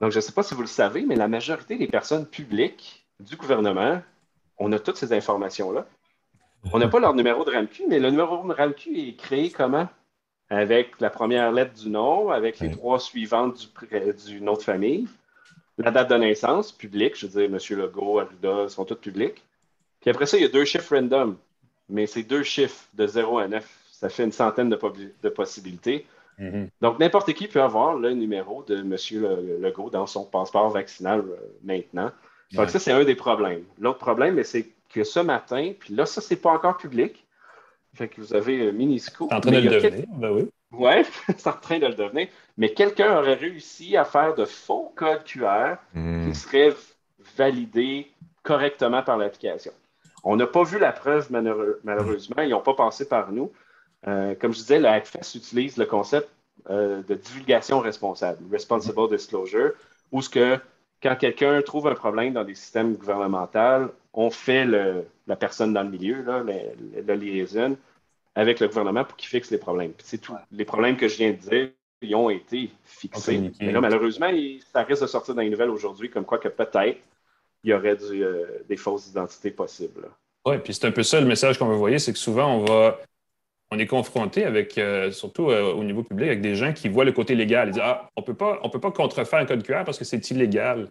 Donc, 0.01 0.11
je 0.11 0.17
ne 0.17 0.21
sais 0.21 0.33
pas 0.33 0.43
si 0.43 0.55
vous 0.55 0.63
le 0.63 0.67
savez, 0.67 1.03
mais 1.03 1.17
la 1.17 1.29
majorité 1.29 1.77
des 1.77 1.87
personnes 1.87 2.27
publiques 2.27 3.07
du 3.21 3.37
gouvernement, 3.37 4.01
on 4.59 4.73
a 4.73 4.79
toutes 4.79 4.97
ces 4.97 5.13
informations-là. 5.13 5.87
On 6.73 6.79
n'a 6.79 6.89
pas 6.89 7.01
leur 7.01 7.15
numéro 7.15 7.45
de 7.45 7.51
RAMQ, 7.51 7.85
mais 7.89 7.99
le 7.99 8.11
numéro 8.11 8.47
de 8.47 8.53
RAMQ 8.53 8.91
est 8.97 9.17
créé 9.17 9.51
comment? 9.51 9.89
Avec 10.51 11.01
la 11.01 11.11
première 11.11 11.53
lettre 11.53 11.75
du 11.75 11.91
nom, 11.91 12.31
avec 12.31 12.59
les 12.61 12.71
trois 12.71 12.99
suivantes 12.99 13.71
du, 14.27 14.41
nom 14.41 14.55
de 14.55 14.63
famille, 14.63 15.07
la 15.77 15.91
date 15.91 16.11
de 16.11 16.17
naissance, 16.17 16.73
publique, 16.73 17.17
je 17.17 17.27
veux 17.27 17.47
dire, 17.47 17.55
M. 17.55 17.79
Legault, 17.79 18.19
Arruda, 18.19 18.69
sont 18.69 18.85
toutes 18.85 19.01
publiques. 19.01 19.45
Puis 20.01 20.11
après 20.11 20.27
ça, 20.27 20.37
il 20.37 20.43
y 20.43 20.47
a 20.47 20.49
deux 20.49 20.65
chiffres 20.65 20.97
random, 20.97 21.37
mais 21.89 22.07
c'est 22.07 22.23
deux 22.23 22.43
chiffres 22.43 22.87
de 22.95 23.07
0 23.07 23.39
à 23.39 23.49
9. 23.49 23.79
Ça 23.93 24.09
fait 24.09 24.25
une 24.25 24.33
centaine 24.33 24.71
de, 24.71 25.29
possibilités. 25.29 26.07
Mm-hmm. 26.39 26.69
Donc, 26.81 26.99
n'importe 26.99 27.33
qui 27.35 27.49
peut 27.49 27.63
avoir 27.63 27.95
le 27.97 28.13
numéro 28.13 28.63
de 28.63 28.77
M. 28.77 28.97
Legault 29.61 29.91
dans 29.91 30.07
son 30.07 30.25
passeport 30.25 30.71
vaccinal 30.71 31.21
euh, 31.21 31.37
maintenant. 31.63 32.11
Donc, 32.53 32.71
ça, 32.71 32.79
c'est 32.79 32.93
un 32.93 33.05
des 33.05 33.17
problèmes. 33.17 33.65
L'autre 33.79 33.99
problème, 33.99 34.43
c'est 34.45 34.69
que 34.89 35.05
ce 35.05 35.21
matin, 35.21 35.73
puis 35.79 35.95
là, 35.95 36.07
ça, 36.07 36.21
c'est 36.21 36.37
pas 36.37 36.51
encore 36.51 36.77
public. 36.77 37.27
Fait 37.95 38.09
que 38.09 38.21
vous 38.21 38.35
avez 38.35 38.69
un 38.69 38.73
mini 38.73 38.99
scoop. 38.99 39.33
En 39.33 39.41
train 39.41 39.51
de 39.51 39.59
le 39.59 39.71
devenir, 39.71 40.05
ben 40.09 40.31
oui. 40.31 40.51
Oui, 40.73 40.93
c'est 41.37 41.47
en 41.47 41.53
train 41.53 41.79
de 41.79 41.87
le 41.87 41.95
devenir. 41.95 42.29
Mais 42.57 42.73
quelqu'un 42.73 43.17
aurait 43.17 43.35
réussi 43.35 43.97
à 43.97 44.05
faire 44.05 44.35
de 44.35 44.45
faux 44.45 44.93
codes 44.95 45.25
QR 45.25 45.77
hmm. 45.95 46.29
qui 46.29 46.35
seraient 46.35 46.75
validés 47.37 48.11
correctement 48.43 49.03
par 49.03 49.17
l'application. 49.17 49.73
On 50.25 50.37
n'a 50.37 50.47
pas 50.47 50.65
vu 50.65 50.79
la 50.79 50.93
preuve, 50.93 51.29
malheureusement. 51.31 52.43
Ils 52.43 52.51
n'ont 52.51 52.61
pas 52.61 52.75
passé 52.75 53.09
par 53.09 53.33
nous. 53.33 53.53
Euh, 54.07 54.35
comme 54.35 54.53
je 54.53 54.59
disais, 54.59 54.79
le 54.79 54.89
Hackfest 54.89 55.35
utilise 55.35 55.77
le 55.77 55.87
concept 55.87 56.29
euh, 56.71 57.03
de 57.03 57.15
divulgation 57.15 57.81
responsable, 57.81 58.39
responsible 58.51 59.09
disclosure, 59.11 59.73
où 60.13 60.23
ce 60.23 60.29
que 60.29 60.59
quand 61.03 61.17
quelqu'un 61.17 61.61
trouve 61.63 61.89
un 61.89 61.95
problème 61.95 62.33
dans 62.33 62.45
des 62.45 62.55
systèmes 62.55 62.95
gouvernementaux, 62.95 63.93
on 64.13 64.31
fait 64.31 64.65
la 64.65 65.37
personne 65.37 65.73
dans 65.73 65.83
le 65.83 65.91
milieu, 65.91 66.23
là, 66.23 66.43
la, 67.07 67.17
liaison, 67.17 67.77
avec 68.35 68.61
le 68.61 68.69
gouvernement 68.69 69.05
pour 69.05 69.17
qu'il 69.17 69.29
fixe 69.29 69.51
les 69.51 69.59
problèmes. 69.59 69.93
c'est 69.99 70.19
tout. 70.19 70.35
Les 70.53 70.65
problèmes 70.65 70.97
que 70.97 71.09
je 71.09 71.17
viens 71.17 71.31
de 71.31 71.37
dire, 71.37 71.71
ils 72.01 72.15
ont 72.15 72.31
été 72.31 72.71
fixés. 72.85 73.51
Mais 73.61 73.73
là, 73.73 73.81
malheureusement, 73.81 74.31
ça 74.73 74.83
risque 74.83 75.03
de 75.03 75.07
sortir 75.07 75.35
dans 75.35 75.43
les 75.43 75.51
nouvelles 75.51 75.71
aujourd'hui, 75.71 76.11
comme 76.11 76.25
quoi 76.25 76.39
que 76.39 76.49
peut-être 76.49 76.99
il 77.65 77.71
y 77.71 77.75
aurait 77.75 77.97
euh, 78.03 78.65
des 78.69 78.77
fausses 78.77 79.09
identités 79.09 79.51
possibles. 79.51 80.09
Oui, 80.47 80.59
puis 80.59 80.73
c'est 80.73 80.87
un 80.87 80.93
peu 80.93 81.03
ça 81.03 81.21
le 81.21 81.27
message 81.27 81.59
qu'on 81.59 81.67
veut 81.67 81.75
voir, 81.75 81.99
c'est 81.99 82.13
que 82.13 82.19
souvent, 82.19 82.55
on 82.55 82.65
va 82.65 83.01
on 83.71 83.79
est 83.79 83.87
confronté 83.87 84.45
avec, 84.45 84.79
euh, 84.79 85.11
surtout 85.11 85.51
euh, 85.51 85.73
au 85.73 85.85
niveau 85.85 86.03
public, 86.03 86.29
avec 86.29 86.41
des 86.41 86.55
gens 86.55 86.73
qui 86.73 86.89
voient 86.89 87.05
le 87.05 87.13
côté 87.13 87.35
légal. 87.35 87.69
Ils 87.69 87.73
disent 87.73 87.83
Ah, 87.85 88.09
on 88.17 88.23
ne 88.23 88.27
peut 88.27 88.81
pas 88.81 88.91
contrefaire 88.91 89.41
un 89.41 89.45
code 89.45 89.63
QR 89.63 89.85
parce 89.85 89.99
que 89.99 90.05
c'est 90.05 90.31
illégal. 90.31 90.89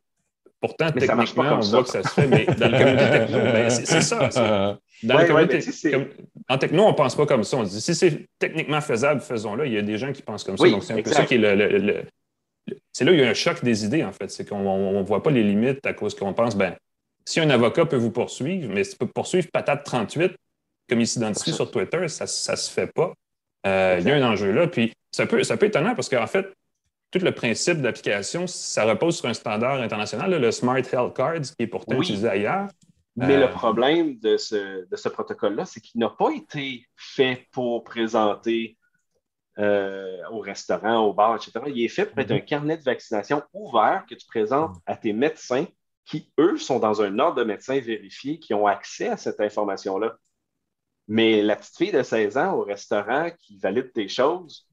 Pourtant, 0.59 0.91
techniquement, 0.91 1.57
on 1.57 1.59
voit 1.59 1.83
que 1.83 1.89
ça 1.89 2.01
se 2.01 2.09
fait, 2.09 2.27
mais 2.27 2.45
dans 2.45 2.71
le 2.71 2.77
communauté 2.83 3.11
techno, 3.11 3.37
ben, 3.39 3.69
c'est 3.69 4.01
ça. 4.01 4.77
Dans 5.03 5.17
en 6.49 6.57
techno, 6.57 6.83
on 6.83 6.89
ne 6.89 6.95
pense 6.95 7.15
pas 7.15 7.25
comme 7.27 7.43
ça. 7.43 7.57
On 7.57 7.63
dit 7.63 7.81
si 7.81 7.93
c'est 7.93 8.27
techniquement 8.39 8.81
faisable, 8.81 9.21
faisons-le. 9.21 9.67
Il 9.67 9.73
y 9.73 9.77
a 9.77 9.83
des 9.83 9.97
gens 9.97 10.11
qui 10.11 10.23
pensent 10.23 10.43
comme 10.43 10.57
ça. 10.57 10.67
Donc, 10.69 10.83
c'est 10.83 10.93
un 10.93 11.01
peu 11.01 11.11
ça 11.11 11.25
qui 11.25 11.35
est 11.35 11.37
le. 11.37 12.03
c'est 12.91 13.05
là 13.05 13.11
où 13.11 13.13
il 13.13 13.19
y 13.19 13.23
a 13.23 13.29
un 13.29 13.35
choc 13.35 13.63
des 13.63 13.85
idées, 13.85 14.03
en 14.03 14.11
fait. 14.11 14.31
C'est 14.31 14.47
qu'on 14.47 14.93
ne 14.93 15.03
voit 15.03 15.21
pas 15.21 15.31
les 15.31 15.43
limites 15.43 15.85
à 15.85 15.93
cause 15.93 16.15
qu'on 16.15 16.33
pense, 16.33 16.55
ben, 16.55 16.75
si 17.25 17.39
un 17.39 17.49
avocat 17.49 17.85
peut 17.85 17.97
vous 17.97 18.11
poursuivre, 18.11 18.71
mais 18.73 18.83
peut 18.97 19.05
poursuivre 19.05 19.47
patate 19.51 19.83
38, 19.83 20.31
comme 20.89 21.01
il 21.01 21.07
s'identifie 21.07 21.53
sur 21.53 21.69
Twitter, 21.69 22.07
ça 22.07 22.25
ne 22.25 22.57
se 22.57 22.71
fait 22.71 22.91
pas. 22.93 23.13
Euh, 23.65 23.97
il 23.99 24.07
y 24.07 24.11
a 24.11 24.15
un 24.15 24.31
enjeu 24.31 24.51
là. 24.51 24.67
Puis 24.67 24.93
c'est 25.11 25.23
un 25.23 25.27
peu, 25.27 25.41
étonnant 25.41 25.95
parce 25.95 26.09
qu'en 26.09 26.27
fait, 26.27 26.53
tout 27.11 27.19
le 27.19 27.31
principe 27.31 27.81
d'application, 27.81 28.47
ça 28.47 28.83
repose 28.85 29.17
sur 29.17 29.27
un 29.27 29.33
standard 29.33 29.81
international, 29.81 30.39
le 30.39 30.51
Smart 30.51 30.77
Health 30.77 31.15
Cards, 31.15 31.41
qui 31.57 31.63
est 31.63 31.67
pourtant 31.67 32.01
utilisé 32.01 32.27
ailleurs. 32.27 32.67
Mais 33.15 33.37
le 33.37 33.45
euh, 33.45 33.47
problème 33.47 34.19
de 34.19 34.37
ce, 34.37 35.09
protocole-là, 35.09 35.65
c'est 35.65 35.81
qu'il 35.81 35.99
n'a 35.99 36.09
pas 36.09 36.29
été 36.31 36.85
fait 36.95 37.47
pour 37.51 37.83
présenter 37.83 38.77
euh, 39.57 40.21
au 40.31 40.39
restaurant, 40.39 40.99
au 40.99 41.13
bar, 41.13 41.35
etc. 41.35 41.51
Il 41.67 41.83
est 41.83 41.87
fait 41.87 42.05
pour 42.05 42.19
être 42.19 42.31
un 42.31 42.39
carnet 42.39 42.77
de 42.77 42.83
vaccination 42.83 43.41
ouvert 43.53 44.05
que 44.07 44.13
tu 44.13 44.27
présentes 44.27 44.75
à 44.85 44.95
tes 44.95 45.13
médecins 45.13 45.65
qui, 46.05 46.31
eux, 46.39 46.57
sont 46.57 46.77
dans 46.77 47.01
un 47.01 47.17
ordre 47.17 47.39
de 47.39 47.43
médecins 47.43 47.79
vérifiés, 47.79 48.37
qui 48.37 48.53
ont 48.53 48.67
accès 48.67 49.09
à 49.09 49.17
cette 49.17 49.41
information-là. 49.41 50.15
Mais 51.07 51.41
la 51.41 51.55
petite 51.55 51.77
fille 51.77 51.91
de 51.91 52.03
16 52.03 52.37
ans 52.37 52.55
au 52.55 52.63
restaurant 52.63 53.29
qui 53.39 53.57
valide 53.57 53.91
tes 53.93 54.07
choses, 54.07 54.67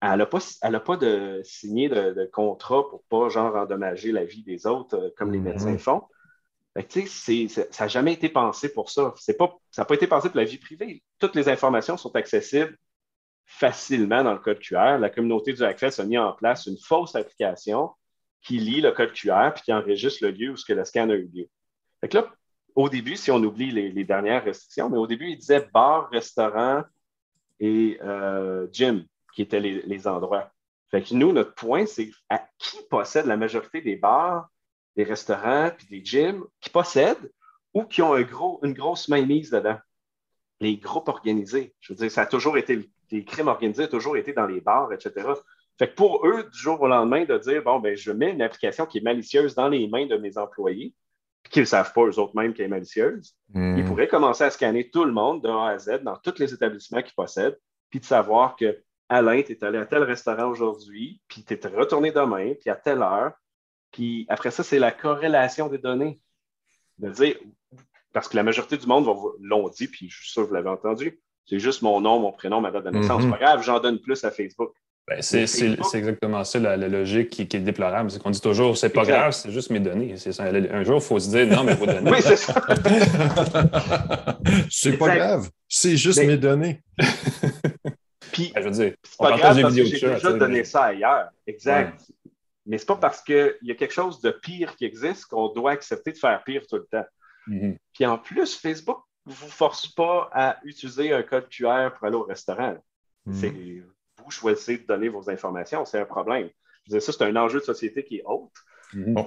elle 0.00 0.18
n'a 0.18 0.26
pas, 0.26 0.40
pas 0.80 0.96
de 0.96 1.40
signé 1.44 1.88
de, 1.88 2.28
contrat 2.32 2.88
pour 2.88 3.04
pas 3.04 3.28
genre 3.30 3.56
endommager 3.56 4.12
la 4.12 4.24
vie 4.24 4.42
des 4.42 4.66
autres 4.66 4.96
euh, 4.96 5.10
comme 5.16 5.32
les 5.32 5.38
mhm. 5.38 5.44
médecins 5.44 5.78
font. 5.78 6.02
ça 6.76 7.84
n'a 7.84 7.88
jamais 7.88 8.12
été 8.12 8.28
pensé 8.28 8.72
pour 8.72 8.90
ça. 8.90 9.14
Pas, 9.38 9.58
ça 9.70 9.82
n'a 9.82 9.86
pas 9.86 9.94
été 9.94 10.06
pensé 10.06 10.28
pour 10.28 10.36
la 10.36 10.44
vie 10.44 10.58
privée. 10.58 11.02
Toutes 11.18 11.34
les 11.34 11.48
informations 11.48 11.96
sont 11.96 12.14
accessibles 12.16 12.76
facilement 13.46 14.22
dans 14.24 14.32
le 14.32 14.38
code 14.40 14.58
QR. 14.58 14.98
La 14.98 15.10
communauté 15.10 15.52
du 15.52 15.62
Hackfest 15.62 16.00
a 16.00 16.04
mis 16.04 16.18
en 16.18 16.32
place 16.32 16.66
une 16.66 16.78
fausse 16.78 17.14
application 17.14 17.90
qui 18.42 18.58
lit 18.58 18.80
le 18.80 18.92
code 18.92 19.12
QR 19.12 19.52
puis 19.54 19.62
qui 19.64 19.72
enregistre 19.72 20.24
le 20.24 20.30
lieu 20.30 20.50
où 20.50 20.56
ce 20.56 20.64
que 20.64 20.74
le 20.74 20.84
scan 20.84 21.08
a 21.08 21.14
eu 21.14 21.30
lieu. 21.32 21.48
Fait 22.00 22.08
que 22.08 22.18
là, 22.18 22.34
au 22.74 22.88
début, 22.88 23.16
si 23.16 23.30
on 23.30 23.42
oublie 23.42 23.70
les, 23.70 24.04
dernières 24.04 24.44
restrictions, 24.44 24.90
mais 24.90 24.98
au 24.98 25.06
début, 25.06 25.28
il 25.28 25.38
disait 25.38 25.68
bar, 25.72 26.08
restaurant, 26.10 26.82
et 27.60 27.98
euh, 28.02 28.66
gym, 28.72 29.04
qui 29.34 29.42
étaient 29.42 29.60
les, 29.60 30.08
endroits. 30.08 30.50
Fait 30.90 31.02
que 31.02 31.14
nous, 31.14 31.32
notre 31.32 31.54
point, 31.54 31.86
c'est 31.86 32.10
à 32.28 32.44
qui 32.58 32.78
possède 32.90 33.26
la 33.26 33.36
majorité 33.36 33.80
des 33.80 33.96
bars, 33.96 34.48
des 34.96 35.04
restaurants, 35.04 35.70
puis 35.76 35.86
des 35.86 36.04
gyms, 36.04 36.44
qui 36.60 36.70
possèdent 36.70 37.32
ou 37.72 37.84
qui 37.84 38.02
ont 38.02 38.16
une 38.16 38.72
grosse 38.72 39.08
mainmise 39.08 39.50
dedans? 39.50 39.78
Les 40.60 40.76
groupes 40.76 41.08
organisés. 41.08 41.74
Je 41.80 41.92
veux 41.92 41.96
dire, 41.96 42.10
ça 42.10 42.22
a 42.22 42.26
toujours 42.26 42.58
été, 42.58 42.88
les 43.10 43.24
crimes 43.24 43.48
organisés 43.48 43.84
ont 43.84 43.88
toujours 43.88 44.16
été 44.16 44.32
dans 44.32 44.46
les 44.46 44.60
bars, 44.60 44.92
etc. 44.92 45.26
Fait 45.78 45.88
que 45.88 45.94
pour 45.94 46.26
eux, 46.26 46.44
du 46.44 46.58
jour 46.58 46.80
au 46.80 46.86
lendemain, 46.86 47.24
de 47.24 47.36
dire, 47.38 47.62
bon, 47.62 47.80
ben, 47.80 47.96
je 47.96 48.12
mets 48.12 48.30
une 48.30 48.42
application 48.42 48.86
qui 48.86 48.98
est 48.98 49.02
malicieuse 49.02 49.54
dans 49.54 49.68
les 49.68 49.88
mains 49.88 50.06
de 50.06 50.16
mes 50.16 50.38
employés, 50.38 50.94
qu'ils 51.50 51.62
ne 51.62 51.66
savent 51.66 51.92
pas 51.92 52.02
eux-mêmes 52.02 52.28
mêmes 52.34 52.54
qu'elle 52.54 52.66
est 52.66 52.68
malicieuse, 52.68 53.34
hmm. 53.52 53.78
ils 53.78 53.84
pourraient 53.84 54.08
commencer 54.08 54.44
à 54.44 54.50
scanner 54.50 54.90
tout 54.90 55.04
le 55.04 55.12
monde 55.12 55.42
de 55.42 55.48
A 55.48 55.68
à 55.68 55.78
Z 55.78 56.02
dans 56.02 56.16
tous 56.16 56.38
les 56.38 56.52
établissements 56.52 57.02
qu'ils 57.02 57.14
possèdent, 57.14 57.58
puis 57.90 58.00
de 58.00 58.04
savoir 58.04 58.56
que 58.56 58.82
Alain, 59.08 59.42
tu 59.42 59.52
es 59.52 59.64
allé 59.64 59.78
à 59.78 59.86
tel 59.86 60.02
restaurant 60.02 60.48
aujourd'hui, 60.48 61.20
puis 61.28 61.44
tu 61.44 61.54
es 61.54 61.68
retourné 61.68 62.10
demain, 62.10 62.54
puis 62.60 62.70
à 62.70 62.74
telle 62.74 63.02
heure. 63.02 63.32
Puis 63.92 64.26
après 64.28 64.50
ça, 64.50 64.62
c'est 64.62 64.78
la 64.78 64.90
corrélation 64.90 65.68
des 65.68 65.78
données. 65.78 66.20
De 66.98 67.10
dire, 67.10 67.36
parce 68.12 68.28
que 68.28 68.36
la 68.36 68.42
majorité 68.42 68.76
du 68.76 68.86
monde 68.86 69.06
l'ont 69.40 69.68
dit, 69.68 69.88
puis 69.88 70.08
je 70.08 70.16
suis 70.16 70.30
sûr 70.30 70.42
que 70.42 70.48
vous 70.48 70.54
l'avez 70.54 70.70
entendu, 70.70 71.20
c'est 71.46 71.58
juste 71.58 71.82
mon 71.82 72.00
nom, 72.00 72.18
mon 72.18 72.32
prénom, 72.32 72.60
ma 72.60 72.70
date 72.70 72.84
de 72.84 72.90
naissance. 72.90 73.24
Hmm. 73.24 73.30
pas 73.30 73.38
grave, 73.38 73.62
j'en 73.62 73.80
donne 73.80 74.00
plus 74.00 74.24
à 74.24 74.30
Facebook. 74.30 74.74
Ben, 75.06 75.20
c'est 75.20 75.44
exactement 75.94 76.44
ça, 76.44 76.58
la, 76.58 76.76
logique 76.76 77.28
qui, 77.28 77.42
est 77.42 77.60
déplorable. 77.60 78.10
C'est 78.10 78.22
qu'on 78.22 78.30
dit 78.30 78.40
toujours, 78.40 78.78
c'est 78.78 78.88
pas 78.88 79.04
grave, 79.04 79.32
c'est 79.32 79.50
juste 79.50 79.70
mes 79.70 79.80
données. 79.80 80.14
Un 80.40 80.82
jour, 80.82 80.96
il 80.96 81.02
faut 81.02 81.18
se 81.18 81.28
dire, 81.28 81.46
non, 81.46 81.62
mais 81.62 81.74
vos 81.74 81.84
données. 81.84 82.10
oui, 82.10 82.22
c'est 82.22 82.36
ça. 82.36 82.54
c'est 84.70 84.96
pas 84.96 85.14
grave, 85.14 85.50
c'est 85.68 85.98
juste 85.98 86.24
mes 86.24 86.38
données. 86.38 86.82
Puis, 88.32 88.50
ben, 88.54 88.62
je 88.62 88.68
veux 88.68 88.70
dire, 88.70 88.94
c'est 89.02 89.18
pas 89.18 89.36
grave 89.36 89.60
parce 89.60 89.74
que 89.74 89.84
j'ai 89.84 90.00
déjà 90.08 90.32
donné 90.32 90.64
ça 90.64 90.84
ailleurs. 90.84 91.28
Exact. 91.46 92.00
Mais 92.66 92.78
c'est 92.78 92.86
pas 92.86 92.96
parce 92.96 93.20
qu'il 93.20 93.58
y 93.60 93.70
a 93.72 93.74
quelque 93.74 93.92
chose 93.92 94.22
de 94.22 94.30
pire 94.30 94.74
qui 94.74 94.86
existe 94.86 95.26
qu'on 95.26 95.48
doit 95.48 95.72
accepter 95.72 96.12
de 96.12 96.18
faire 96.18 96.42
pire 96.44 96.62
tout 96.66 96.76
le 96.76 96.86
temps. 96.90 97.06
Mm-hmm. 97.46 97.76
Puis 97.92 98.06
en 98.06 98.16
plus, 98.16 98.56
Facebook 98.56 99.00
ne 99.26 99.34
vous 99.34 99.48
force 99.48 99.86
pas 99.86 100.30
à 100.32 100.56
utiliser 100.64 101.12
un 101.12 101.22
code 101.22 101.46
QR 101.50 101.90
pour 101.94 102.06
aller 102.06 102.16
au 102.16 102.22
restaurant. 102.22 102.74
Mm-hmm 103.28 103.82
vous 104.24 104.30
choisissez 104.30 104.78
de 104.78 104.86
donner 104.86 105.08
vos 105.08 105.28
informations, 105.30 105.84
c'est 105.84 106.00
un 106.00 106.04
problème. 106.04 106.48
Je 106.90 106.98
ça, 106.98 107.12
c'est 107.12 107.24
un 107.24 107.36
enjeu 107.36 107.60
de 107.60 107.64
société 107.64 108.04
qui 108.04 108.16
est 108.16 108.22
haute. 108.26 108.52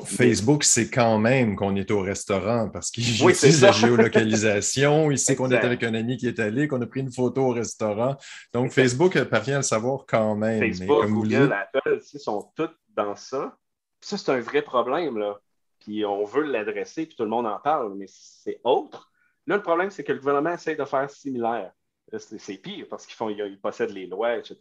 Facebook, 0.05 0.63
c'est 0.63 0.89
quand 0.89 1.17
même 1.17 1.55
qu'on 1.55 1.75
est 1.75 1.91
au 1.91 1.99
restaurant 1.99 2.69
parce 2.69 2.89
qu'il 2.89 3.03
oui, 3.25 3.33
utilise 3.33 3.62
la 3.62 3.71
géolocalisation. 3.71 5.12
Il 5.12 5.17
sait 5.17 5.36
qu'on 5.36 5.51
est 5.51 5.57
avec 5.57 5.83
un 5.83 5.93
ami 5.93 6.17
qui 6.17 6.27
est 6.27 6.39
allé, 6.39 6.67
qu'on 6.67 6.81
a 6.81 6.86
pris 6.86 7.01
une 7.01 7.12
photo 7.12 7.47
au 7.47 7.51
restaurant. 7.51 8.15
Donc, 8.53 8.71
Facebook 8.71 9.21
parvient 9.25 9.55
à 9.55 9.60
le 9.60 9.63
savoir 9.63 10.05
quand 10.07 10.36
même. 10.36 10.60
Facebook, 10.60 11.07
Google, 11.07 11.53
Apple, 11.53 11.99
ils 12.13 12.19
sont 12.19 12.49
tous 12.55 12.69
dans 12.95 13.15
ça. 13.15 13.57
ça, 14.01 14.17
c'est 14.17 14.31
un 14.31 14.39
vrai 14.39 14.62
problème. 14.62 15.17
Là. 15.17 15.38
Puis 15.79 16.05
on 16.05 16.23
veut 16.23 16.43
l'adresser, 16.43 17.05
puis 17.05 17.15
tout 17.15 17.23
le 17.23 17.29
monde 17.29 17.47
en 17.47 17.60
parle, 17.60 17.93
mais 17.97 18.07
c'est 18.07 18.60
autre. 18.63 19.12
Là, 19.47 19.57
le 19.57 19.62
problème, 19.62 19.89
c'est 19.89 20.03
que 20.03 20.13
le 20.13 20.19
gouvernement 20.19 20.53
essaie 20.53 20.75
de 20.75 20.86
faire 20.86 21.10
similaire 21.10 21.71
c'est 22.17 22.58
pire 22.58 22.86
parce 22.89 23.06
qu'ils 23.06 23.15
font, 23.15 23.30
ils 23.30 23.60
possèdent 23.60 23.91
les 23.91 24.08
lois, 24.08 24.38
etc. 24.38 24.58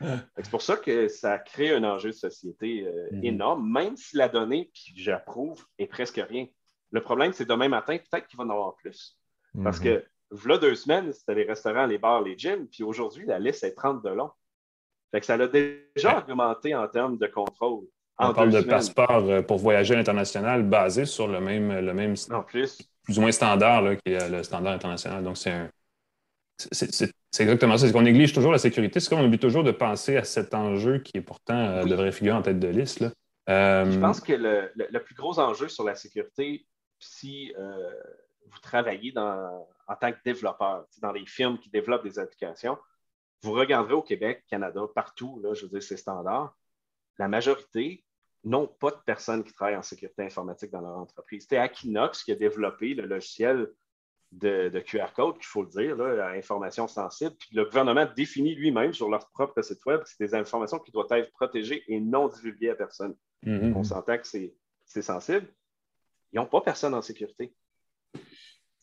c'est 0.36 0.50
pour 0.50 0.62
ça 0.62 0.76
que 0.76 1.08
ça 1.08 1.38
crée 1.38 1.74
un 1.74 1.84
enjeu 1.84 2.10
de 2.10 2.14
société 2.14 2.86
euh, 2.86 3.08
mhm. 3.12 3.24
énorme, 3.24 3.72
même 3.72 3.96
si 3.96 4.16
la 4.16 4.28
donnée, 4.28 4.70
puis 4.72 4.92
j'approuve, 4.96 5.64
est 5.78 5.86
presque 5.86 6.22
rien. 6.28 6.46
Le 6.92 7.00
problème, 7.00 7.32
c'est 7.32 7.48
demain 7.48 7.68
matin, 7.68 7.96
peut-être 7.96 8.26
qu'il 8.26 8.36
va 8.36 8.44
en 8.44 8.50
avoir 8.50 8.76
plus. 8.76 9.16
Parce 9.62 9.78
mhm. 9.78 9.84
que, 9.84 10.04
voilà 10.30 10.58
deux 10.58 10.74
semaines, 10.74 11.12
c'était 11.12 11.34
les 11.34 11.44
restaurants, 11.44 11.86
les 11.86 11.98
bars, 11.98 12.22
les 12.22 12.36
gyms, 12.36 12.68
puis 12.68 12.82
aujourd'hui, 12.82 13.24
la 13.26 13.38
liste 13.38 13.64
est 13.64 13.74
30 13.74 14.04
de 14.04 14.10
long. 14.10 14.30
Fait 15.10 15.20
que 15.20 15.26
ça 15.26 15.36
l'a 15.36 15.48
déjà 15.48 16.18
augmenté 16.18 16.74
en 16.74 16.86
termes 16.86 17.18
de 17.18 17.26
contrôle. 17.26 17.84
On 18.18 18.34
parle 18.34 18.50
de 18.50 18.60
passeport 18.60 19.24
euh, 19.24 19.40
pour 19.40 19.58
voyager 19.58 19.94
à 19.94 19.96
l'international 19.96 20.62
basé 20.62 21.06
sur 21.06 21.26
le 21.26 21.40
même, 21.40 21.80
le 21.80 21.94
même 21.94 22.14
plus. 22.46 22.82
plus 23.02 23.18
ou 23.18 23.22
moins 23.22 23.32
standard 23.32 23.80
là, 23.80 23.96
qui 23.96 24.12
est 24.12 24.28
le 24.28 24.42
standard 24.42 24.74
international. 24.74 25.24
Donc, 25.24 25.38
c'est 25.38 25.50
un, 25.50 25.70
c'est 26.72 27.42
exactement 27.42 27.76
ça. 27.76 27.86
C'est 27.86 27.92
qu'on 27.92 28.02
néglige 28.02 28.32
toujours 28.32 28.52
la 28.52 28.58
sécurité. 28.58 29.00
C'est 29.00 29.08
comme 29.08 29.20
on 29.20 29.26
oublie 29.26 29.38
toujours 29.38 29.64
de 29.64 29.70
penser 29.70 30.16
à 30.16 30.24
cet 30.24 30.54
enjeu 30.54 30.98
qui 30.98 31.18
est 31.18 31.22
pourtant 31.22 31.58
euh, 31.58 31.84
devrait 31.84 32.12
figurer 32.12 32.36
en 32.36 32.42
tête 32.42 32.58
de 32.58 32.68
liste. 32.68 33.04
Euh, 33.48 33.90
Je 33.90 33.98
pense 33.98 34.20
que 34.20 34.32
le, 34.32 34.98
plus 35.00 35.14
gros 35.14 35.38
enjeu 35.38 35.68
sur 35.68 35.84
la 35.84 35.94
sécurité, 35.94 36.66
si 36.98 37.52
euh, 37.58 37.90
vous 38.50 38.58
travaillez 38.60 39.12
en 39.16 39.96
tant 40.00 40.12
que 40.12 40.18
développeur, 40.24 40.86
dans 41.00 41.12
les 41.12 41.26
firmes 41.26 41.58
qui 41.58 41.70
développent 41.70 42.04
des 42.04 42.18
applications, 42.18 42.78
vous 43.42 43.52
regarderez 43.52 43.94
au 43.94 44.02
Québec, 44.02 44.44
Canada, 44.48 44.82
partout, 44.94 45.40
là, 45.42 45.54
je 45.54 45.62
veux 45.62 45.70
dire, 45.70 45.82
c'est 45.82 45.96
standard. 45.96 46.54
La 47.18 47.28
majorité 47.28 48.04
n'ont 48.44 48.66
pas 48.66 48.90
de 48.90 48.98
personnes 49.04 49.44
qui 49.44 49.52
travaillent 49.52 49.76
en 49.76 49.82
sécurité 49.82 50.22
informatique 50.22 50.70
dans 50.70 50.80
leur 50.80 50.96
entreprise. 50.96 51.42
C'était 51.42 51.58
Aquinox 51.58 52.22
qui 52.24 52.32
a 52.32 52.34
développé 52.34 52.94
le 52.94 53.06
logiciel 53.06 53.70
de, 54.32 54.78
QR 54.80 55.12
code, 55.14 55.36
qu'il 55.36 55.46
faut 55.46 55.62
le 55.62 55.68
dire, 55.68 55.96
là, 55.96 56.26
à 56.26 56.30
information 56.32 56.86
sensible. 56.86 57.34
Puis 57.38 57.48
le 57.52 57.64
gouvernement 57.64 58.06
définit 58.16 58.54
lui-même 58.54 58.92
sur 58.92 59.08
leur 59.08 59.28
propre 59.30 59.60
site 59.62 59.84
web 59.86 60.02
que 60.02 60.08
c'est 60.08 60.24
des 60.24 60.34
informations 60.34 60.78
qui 60.78 60.92
doivent 60.92 61.12
être 61.12 61.32
protégées 61.32 61.82
et 61.88 62.00
non 62.00 62.28
divulguées 62.28 62.70
à 62.70 62.74
personne. 62.74 63.14
Mm-hmm. 63.44 63.74
On 63.74 63.82
s'entend 63.82 64.18
que 64.18 64.26
c'est 64.26 65.02
sensible. 65.02 65.48
Ils 66.32 66.36
n'ont 66.36 66.46
pas 66.46 66.60
personne 66.60 66.94
en 66.94 67.02
sécurité. 67.02 67.54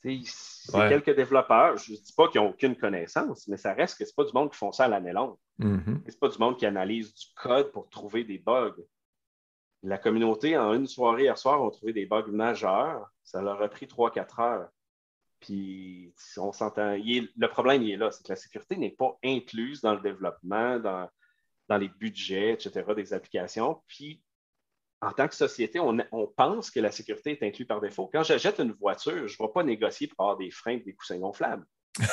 C'est 0.03 0.89
quelques 0.89 1.15
développeurs, 1.15 1.77
je 1.77 1.91
ne 1.91 1.97
dis 1.97 2.13
pas 2.15 2.29
qu'ils 2.29 2.39
n'ont 2.39 2.49
aucune 2.49 2.75
connaissance, 2.75 3.47
mais 3.47 3.57
ça 3.57 3.73
reste 3.73 3.97
que 3.97 4.05
ce 4.05 4.11
n'est 4.11 4.15
pas 4.15 4.23
du 4.23 4.33
monde 4.33 4.51
qui 4.51 4.57
font 4.57 4.71
ça 4.71 4.85
à 4.85 4.87
l'année 4.87 5.11
longue. 5.11 5.35
Mm-hmm. 5.59 6.01
Ce 6.05 6.11
n'est 6.11 6.17
pas 6.19 6.29
du 6.29 6.37
monde 6.37 6.57
qui 6.57 6.65
analyse 6.65 7.13
du 7.13 7.25
code 7.35 7.71
pour 7.71 7.89
trouver 7.89 8.23
des 8.23 8.37
bugs. 8.37 8.75
La 9.83 9.97
communauté, 9.97 10.57
en 10.57 10.73
une 10.73 10.87
soirée 10.87 11.23
hier 11.23 11.37
soir, 11.37 11.61
ont 11.61 11.69
trouvé 11.69 11.93
des 11.93 12.05
bugs 12.05 12.27
majeurs. 12.27 13.09
Ça 13.23 13.41
leur 13.41 13.61
a 13.61 13.67
pris 13.67 13.85
3-4 13.85 14.41
heures. 14.41 14.69
Puis 15.39 16.13
on 16.37 16.51
s'entend. 16.51 16.95
Le 16.95 17.47
problème, 17.47 17.83
il 17.83 17.91
est 17.91 17.97
là, 17.97 18.11
c'est 18.11 18.23
que 18.23 18.31
la 18.31 18.35
sécurité 18.35 18.77
n'est 18.77 18.91
pas 18.91 19.17
incluse 19.23 19.81
dans 19.81 19.93
le 19.93 20.01
développement, 20.01 20.79
dans, 20.79 21.77
les 21.77 21.89
budgets, 21.89 22.53
etc., 22.53 22.83
des 22.95 23.13
applications. 23.13 23.81
Puis 23.87 24.21
en 25.01 25.11
tant 25.11 25.27
que 25.27 25.35
société, 25.35 25.79
on, 25.79 25.97
pense 26.35 26.71
que 26.71 26.79
la 26.79 26.91
sécurité 26.91 27.31
est 27.31 27.43
inclue 27.43 27.65
par 27.65 27.79
défaut. 27.81 28.09
Quand 28.11 28.23
j'achète 28.23 28.59
une 28.59 28.71
voiture, 28.71 29.27
je 29.27 29.35
ne 29.39 29.47
vais 29.47 29.53
pas 29.53 29.63
négocier 29.63 30.07
pour 30.07 30.25
avoir 30.25 30.37
des 30.37 30.49
freins 30.49 30.73
et 30.73 30.79
des 30.79 30.93
coussins 30.93 31.19
gonflables. 31.19 31.65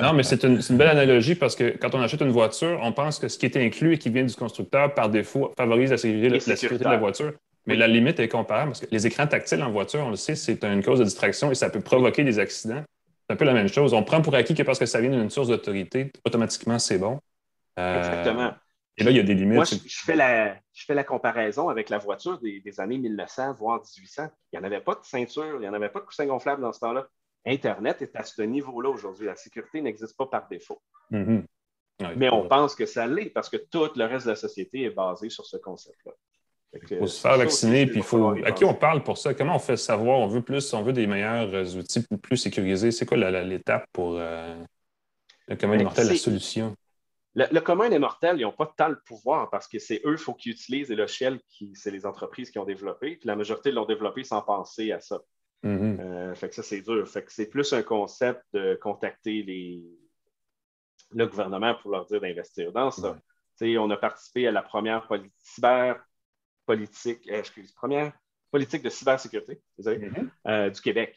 non, 0.00 0.12
mais 0.12 0.22
c'est 0.22 0.44
une, 0.44 0.60
belle 0.70 0.88
analogie 0.88 1.34
parce 1.34 1.56
que 1.56 1.76
quand 1.76 1.94
on 1.94 2.00
achète 2.00 2.20
une 2.20 2.30
voiture, 2.30 2.78
on 2.82 2.92
pense 2.92 3.18
que 3.18 3.26
ce 3.28 3.36
qui 3.38 3.46
est 3.46 3.56
inclus 3.56 3.94
et 3.94 3.98
qui 3.98 4.10
vient 4.10 4.24
du 4.24 4.34
constructeur, 4.34 4.94
par 4.94 5.10
défaut, 5.10 5.52
favorise 5.56 5.90
la 5.90 5.96
sécurité, 5.96 6.28
la 6.28 6.40
sécurité 6.40 6.84
de 6.84 6.90
la 6.90 6.98
voiture. 6.98 7.32
Mais 7.66 7.74
la 7.74 7.88
limite 7.88 8.20
est 8.20 8.28
comparable 8.28 8.70
parce 8.70 8.80
que 8.80 8.86
les 8.90 9.06
écrans 9.06 9.26
tactiles 9.26 9.62
en 9.62 9.70
voiture, 9.70 10.00
on 10.00 10.10
le 10.10 10.16
sait, 10.16 10.36
c'est 10.36 10.64
une 10.64 10.82
cause 10.82 11.00
de 11.00 11.04
distraction 11.04 11.50
et 11.50 11.54
ça 11.54 11.68
peut 11.68 11.80
provoquer 11.80 12.22
des 12.22 12.38
accidents. 12.38 12.82
C'est 13.28 13.34
un 13.34 13.36
peu 13.36 13.44
la 13.44 13.54
même 13.54 13.68
chose. 13.68 13.92
On 13.92 14.04
prend 14.04 14.22
pour 14.22 14.34
acquis 14.36 14.54
que 14.54 14.62
parce 14.62 14.78
que 14.78 14.86
ça 14.86 15.00
vient 15.00 15.10
d'une 15.10 15.30
source 15.30 15.48
d'autorité, 15.48 16.12
automatiquement, 16.24 16.78
c'est 16.78 16.98
bon. 16.98 17.18
Euh, 17.78 17.98
Exactement. 17.98 18.54
Et 18.98 19.04
là, 19.04 19.10
il 19.10 19.16
y 19.16 19.20
a 19.20 19.24
des 19.24 19.34
limites. 19.34 19.56
Moi, 19.56 19.64
je, 19.64 19.76
fais, 19.86 20.16
la, 20.16 20.54
je 20.72 20.84
fais 20.86 20.94
la 20.94 21.04
comparaison 21.04 21.68
avec 21.68 21.90
la 21.90 21.98
voiture 21.98 22.38
des, 22.38 22.80
années 22.80 22.98
1900, 22.98 23.54
voire 23.54 23.80
1800. 23.80 24.28
Il 24.52 24.58
n'y 24.58 24.64
en 24.64 24.66
avait 24.66 24.80
pas 24.80 24.94
de 24.94 25.02
ceinture, 25.02 25.56
il 25.56 25.60
n'y 25.60 25.68
en 25.68 25.74
avait 25.74 25.90
pas 25.90 26.00
de 26.00 26.06
coussin 26.06 26.24
gonflable 26.24 26.62
dans 26.62 26.72
ce 26.72 26.80
temps-là. 26.80 27.06
Internet 27.44 28.00
est 28.00 28.16
à 28.16 28.24
ce 28.24 28.42
niveau-là 28.42 28.88
aujourd'hui. 28.88 29.26
La 29.26 29.36
sécurité 29.36 29.82
n'existe 29.82 30.16
pas 30.16 30.26
par 30.26 30.48
défaut. 30.48 30.80
Mm-hmm. 31.10 31.42
Mais 32.16 32.30
on 32.30 32.48
pense 32.48 32.74
que 32.74 32.86
ça 32.86 33.06
l'est 33.06 33.30
parce 33.30 33.48
que 33.48 33.56
tout 33.56 33.88
le 33.96 34.04
reste 34.04 34.26
de 34.26 34.30
la 34.30 34.36
société 34.36 34.84
est 34.84 34.90
basé 34.90 35.30
sur 35.30 35.46
ce 35.46 35.56
concept-là. 35.56 36.12
Il 36.90 36.98
faut 36.98 37.06
se 37.06 37.20
faire 37.20 37.38
vacciner, 37.38 37.86
puis 37.86 37.98
il 37.98 38.02
faut. 38.02 38.30
À 38.44 38.52
qui 38.52 38.64
on 38.64 38.74
parle 38.74 39.02
pour 39.02 39.18
ça? 39.18 39.34
Comment 39.34 39.56
on 39.56 39.60
fait 39.60 39.76
savoir? 39.76 40.18
On 40.18 40.26
veut 40.26 40.42
plus, 40.42 40.72
on 40.74 40.82
veut 40.82 40.92
des 40.92 41.06
meilleurs 41.06 41.52
euh, 41.54 41.78
outils 41.78 42.04
plus 42.22 42.36
sécurisés. 42.36 42.90
C'est 42.90 43.06
quoi 43.06 43.16
l'étape 43.16 43.86
pour 43.92 44.16
euh, 44.18 44.56
le 45.48 45.56
commun 45.56 45.76
des 45.76 45.84
mortels, 45.84 46.08
la 46.08 46.16
solution? 46.16 46.74
Le, 47.34 47.60
commun 47.60 47.90
des 47.90 47.98
mortels, 47.98 48.36
ils 48.38 48.42
n'ont 48.42 48.52
pas 48.52 48.72
tant 48.76 48.88
le 48.88 48.98
pouvoir 49.06 49.50
parce 49.50 49.68
que 49.68 49.78
c'est 49.78 50.00
eux, 50.06 50.12
il 50.12 50.18
faut 50.18 50.32
qu'ils 50.32 50.52
utilisent 50.52 50.88
les 50.88 50.96
logiciels 50.96 51.38
qui, 51.48 51.70
c'est 51.74 51.90
les 51.90 52.06
entreprises 52.06 52.50
qui 52.50 52.58
ont 52.58 52.64
développé. 52.64 53.16
Puis 53.16 53.26
la 53.26 53.36
majorité 53.36 53.70
l'ont 53.72 53.84
développé 53.84 54.24
sans 54.24 54.40
penser 54.40 54.90
à 54.90 55.00
ça. 55.00 55.20
Mm-hmm. 55.62 56.00
Euh, 56.00 56.34
fait 56.34 56.48
que 56.48 56.54
ça, 56.54 56.62
c'est 56.62 56.80
dur. 56.80 57.06
Fait 57.06 57.22
que 57.22 57.32
c'est 57.32 57.50
plus 57.50 57.74
un 57.74 57.82
concept 57.82 58.42
de 58.54 58.78
contacter 58.80 59.42
les, 59.42 59.84
le 61.14 61.26
gouvernement 61.26 61.74
pour 61.74 61.90
leur 61.90 62.06
dire 62.06 62.20
d'investir 62.20 62.72
dans 62.72 62.90
ça. 62.90 63.18
On 63.60 63.90
a 63.90 63.96
participé 63.96 64.46
à 64.46 64.52
la 64.52 64.62
première 64.62 65.08
cyber 65.38 66.02
politique, 66.66 67.28
euh, 67.30 67.38
excuse, 67.38 67.72
première 67.72 68.12
politique 68.50 68.82
de 68.82 68.90
cybersécurité 68.90 69.60
mm-hmm. 69.80 70.28
euh, 70.46 70.70
du 70.70 70.80
Québec. 70.80 71.16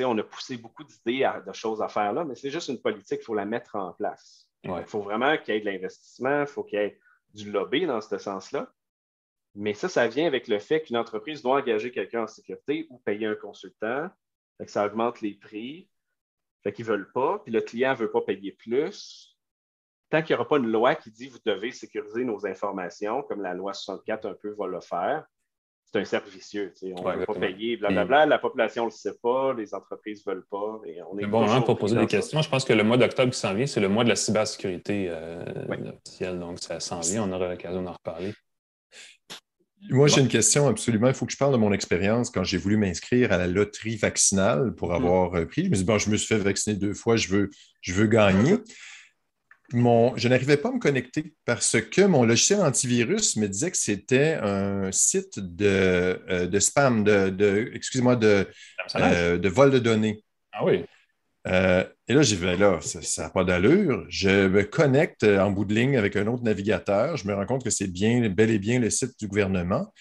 on 0.00 0.18
a 0.18 0.22
poussé 0.22 0.56
beaucoup 0.56 0.84
d'idées, 0.84 1.28
de 1.46 1.52
choses 1.52 1.82
à 1.82 1.88
faire 1.88 2.12
là, 2.12 2.24
mais 2.24 2.34
c'est 2.34 2.50
juste 2.50 2.68
une 2.68 2.80
politique, 2.80 3.20
il 3.22 3.24
faut 3.24 3.34
la 3.34 3.44
mettre 3.44 3.76
en 3.76 3.92
place. 3.92 4.46
Il 4.62 4.84
faut 4.84 5.00
vraiment 5.00 5.36
qu'il 5.38 5.54
y 5.54 5.56
ait 5.56 5.60
de 5.60 5.66
l'investissement, 5.66 6.42
il 6.42 6.46
faut 6.46 6.64
qu'il 6.64 6.78
y 6.78 6.82
ait 6.82 7.00
du 7.34 7.50
lobby 7.50 7.86
dans 7.86 8.00
ce 8.00 8.18
sens-là. 8.18 8.70
Mais 9.54 9.74
ça, 9.74 9.88
ça 9.88 10.06
vient 10.06 10.26
avec 10.26 10.48
le 10.48 10.58
fait 10.58 10.82
qu'une 10.82 10.96
entreprise 10.96 11.42
doit 11.42 11.60
engager 11.60 11.90
quelqu'un 11.90 12.24
en 12.24 12.26
sécurité 12.26 12.86
ou 12.90 12.98
payer 12.98 13.26
un 13.26 13.34
consultant. 13.34 14.08
ça 14.66 14.86
augmente 14.86 15.20
les 15.22 15.34
prix. 15.34 15.88
Fait 16.62 16.72
qu'ils 16.72 16.84
ne 16.84 16.90
veulent 16.90 17.12
pas, 17.12 17.38
puis 17.38 17.52
le 17.52 17.62
client 17.62 17.92
ne 17.92 17.96
veut 17.96 18.10
pas 18.10 18.20
payer 18.20 18.52
plus. 18.52 19.29
Tant 20.10 20.22
qu'il 20.22 20.34
n'y 20.34 20.40
aura 20.40 20.48
pas 20.48 20.58
une 20.58 20.70
loi 20.70 20.96
qui 20.96 21.10
dit 21.10 21.28
vous 21.28 21.38
devez 21.44 21.70
sécuriser 21.70 22.24
nos 22.24 22.44
informations, 22.46 23.22
comme 23.22 23.42
la 23.42 23.54
loi 23.54 23.72
64 23.72 24.26
un 24.26 24.34
peu 24.34 24.54
va 24.58 24.66
le 24.66 24.80
faire, 24.80 25.24
c'est 25.92 26.00
un 26.00 26.04
cercle 26.04 26.30
vicieux. 26.30 26.72
On 26.82 27.10
ne 27.10 27.16
veut 27.18 27.26
pas 27.26 27.34
payer, 27.34 27.76
blablabla. 27.76 28.26
La 28.26 28.38
population 28.38 28.84
ne 28.84 28.90
le 28.90 28.94
sait 28.94 29.14
pas, 29.20 29.54
les 29.54 29.74
entreprises 29.74 30.24
ne 30.24 30.32
veulent 30.32 30.46
pas. 30.48 30.80
C'est 30.84 31.26
bon 31.26 31.40
moment 31.40 31.62
pour 31.62 31.78
poser 31.78 31.96
des 31.96 32.06
questions. 32.06 32.40
Je 32.42 32.48
pense 32.48 32.64
que 32.64 32.72
le 32.72 32.84
mois 32.84 32.96
d'octobre 32.96 33.32
qui 33.32 33.38
s'en 33.38 33.54
vient, 33.54 33.66
c'est 33.66 33.80
le 33.80 33.88
mois 33.88 34.04
de 34.04 34.08
la 34.08 34.16
cybersécurité 34.16 35.06
euh, 35.08 35.42
officielle. 36.06 36.38
Donc, 36.38 36.60
ça 36.60 36.78
s'en 36.78 37.00
vient. 37.00 37.24
On 37.24 37.32
aura 37.32 37.48
l'occasion 37.48 37.82
d'en 37.82 37.92
reparler. 37.92 38.32
Moi, 39.88 40.06
j'ai 40.06 40.20
une 40.20 40.28
question 40.28 40.68
absolument. 40.68 41.08
Il 41.08 41.14
faut 41.14 41.26
que 41.26 41.32
je 41.32 41.38
parle 41.38 41.52
de 41.52 41.58
mon 41.58 41.72
expérience 41.72 42.30
quand 42.30 42.44
j'ai 42.44 42.58
voulu 42.58 42.76
m'inscrire 42.76 43.32
à 43.32 43.38
la 43.38 43.46
loterie 43.46 43.96
vaccinale 43.96 44.74
pour 44.74 44.90
mm-hmm. 44.90 44.96
avoir 44.96 45.34
euh, 45.34 45.46
pris. 45.46 45.64
Je 45.64 45.70
me 45.70 45.74
suis 45.74 45.84
dit, 45.84 45.90
bon, 45.90 45.98
je 45.98 46.10
me 46.10 46.16
suis 46.16 46.26
fait 46.28 46.38
vacciner 46.38 46.76
deux 46.76 46.94
fois, 46.94 47.16
je 47.16 47.28
veux, 47.28 47.50
je 47.80 47.94
veux 47.94 48.06
gagner 48.06 48.58
je 49.72 50.28
n'arrivais 50.28 50.56
pas 50.56 50.70
à 50.70 50.72
me 50.72 50.78
connecter 50.78 51.34
parce 51.44 51.80
que 51.80 52.02
mon 52.02 52.24
logiciel 52.24 52.60
antivirus 52.60 53.36
me 53.36 53.46
disait 53.46 53.70
que 53.70 53.76
c'était 53.76 54.34
un 54.42 54.90
site 54.92 55.38
de, 55.38 56.20
euh, 56.28 56.60
spam, 56.60 57.04
de, 57.04 57.70
excusez-moi, 57.74 58.16
de, 58.16 58.46
euh, 58.96 59.38
de 59.38 59.48
vol 59.48 59.70
de 59.70 59.78
données. 59.78 60.22
Ah 60.52 60.64
oui. 60.64 60.84
Euh, 61.46 61.84
et 62.06 62.14
là, 62.14 62.22
j'ai 62.22 62.36
fait, 62.36 62.56
là, 62.56 62.80
ça 62.80 63.22
n'a 63.22 63.30
pas 63.30 63.44
d'allure. 63.44 64.04
Je 64.08 64.48
me 64.48 64.64
connecte 64.64 65.24
en 65.24 65.50
bout 65.50 65.64
de 65.64 65.74
ligne 65.74 65.96
avec 65.96 66.16
un 66.16 66.26
autre 66.26 66.42
navigateur. 66.42 67.16
Je 67.16 67.26
me 67.26 67.34
rends 67.34 67.46
compte 67.46 67.64
que 67.64 67.70
c'est 67.70 67.90
bien, 67.90 68.28
bel 68.28 68.50
et 68.50 68.58
bien 68.58 68.78
le 68.78 68.90
site 68.90 69.18
du 69.18 69.26
gouvernement. 69.26 69.92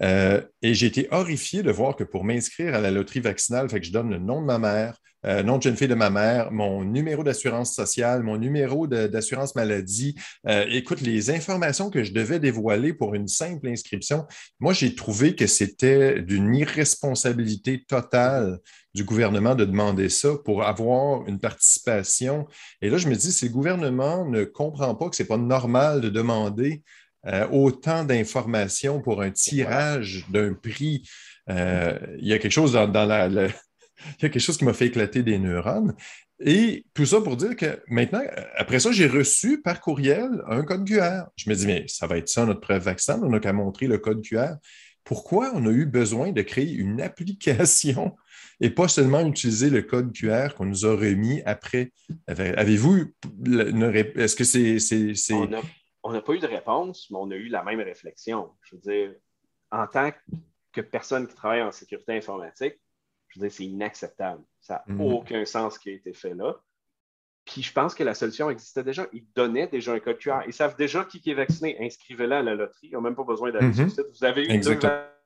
et 0.00 0.74
j'ai 0.74 0.86
été 0.86 1.08
horrifié 1.10 1.62
de 1.62 1.70
voir 1.70 1.96
que 1.96 2.04
pour 2.04 2.24
m'inscrire 2.24 2.74
à 2.74 2.80
la 2.80 2.90
loterie 2.90 3.20
vaccinale, 3.20 3.68
fait 3.68 3.80
que 3.80 3.86
je 3.86 3.92
donne 3.92 4.10
le 4.10 4.18
nom 4.18 4.40
de 4.40 4.46
ma 4.46 4.58
mère, 4.58 4.98
euh, 5.26 5.42
nom 5.42 5.58
de 5.58 5.62
jeune 5.62 5.76
fille 5.76 5.88
de 5.88 5.94
ma 5.94 6.10
mère, 6.10 6.52
mon 6.52 6.84
numéro 6.84 7.24
d'assurance 7.24 7.74
sociale, 7.74 8.22
mon 8.22 8.36
numéro 8.36 8.86
d'assurance 8.86 9.54
maladie. 9.56 10.14
Euh, 10.46 10.64
écoute, 10.70 11.00
les 11.00 11.30
informations 11.30 11.90
que 11.90 12.04
je 12.04 12.12
devais 12.12 12.38
dévoiler 12.38 12.92
pour 12.92 13.14
une 13.14 13.26
simple 13.26 13.66
inscription, 13.68 14.26
moi, 14.60 14.72
j'ai 14.72 14.94
trouvé 14.94 15.34
que 15.34 15.46
c'était 15.46 16.22
d'une 16.22 16.54
irresponsabilité 16.54 17.84
totale 17.84 18.58
du 18.94 19.04
gouvernement 19.04 19.54
de 19.54 19.64
demander 19.64 20.08
ça 20.08 20.30
pour 20.44 20.62
avoir 20.62 21.26
une 21.26 21.40
participation. 21.40 22.46
Et 22.80 22.88
là, 22.88 22.96
je 22.96 23.08
me 23.08 23.16
dis, 23.16 23.32
si 23.32 23.46
le 23.46 23.52
gouvernement 23.52 24.28
ne 24.28 24.44
comprend 24.44 24.94
pas 24.94 25.08
que 25.10 25.16
ce 25.16 25.22
n'est 25.22 25.28
pas 25.28 25.36
normal 25.36 26.00
de 26.00 26.08
demander 26.08 26.82
euh, 27.26 27.48
autant 27.50 28.04
d'informations 28.04 29.02
pour 29.02 29.22
un 29.22 29.32
tirage 29.32 30.24
d'un 30.30 30.54
prix, 30.54 31.02
il 31.48 32.26
y 32.26 32.32
a 32.32 32.38
quelque 32.40 32.50
chose 32.50 32.72
dans, 32.72 33.04
la, 33.04 33.28
il 34.18 34.22
y 34.22 34.26
a 34.26 34.28
quelque 34.28 34.38
chose 34.38 34.56
qui 34.56 34.64
m'a 34.64 34.72
fait 34.72 34.86
éclater 34.86 35.22
des 35.22 35.38
neurones. 35.38 35.94
Et 36.40 36.84
tout 36.92 37.06
ça 37.06 37.20
pour 37.20 37.36
dire 37.36 37.56
que 37.56 37.82
maintenant, 37.88 38.22
après 38.56 38.78
ça, 38.78 38.92
j'ai 38.92 39.06
reçu 39.06 39.62
par 39.62 39.80
courriel 39.80 40.42
un 40.48 40.62
code 40.64 40.86
QR. 40.86 41.24
Je 41.36 41.48
me 41.48 41.54
dis, 41.54 41.66
mais 41.66 41.84
ça 41.88 42.06
va 42.06 42.18
être 42.18 42.28
ça 42.28 42.44
notre 42.44 42.60
preuve 42.60 42.82
vaccin, 42.82 43.20
on 43.22 43.30
n'a 43.30 43.40
qu'à 43.40 43.52
montrer 43.52 43.86
le 43.86 43.98
code 43.98 44.22
QR. 44.22 44.54
Pourquoi 45.04 45.52
on 45.54 45.64
a 45.66 45.70
eu 45.70 45.86
besoin 45.86 46.32
de 46.32 46.42
créer 46.42 46.72
une 46.72 47.00
application 47.00 48.16
et 48.60 48.70
pas 48.70 48.88
seulement 48.88 49.24
utiliser 49.26 49.70
le 49.70 49.82
code 49.82 50.12
QR 50.12 50.54
qu'on 50.56 50.66
nous 50.66 50.84
a 50.84 50.94
remis 50.94 51.42
après? 51.46 51.92
Avez-vous 52.26 53.12
Est-ce 53.46 54.36
que 54.36 54.44
c'est. 54.44 55.32
On 56.02 56.12
n'a 56.12 56.22
pas 56.22 56.34
eu 56.34 56.38
de 56.38 56.46
réponse, 56.46 57.08
mais 57.10 57.18
on 57.18 57.30
a 57.30 57.34
eu 57.34 57.48
la 57.48 57.64
même 57.64 57.80
réflexion. 57.80 58.50
Je 58.62 58.76
veux 58.76 58.80
dire, 58.80 59.14
en 59.70 59.86
tant 59.86 60.12
que 60.72 60.80
personne 60.80 61.26
qui 61.26 61.34
travaille 61.34 61.62
en 61.62 61.72
sécurité 61.72 62.16
informatique, 62.16 62.74
je 63.36 63.40
veux 63.40 63.48
dire, 63.48 63.56
c'est 63.56 63.64
inacceptable. 63.64 64.42
Ça 64.60 64.82
n'a 64.86 64.94
mhm. 64.94 65.00
aucun 65.00 65.44
sens 65.44 65.78
qui 65.78 65.90
a 65.90 65.92
été 65.92 66.12
fait 66.12 66.34
là. 66.34 66.56
Puis 67.44 67.62
je 67.62 67.72
pense 67.72 67.94
que 67.94 68.02
la 68.02 68.14
solution 68.14 68.50
existait 68.50 68.82
déjà. 68.82 69.06
Ils 69.12 69.26
donnaient 69.34 69.68
déjà 69.68 69.92
un 69.92 70.00
code 70.00 70.18
QR. 70.18 70.40
Ils 70.46 70.52
savent 70.52 70.76
déjà 70.76 71.04
qui 71.04 71.22
est 71.30 71.34
vacciné. 71.34 71.76
Inscrivez-le 71.80 72.34
à 72.34 72.42
la 72.42 72.54
loterie. 72.54 72.88
Ils 72.88 72.92
n'ont 72.92 73.00
même 73.00 73.14
pas 73.14 73.24
besoin 73.24 73.52
d'aller 73.52 73.72
sur 73.72 73.84
le 73.84 73.90
site. 73.90 74.06
Vous 74.12 74.24
avez 74.24 74.44
eu 74.46 74.58
deux 74.58 74.78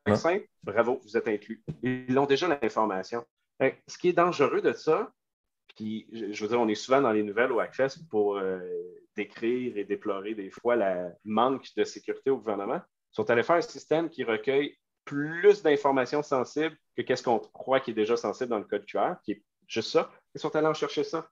vaccins. 0.06 0.38
Bravo, 0.62 1.00
vous 1.02 1.16
êtes 1.16 1.28
inclus. 1.28 1.62
Ils 1.82 2.18
ont 2.18 2.26
déjà 2.26 2.46
l'information. 2.46 3.24
Ce 3.86 3.96
qui 3.96 4.08
est 4.08 4.12
dangereux 4.12 4.61
de 4.61 4.72
ça, 4.72 5.12
puis 5.76 6.06
je 6.12 6.42
veux 6.42 6.48
dire, 6.48 6.61
on 6.61 6.68
est 6.68 6.74
souvent 6.74 7.00
dans 7.00 7.12
les 7.12 7.22
nouvelles 7.22 7.52
au 7.52 7.61
Hackfest 7.61 8.06
pour 8.11 8.36
euh, 8.36 8.61
décrire 9.16 9.76
et 9.76 9.84
déplorer 9.84 10.34
des 10.34 10.50
fois 10.50 10.76
le 10.76 11.11
manque 11.24 11.68
de 11.76 11.84
sécurité 11.84 12.30
au 12.30 12.38
gouvernement. 12.38 12.80
Ils 13.12 13.14
sont 13.14 13.30
allés 13.30 13.42
faire 13.42 13.56
un 13.56 13.62
système 13.62 14.11
qui 14.11 14.24
recueille 14.24 14.76
plus 15.05 15.62
d'informations 15.62 16.22
sensibles 16.22 16.76
que 16.96 17.03
qu'est-ce 17.03 17.22
qu'on 17.22 17.38
croit 17.38 17.80
qui 17.80 17.92
est 17.92 17.94
déjà 17.94 18.16
sensible 18.16 18.51
dans 18.51 18.59
le 18.59 18.64
code 18.64 18.84
QR, 18.86 19.14
qui 19.24 19.32
est 19.32 19.42
juste 19.66 19.90
ça. 19.90 20.11
Ils 20.34 20.40
sont 20.40 20.55
allés 20.55 20.66
en 20.66 20.74
chercher 20.74 21.05
ça. 21.05 21.28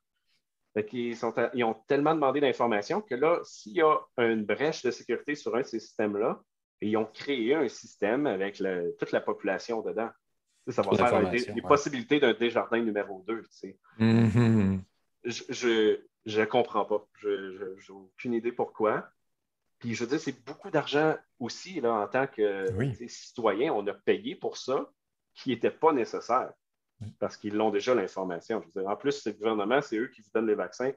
Ils, 0.93 1.16
ils, 1.55 1.64
ont 1.64 1.75
tellement 1.87 2.14
demandé 2.14 2.41
d'informations 2.41 3.01
que 3.01 3.14
là, 3.14 3.41
s'il 3.45 3.73
y 3.73 3.83
a 3.83 3.99
une 4.19 4.45
brèche 4.45 4.83
de 4.83 4.91
sécurité 4.91 5.35
sur 5.35 5.55
un 5.57 5.62
de 5.62 5.66
ces 5.66 5.81
systèmes-là, 5.81 6.41
ils 6.81 6.97
ont 6.97 7.07
créé 7.07 7.55
un 7.55 7.69
système 7.69 8.27
avec 8.27 8.62
toute 8.99 9.12
la 9.12 9.21
population 9.21 9.83
dedans. 9.83 10.11
Ça 10.69 10.83
va 10.83 11.09
faire 11.09 11.31
des, 11.31 11.62
possibilités 11.62 12.21
d'un 12.21 12.35
Desjardins 12.35 12.81
numéro 12.81 13.25
2. 13.27 13.43
Mm-hmm. 13.99 14.81
Je 15.25 15.97
ne 16.27 16.45
comprends 16.45 16.85
pas. 16.85 17.07
Je 17.16 17.29
n'ai 17.29 17.91
aucune 17.91 18.35
idée 18.35 18.53
pourquoi. 18.53 19.09
Puis 19.79 19.95
je 19.95 20.05
veux 20.05 20.11
dire, 20.11 20.20
c'est 20.20 20.45
beaucoup 20.45 20.70
d'argent 20.70 21.16
aussi, 21.39 21.81
là, 21.81 21.93
en 21.93 22.09
tant 22.09 22.26
que 22.26 22.66
citoyen, 23.07 23.72
on 23.72 23.87
a 23.87 23.95
payé 23.95 24.35
pour 24.35 24.57
ça 24.57 24.91
qui 25.35 25.51
n'était 25.51 25.70
pas 25.70 25.93
nécessaire 25.93 26.53
parce 27.20 27.37
qu'ils 27.37 27.61
ont 27.61 27.70
déjà 27.70 27.95
l'information. 27.95 28.62
En 28.87 28.97
plus, 28.97 29.12
c'est 29.12 29.31
le 29.31 29.37
gouvernement, 29.37 29.81
c'est 29.81 29.97
eux 29.97 30.09
qui 30.09 30.20
vous 30.20 30.31
donnent 30.35 30.49
les 30.49 30.57
vaccins. 30.57 30.91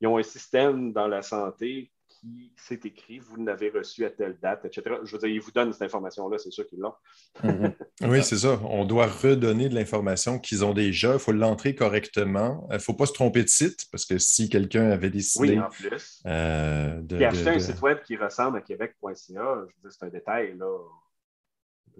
Ils 0.00 0.08
ont 0.08 0.18
un 0.18 0.22
système 0.22 0.92
dans 0.92 1.06
la 1.06 1.22
santé 1.22 1.92
qui 2.20 2.52
s'est 2.56 2.80
écrit, 2.84 3.18
vous 3.18 3.36
l'avez 3.36 3.70
reçu 3.70 4.04
à 4.04 4.10
telle 4.10 4.38
date, 4.40 4.64
etc. 4.64 4.96
Je 5.04 5.12
veux 5.12 5.18
dire, 5.18 5.28
ils 5.28 5.40
vous 5.40 5.50
donnent 5.50 5.72
cette 5.72 5.82
information-là, 5.82 6.38
c'est 6.38 6.50
sûr 6.50 6.66
qu'ils 6.66 6.80
l'ont. 6.80 6.94
Mhm. 7.42 7.72
oui, 8.02 8.22
c'est 8.22 8.38
ça. 8.38 8.58
On 8.64 8.84
doit 8.84 9.06
redonner 9.06 9.68
de 9.68 9.74
l'information 9.74 10.38
qu'ils 10.38 10.64
ont 10.64 10.74
déjà. 10.74 11.14
Il 11.14 11.18
faut 11.18 11.32
l'entrer 11.32 11.74
correctement. 11.74 12.66
Il 12.70 12.74
ne 12.74 12.78
faut 12.78 12.94
pas 12.94 13.06
se 13.06 13.12
tromper 13.12 13.42
de 13.42 13.48
site, 13.48 13.86
parce 13.90 14.04
que 14.04 14.18
si 14.18 14.48
quelqu'un 14.48 14.90
avait 14.90 15.10
décidé. 15.10 15.50
Oui, 15.50 15.60
en 15.60 15.68
plus. 15.68 16.22
Euh, 16.26 17.00
de, 17.02 17.22
acheter 17.22 17.50
un 17.50 17.58
site 17.58 17.80
web 17.80 17.98
qui 18.02 18.16
ressemble 18.16 18.58
à 18.58 18.60
québec.ca, 18.60 19.16
je 19.16 19.32
veux 19.32 19.66
dire, 19.82 19.92
c'est 19.92 20.04
un 20.04 20.10
détail, 20.10 20.56
là. 20.56 20.78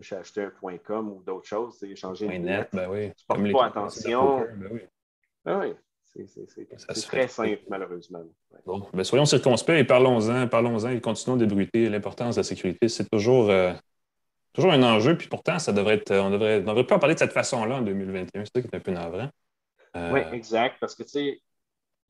J'ai 0.00 0.16
acheté 0.16 0.42
un 0.42 0.78
.com 0.78 1.10
ou 1.10 1.22
d'autres 1.24 1.48
choses, 1.48 1.76
c'est 1.80 1.96
changer 1.96 2.26
une 2.26 2.44
net, 2.44 2.68
ben 2.72 2.88
oui. 2.88 3.10
Tu 3.16 3.26
portes 3.26 3.52
pas 3.52 3.66
attention. 3.66 4.46
Ben 4.56 4.68
oui. 4.70 4.80
Ben 5.44 5.60
oui. 5.60 5.74
C'est 6.26 7.06
très 7.06 7.28
simple, 7.28 7.62
malheureusement. 7.68 8.22
Bon, 8.66 8.86
ben 8.92 9.04
soyons 9.04 9.24
circonspects 9.24 9.70
et 9.70 9.84
parlons-en, 9.84 10.48
parlons-en 10.48 10.90
et 10.90 11.00
continuons 11.00 11.36
d'ébruiter 11.36 11.88
l'importance 11.88 12.36
de 12.36 12.40
la 12.40 12.44
sécurité. 12.44 12.88
C'est 12.88 13.08
toujours, 13.08 13.50
euh, 13.50 13.72
toujours 14.52 14.72
un 14.72 14.82
enjeu, 14.82 15.16
puis 15.16 15.28
pourtant, 15.28 15.58
ça 15.58 15.72
devrait 15.72 15.94
être, 15.94 16.14
on 16.14 16.30
devrait, 16.30 16.60
devrait 16.60 16.86
pas 16.86 16.96
en 16.96 16.98
parler 16.98 17.14
de 17.14 17.20
cette 17.20 17.32
façon-là 17.32 17.76
en 17.76 17.82
2021. 17.82 18.44
C'est 18.44 18.50
ça 18.54 18.62
qui 18.62 18.68
est 18.68 18.76
un 18.76 18.80
peu 18.80 18.92
navrant. 18.92 19.28
Euh, 19.96 20.12
oui, 20.12 20.20
exact, 20.32 20.76
parce 20.80 20.94
que 20.94 21.02
tu 21.02 21.10
sais, 21.10 21.40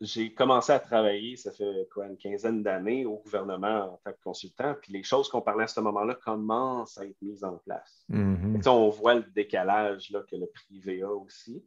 j'ai 0.00 0.32
commencé 0.32 0.72
à 0.72 0.78
travailler, 0.78 1.36
ça 1.36 1.50
fait 1.52 1.88
quoi, 1.92 2.06
une 2.06 2.16
quinzaine 2.16 2.62
d'années 2.62 3.04
au 3.04 3.16
gouvernement 3.16 3.94
en 3.94 4.00
tant 4.04 4.12
que 4.12 4.22
consultant, 4.22 4.74
puis 4.80 4.92
les 4.92 5.02
choses 5.02 5.28
qu'on 5.28 5.40
parlait 5.40 5.64
à 5.64 5.68
ce 5.68 5.80
moment-là 5.80 6.14
commencent 6.14 6.98
à 6.98 7.04
être 7.04 7.20
mises 7.20 7.42
en 7.42 7.56
place. 7.58 8.04
Mm-hmm. 8.10 8.68
On 8.68 8.88
voit 8.90 9.14
le 9.14 9.24
décalage 9.34 10.10
là, 10.10 10.22
que 10.30 10.36
le 10.36 10.46
privé 10.46 11.02
a 11.02 11.10
aussi. 11.10 11.64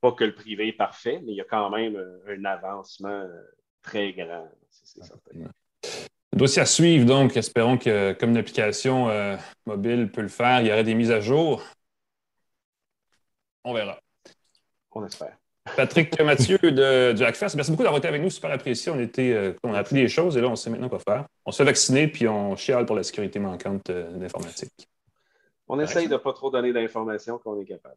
Pas 0.00 0.12
que 0.12 0.24
le 0.24 0.34
privé 0.34 0.68
est 0.68 0.72
parfait, 0.72 1.20
mais 1.24 1.32
il 1.32 1.36
y 1.36 1.40
a 1.40 1.44
quand 1.44 1.70
même 1.70 1.96
un 2.26 2.44
avancement 2.44 3.08
euh, 3.08 3.42
très 3.82 4.12
grand. 4.12 4.48
C'est 4.70 5.04
certain. 5.04 5.50
Dossier 6.32 6.62
à 6.62 6.66
suivre, 6.66 7.04
donc, 7.04 7.36
espérons 7.36 7.78
que 7.78 8.12
comme 8.12 8.30
une 8.30 8.36
application 8.36 9.08
euh, 9.08 9.36
mobile 9.66 10.10
peut 10.12 10.22
le 10.22 10.28
faire, 10.28 10.60
il 10.60 10.68
y 10.68 10.72
aurait 10.72 10.84
des 10.84 10.94
mises 10.94 11.10
à 11.10 11.20
jour. 11.20 11.62
On 13.64 13.72
verra. 13.72 13.98
On 14.92 15.04
espère. 15.04 15.36
Patrick 15.76 16.20
Mathieu 16.20 16.58
de, 16.58 17.12
du 17.12 17.24
Hackfest, 17.24 17.54
merci 17.56 17.70
beaucoup 17.70 17.82
d'avoir 17.82 17.98
été 17.98 18.08
avec 18.08 18.22
nous, 18.22 18.30
super 18.30 18.50
apprécié. 18.50 18.92
On, 18.92 18.98
était, 18.98 19.32
euh, 19.32 19.52
on 19.62 19.74
a 19.74 19.78
appris 19.78 19.96
des 19.96 20.08
choses 20.08 20.36
et 20.36 20.40
là, 20.40 20.48
on 20.48 20.56
sait 20.56 20.70
maintenant 20.70 20.88
quoi 20.88 20.98
faire. 20.98 21.26
On 21.44 21.52
se 21.52 21.58
fait 21.58 21.64
vacciner 21.64 22.08
puis 22.08 22.28
on 22.28 22.56
chiale 22.56 22.86
pour 22.86 22.96
la 22.96 23.02
sécurité 23.02 23.38
manquante 23.38 23.90
euh, 23.90 24.10
d'informatique. 24.18 24.88
On 25.68 25.78
essaye 25.80 26.08
de 26.08 26.14
ne 26.14 26.18
pas 26.18 26.32
trop 26.32 26.50
donner 26.50 26.72
d'informations 26.72 27.38
qu'on 27.38 27.60
est 27.60 27.64
capable. 27.66 27.96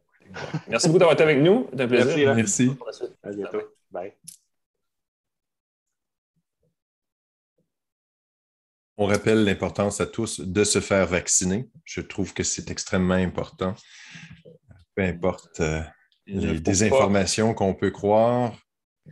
Merci 0.68 0.88
beaucoup 0.88 0.98
d'avoir 0.98 1.14
été 1.14 1.22
avec 1.22 1.38
nous. 1.38 1.66
C'était 1.70 1.84
un 1.84 1.88
plaisir. 1.88 2.34
Merci. 2.34 2.70
À 3.22 3.30
bientôt. 3.30 3.62
Bye. 3.90 4.12
On 8.98 9.06
rappelle 9.06 9.44
l'importance 9.44 10.00
à 10.00 10.06
tous 10.06 10.40
de 10.40 10.64
se 10.64 10.80
faire 10.80 11.06
vacciner. 11.06 11.68
Je 11.84 12.02
trouve 12.02 12.34
que 12.34 12.42
c'est 12.42 12.70
extrêmement 12.70 13.14
important. 13.14 13.74
Peu 14.94 15.02
importe. 15.02 15.60
Euh, 15.60 15.80
les 16.26 16.60
désinformations 16.60 17.54
qu'on 17.54 17.74
peut 17.74 17.90
croire. 17.90 18.54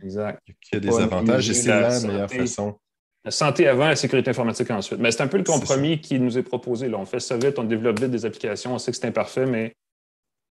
Exact. 0.01 0.41
y 0.73 0.77
a 0.77 0.79
des 0.79 0.99
avantages 0.99 1.49
et 1.49 1.53
c'est 1.53 1.69
la, 1.69 1.99
meilleure 1.99 2.31
façon. 2.31 2.77
La 3.23 3.31
santé 3.31 3.67
avant, 3.67 3.87
la 3.87 3.95
sécurité 3.95 4.29
informatique 4.31 4.71
ensuite. 4.71 4.99
Mais 4.99 5.11
c'est 5.11 5.21
un 5.21 5.27
peu 5.27 5.37
le 5.37 5.43
compromis 5.43 5.99
qui 5.99 6.19
nous 6.19 6.37
est 6.37 6.43
proposé. 6.43 6.87
Là. 6.87 6.97
On 6.97 7.05
fait 7.05 7.19
ça 7.19 7.37
vite, 7.37 7.59
on 7.59 7.63
développe 7.63 7.99
vite 7.99 8.09
des 8.09 8.25
applications, 8.25 8.73
on 8.73 8.79
sait 8.79 8.91
que 8.91 8.97
c'est 8.97 9.07
imparfait, 9.07 9.45
mais 9.45 9.73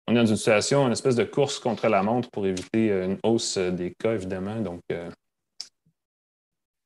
on 0.06 0.12
est 0.12 0.16
dans 0.16 0.26
une 0.26 0.36
situation, 0.36 0.86
une 0.86 0.92
espèce 0.92 1.16
de 1.16 1.24
course 1.24 1.58
contre 1.58 1.88
la 1.88 2.02
montre 2.02 2.30
pour 2.30 2.46
éviter 2.46 2.90
une 2.90 3.18
hausse 3.22 3.58
des 3.58 3.92
cas, 3.98 4.14
évidemment. 4.14 4.60
Donc, 4.60 4.80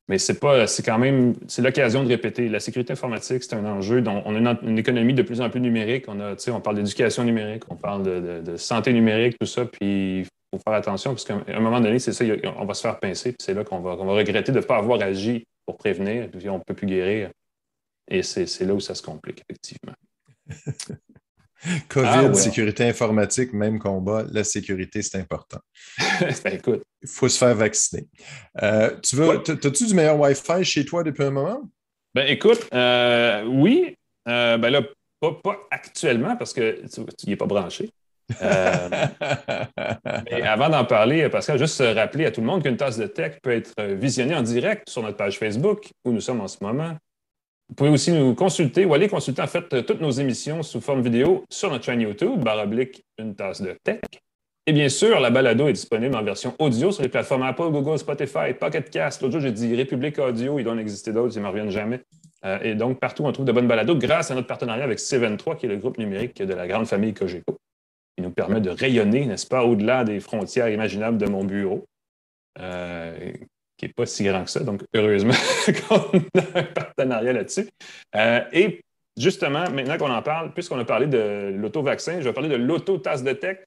mais 0.08 0.18
c'est 0.18 0.40
pas, 0.40 0.66
c'est 0.66 0.82
quand 0.82 0.98
même, 0.98 1.34
c'est 1.48 1.60
l'occasion 1.60 2.02
de 2.02 2.08
répéter. 2.08 2.48
La 2.48 2.60
sécurité 2.60 2.94
informatique, 2.94 3.42
c'est 3.42 3.54
un 3.54 3.64
enjeu 3.66 4.00
dont 4.00 4.22
on 4.24 4.34
a 4.46 4.58
une, 4.62 4.78
économie 4.78 5.12
de 5.12 5.22
plus 5.22 5.42
en 5.42 5.50
plus 5.50 5.60
numérique. 5.60 6.06
On 6.08 6.18
a, 6.20 6.34
on 6.48 6.60
parle 6.60 6.76
d'éducation 6.76 7.24
numérique, 7.24 7.64
on 7.68 7.76
parle 7.76 8.02
de, 8.42 8.56
santé 8.56 8.92
numérique, 8.94 9.36
tout 9.38 9.46
ça. 9.46 9.66
Puis 9.66 10.20
il 10.20 10.26
faut 10.54 10.62
faire 10.64 10.72
attention 10.72 11.10
parce 11.10 11.24
qu'à 11.24 11.36
un 11.46 11.60
moment 11.60 11.80
donné, 11.80 11.98
c'est 11.98 12.12
ça, 12.12 12.24
on 12.58 12.64
va 12.64 12.72
se 12.72 12.80
faire 12.80 12.98
pincer. 12.98 13.30
Puis 13.32 13.38
c'est 13.44 13.54
là 13.54 13.64
qu'on 13.64 13.80
va, 13.80 13.96
va 13.96 14.12
regretter 14.14 14.50
de 14.50 14.58
ne 14.58 14.64
pas 14.64 14.78
avoir 14.78 15.00
agi 15.02 15.44
pour 15.66 15.76
prévenir. 15.76 16.28
On 16.46 16.54
ne 16.54 16.62
peut 16.66 16.74
plus 16.74 16.86
guérir. 16.86 17.30
Et 18.10 18.22
c'est 18.22 18.64
là 18.64 18.72
où 18.72 18.80
ça 18.80 18.94
se 18.94 19.02
complique, 19.02 19.42
effectivement. 19.46 19.92
COVID, 21.88 22.06
ah, 22.06 22.34
sécurité 22.34 22.84
informatique, 22.84 23.52
même 23.52 23.78
combat. 23.78 24.24
La 24.30 24.44
sécurité, 24.44 25.02
c'est 25.02 25.18
important. 25.18 25.58
ben, 26.44 26.54
écoute. 26.54 26.82
Il 27.02 27.08
faut 27.08 27.28
se 27.28 27.38
faire 27.38 27.54
vacciner. 27.54 28.06
Euh, 28.62 28.96
tu 29.00 29.16
veux, 29.16 29.30
as-tu 29.30 29.86
du 29.86 29.94
meilleur 29.94 30.18
Wi-Fi 30.18 30.64
chez 30.64 30.84
toi 30.84 31.02
depuis 31.02 31.24
un 31.24 31.30
moment? 31.30 31.62
Ben, 32.14 32.26
écoute, 32.28 32.66
euh, 32.72 33.44
oui. 33.44 33.96
Euh, 34.28 34.58
ben 34.58 34.70
là, 34.70 34.82
pas, 35.20 35.56
actuellement 35.70 36.36
parce 36.36 36.52
que 36.52 36.82
tu 37.18 37.28
n'est 37.28 37.36
pas 37.36 37.46
branché. 37.46 37.90
mais 38.40 39.12
avant 40.42 40.68
d'en 40.68 40.84
parler, 40.84 41.30
Pascal, 41.30 41.58
juste 41.58 41.80
rappeler 41.80 42.26
à 42.26 42.30
tout 42.30 42.42
le 42.42 42.46
monde 42.46 42.62
qu'une 42.62 42.76
tasse 42.76 42.98
de 42.98 43.06
tech 43.06 43.38
peut 43.42 43.52
être 43.52 43.72
visionnée 43.94 44.34
en 44.34 44.42
direct 44.42 44.90
sur 44.90 45.02
notre 45.02 45.16
page 45.16 45.38
Facebook 45.38 45.88
où 46.04 46.12
nous 46.12 46.20
sommes 46.20 46.42
en 46.42 46.48
ce 46.48 46.58
moment 46.60 46.94
vous 47.68 47.74
pouvez 47.74 47.90
aussi 47.90 48.12
nous 48.12 48.34
consulter 48.34 48.84
ou 48.84 48.94
aller 48.94 49.08
consulter 49.08 49.42
en 49.42 49.46
fait 49.46 49.84
toutes 49.84 50.00
nos 50.00 50.10
émissions 50.10 50.62
sous 50.62 50.80
forme 50.80 51.02
vidéo 51.02 51.44
sur 51.50 51.70
notre 51.70 51.84
chaîne 51.84 52.00
YouTube, 52.00 52.42
baroblique 52.42 53.04
une 53.18 53.34
tasse 53.34 53.60
de 53.60 53.76
tech. 53.84 54.00
Et 54.66 54.72
bien 54.72 54.88
sûr, 54.90 55.18
la 55.20 55.30
balado 55.30 55.66
est 55.68 55.72
disponible 55.72 56.14
en 56.14 56.22
version 56.22 56.54
audio 56.58 56.92
sur 56.92 57.02
les 57.02 57.08
plateformes 57.08 57.42
Apple, 57.42 57.70
Google, 57.70 57.98
Spotify, 57.98 58.52
Pocket 58.58 58.90
Cast. 58.90 59.22
L'autre 59.22 59.32
jour, 59.32 59.40
j'ai 59.40 59.52
dit 59.52 59.74
République 59.74 60.18
Audio, 60.18 60.58
il 60.58 60.64
doit 60.64 60.74
en 60.74 60.78
exister 60.78 61.10
d'autres, 61.10 61.34
ils 61.34 61.38
ne 61.38 61.44
me 61.44 61.48
reviennent 61.48 61.70
jamais. 61.70 62.00
Euh, 62.44 62.58
et 62.62 62.74
donc, 62.74 63.00
partout, 63.00 63.24
on 63.24 63.32
trouve 63.32 63.46
de 63.46 63.52
bonnes 63.52 63.66
balados 63.66 63.96
grâce 63.96 64.30
à 64.30 64.34
notre 64.34 64.46
partenariat 64.46 64.84
avec 64.84 64.98
C23, 64.98 65.56
qui 65.56 65.64
est 65.64 65.70
le 65.70 65.78
groupe 65.78 65.96
numérique 65.96 66.42
de 66.42 66.52
la 66.52 66.68
grande 66.68 66.86
famille 66.86 67.14
Cogeco. 67.14 67.58
Il 68.18 68.24
nous 68.24 68.30
permet 68.30 68.60
de 68.60 68.68
rayonner, 68.68 69.24
n'est-ce 69.24 69.46
pas, 69.46 69.64
au-delà 69.64 70.04
des 70.04 70.20
frontières 70.20 70.68
imaginables 70.68 71.16
de 71.16 71.26
mon 71.26 71.44
bureau. 71.44 71.86
Euh, 72.58 73.32
qui 73.78 73.86
n'est 73.86 73.92
pas 73.92 74.04
si 74.04 74.24
grand 74.24 74.44
que 74.44 74.50
ça. 74.50 74.60
Donc, 74.60 74.82
heureusement 74.94 75.32
qu'on 75.88 76.18
a 76.38 76.58
un 76.58 76.62
partenariat 76.64 77.32
là-dessus. 77.32 77.68
Euh, 78.14 78.40
et 78.52 78.80
justement, 79.16 79.70
maintenant 79.70 79.96
qu'on 79.96 80.10
en 80.10 80.20
parle, 80.20 80.52
puisqu'on 80.52 80.78
a 80.78 80.84
parlé 80.84 81.06
de 81.06 81.54
l'auto-vaccin, 81.56 82.20
je 82.20 82.24
vais 82.24 82.32
parler 82.32 82.48
de 82.48 82.56
l'auto-tasse 82.56 83.22
de 83.22 83.32
tech. 83.32 83.58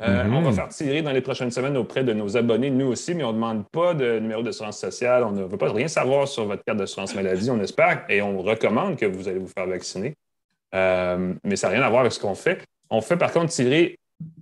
Euh, 0.00 0.24
mm-hmm. 0.24 0.34
On 0.34 0.42
va 0.42 0.52
faire 0.52 0.68
tirer 0.68 1.02
dans 1.02 1.12
les 1.12 1.20
prochaines 1.20 1.50
semaines 1.50 1.76
auprès 1.76 2.02
de 2.02 2.12
nos 2.12 2.36
abonnés, 2.36 2.70
nous 2.70 2.86
aussi, 2.86 3.14
mais 3.14 3.22
on 3.22 3.28
ne 3.28 3.34
demande 3.34 3.64
pas 3.70 3.94
de 3.94 4.18
numéro 4.18 4.42
d'assurance 4.42 4.78
sociale. 4.78 5.22
On 5.24 5.32
ne 5.32 5.44
veut 5.44 5.58
pas 5.58 5.72
rien 5.72 5.88
savoir 5.88 6.26
sur 6.26 6.46
votre 6.46 6.64
carte 6.64 6.78
d'assurance 6.78 7.14
maladie, 7.14 7.50
on 7.50 7.60
espère, 7.60 8.04
et 8.08 8.20
on 8.22 8.42
recommande 8.42 8.96
que 8.96 9.06
vous 9.06 9.28
allez 9.28 9.38
vous 9.38 9.48
faire 9.48 9.66
vacciner. 9.66 10.14
Euh, 10.74 11.34
mais 11.44 11.56
ça 11.56 11.68
n'a 11.68 11.74
rien 11.74 11.82
à 11.82 11.88
voir 11.88 12.00
avec 12.00 12.12
ce 12.12 12.20
qu'on 12.20 12.34
fait. 12.34 12.62
On 12.88 13.00
fait 13.00 13.16
par 13.16 13.32
contre 13.32 13.52
tirer 13.52 13.98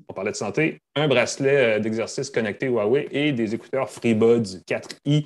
on 0.08 0.14
parlait 0.14 0.32
de 0.32 0.36
santé, 0.36 0.80
un 0.96 1.06
bracelet 1.06 1.76
euh, 1.76 1.78
d'exercice 1.78 2.30
connecté 2.30 2.66
Huawei 2.66 3.08
et 3.10 3.32
des 3.32 3.54
écouteurs 3.54 3.90
FreeBuds 3.90 4.62
4i 4.66 5.24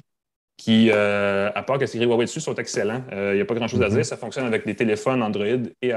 qui, 0.56 0.90
euh, 0.90 1.50
à 1.54 1.62
part 1.62 1.78
que 1.78 1.86
ces 1.86 1.98
Huawei 1.98 2.24
dessus, 2.24 2.40
sont 2.40 2.54
excellents. 2.54 3.02
Il 3.10 3.16
euh, 3.16 3.34
n'y 3.34 3.40
a 3.40 3.44
pas 3.44 3.54
grand-chose 3.54 3.82
à 3.82 3.88
mm-hmm. 3.88 3.94
dire. 3.94 4.06
Ça 4.06 4.16
fonctionne 4.16 4.46
avec 4.46 4.66
des 4.66 4.74
téléphones 4.74 5.22
Android 5.22 5.46
et 5.46 5.92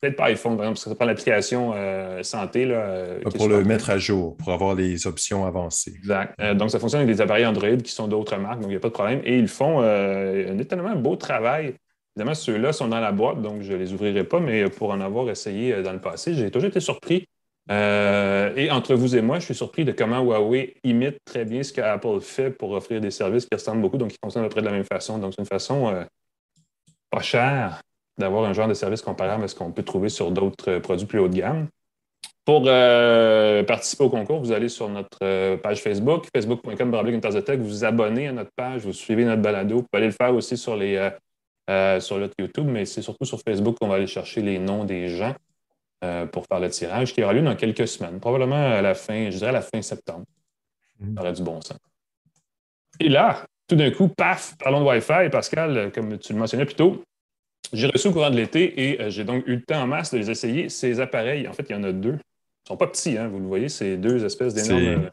peut-être 0.00 0.16
pas 0.16 0.24
iPhone, 0.24 0.56
par 0.56 0.66
exemple, 0.66 0.74
parce 0.74 0.84
que 0.84 0.90
ça 0.90 0.96
prend 0.96 1.06
l'application 1.06 1.72
santé. 2.22 2.66
Là, 2.66 3.16
pour 3.34 3.48
le 3.48 3.64
mettre 3.64 3.88
à 3.88 3.96
jour, 3.96 4.36
pour 4.36 4.52
avoir 4.52 4.74
les 4.74 5.06
options 5.06 5.46
avancées. 5.46 5.94
Exact. 5.96 6.38
donc, 6.56 6.70
ça 6.70 6.78
fonctionne 6.78 7.02
avec 7.02 7.14
des 7.14 7.22
appareils 7.22 7.46
Android 7.46 7.76
qui 7.76 7.92
sont 7.92 8.06
d'autres 8.06 8.36
marques, 8.36 8.60
donc 8.60 8.66
il 8.66 8.72
n'y 8.72 8.76
a 8.76 8.80
pas 8.80 8.88
de 8.88 8.92
problème. 8.92 9.22
Et 9.24 9.38
ils 9.38 9.48
font 9.48 9.80
un 9.80 10.58
étonnamment 10.58 10.96
beau 10.96 11.16
travail. 11.16 11.74
Évidemment, 12.16 12.34
ceux-là 12.34 12.72
sont 12.72 12.88
dans 12.88 13.00
la 13.00 13.12
boîte, 13.12 13.40
donc 13.40 13.62
je 13.62 13.72
ne 13.72 13.78
les 13.78 13.92
ouvrirai 13.94 14.24
pas, 14.24 14.40
mais 14.40 14.68
pour 14.68 14.90
en 14.90 15.00
avoir 15.00 15.30
essayé 15.30 15.82
dans 15.82 15.92
le 15.92 16.00
passé, 16.00 16.34
j'ai 16.34 16.50
toujours 16.50 16.68
été 16.68 16.80
surpris 16.80 17.26
euh, 17.70 18.52
et 18.54 18.70
entre 18.70 18.94
vous 18.94 19.16
et 19.16 19.22
moi, 19.22 19.38
je 19.38 19.46
suis 19.46 19.54
surpris 19.54 19.84
de 19.84 19.92
comment 19.92 20.20
Huawei 20.20 20.76
imite 20.84 21.18
très 21.24 21.44
bien 21.44 21.62
ce 21.62 21.72
qu'Apple 21.72 22.20
fait 22.20 22.50
pour 22.50 22.70
offrir 22.72 23.00
des 23.00 23.10
services 23.10 23.46
qui 23.46 23.54
ressemblent 23.54 23.82
beaucoup, 23.82 23.96
donc 23.96 24.10
qui 24.10 24.18
fonctionnent 24.22 24.44
à 24.44 24.48
peu 24.48 24.52
près 24.52 24.60
de 24.60 24.66
la 24.66 24.72
même 24.72 24.84
façon. 24.84 25.18
Donc, 25.18 25.34
c'est 25.34 25.42
une 25.42 25.46
façon 25.46 25.88
euh, 25.88 26.04
pas 27.10 27.22
chère 27.22 27.80
d'avoir 28.18 28.44
un 28.44 28.52
genre 28.52 28.68
de 28.68 28.74
service 28.74 29.02
comparable 29.02 29.44
à 29.44 29.48
ce 29.48 29.54
qu'on 29.54 29.72
peut 29.72 29.82
trouver 29.82 30.08
sur 30.08 30.30
d'autres 30.30 30.70
euh, 30.70 30.80
produits 30.80 31.06
plus 31.06 31.18
haut 31.18 31.28
de 31.28 31.36
gamme. 31.36 31.68
Pour 32.44 32.62
participer 33.66 34.04
au 34.04 34.08
concours, 34.08 34.38
vous 34.38 34.52
allez 34.52 34.68
sur 34.68 34.88
notre 34.88 35.56
page 35.56 35.82
Facebook, 35.82 36.28
facebook.com, 36.32 36.92
vous 36.92 37.64
vous 37.64 37.84
abonnez 37.84 38.28
à 38.28 38.32
notre 38.32 38.52
page, 38.54 38.82
vous 38.82 38.92
suivez 38.92 39.24
notre 39.24 39.42
balado. 39.42 39.78
Vous 39.78 39.82
pouvez 39.82 40.04
aller 40.04 40.06
le 40.06 40.12
faire 40.12 40.32
aussi 40.32 40.56
sur, 40.56 40.76
les, 40.76 41.10
sur 41.98 42.18
notre 42.18 42.34
YouTube, 42.38 42.68
mais 42.68 42.84
c'est 42.84 43.02
surtout 43.02 43.24
sur 43.24 43.40
Facebook 43.40 43.76
qu'on 43.80 43.88
va 43.88 43.96
aller 43.96 44.06
chercher 44.06 44.42
les 44.42 44.60
noms 44.60 44.84
des 44.84 45.08
gens. 45.08 45.34
Euh, 46.06 46.26
pour 46.26 46.46
faire 46.46 46.60
le 46.60 46.70
tirage 46.70 47.12
qui 47.12 47.22
aura 47.22 47.32
lieu 47.32 47.42
dans 47.42 47.56
quelques 47.56 47.88
semaines, 47.88 48.20
probablement 48.20 48.74
à 48.74 48.80
la 48.80 48.94
fin, 48.94 49.30
je 49.30 49.38
dirais 49.38 49.48
à 49.48 49.52
la 49.52 49.60
fin 49.60 49.82
septembre. 49.82 50.24
Ça 50.98 51.04
mhm. 51.04 51.18
aurait 51.18 51.32
du 51.32 51.42
bon 51.42 51.60
sens. 51.60 51.78
Et 53.00 53.08
là, 53.08 53.44
tout 53.66 53.76
d'un 53.76 53.90
coup, 53.90 54.08
paf, 54.08 54.56
parlons 54.58 54.80
de 54.80 54.86
Wi-Fi. 54.86 55.30
Pascal, 55.30 55.90
comme 55.92 56.18
tu 56.18 56.32
le 56.32 56.38
mentionnais 56.38 56.64
plus 56.64 56.76
tôt, 56.76 57.02
j'ai 57.72 57.88
reçu 57.88 58.08
au 58.08 58.12
courant 58.12 58.30
de 58.30 58.36
l'été 58.36 58.90
et 58.90 59.02
euh, 59.02 59.10
j'ai 59.10 59.24
donc 59.24 59.46
eu 59.46 59.56
le 59.56 59.62
temps 59.62 59.82
en 59.82 59.86
masse 59.86 60.12
de 60.12 60.18
les 60.18 60.30
essayer. 60.30 60.68
Ces 60.68 61.00
appareils, 61.00 61.48
en 61.48 61.52
fait, 61.52 61.66
il 61.68 61.72
y 61.72 61.78
en 61.78 61.82
a 61.82 61.92
deux. 61.92 62.10
Ils 62.10 62.14
ne 62.14 62.68
sont 62.68 62.76
pas 62.76 62.86
petits, 62.86 63.18
hein, 63.18 63.28
vous 63.28 63.40
le 63.40 63.46
voyez, 63.46 63.68
c'est 63.68 63.96
deux 63.96 64.24
espèces 64.24 64.54
d'énormes. 64.54 65.04
Euh, 65.04 65.10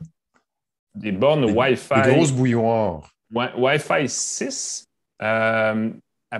des 0.95 1.11
bornes 1.11 1.45
Wi-Fi. 1.45 2.01
Des 2.03 2.13
grosses 2.13 2.31
bouilloires. 2.31 3.09
Wi-Fi 3.31 4.07
6 4.07 4.85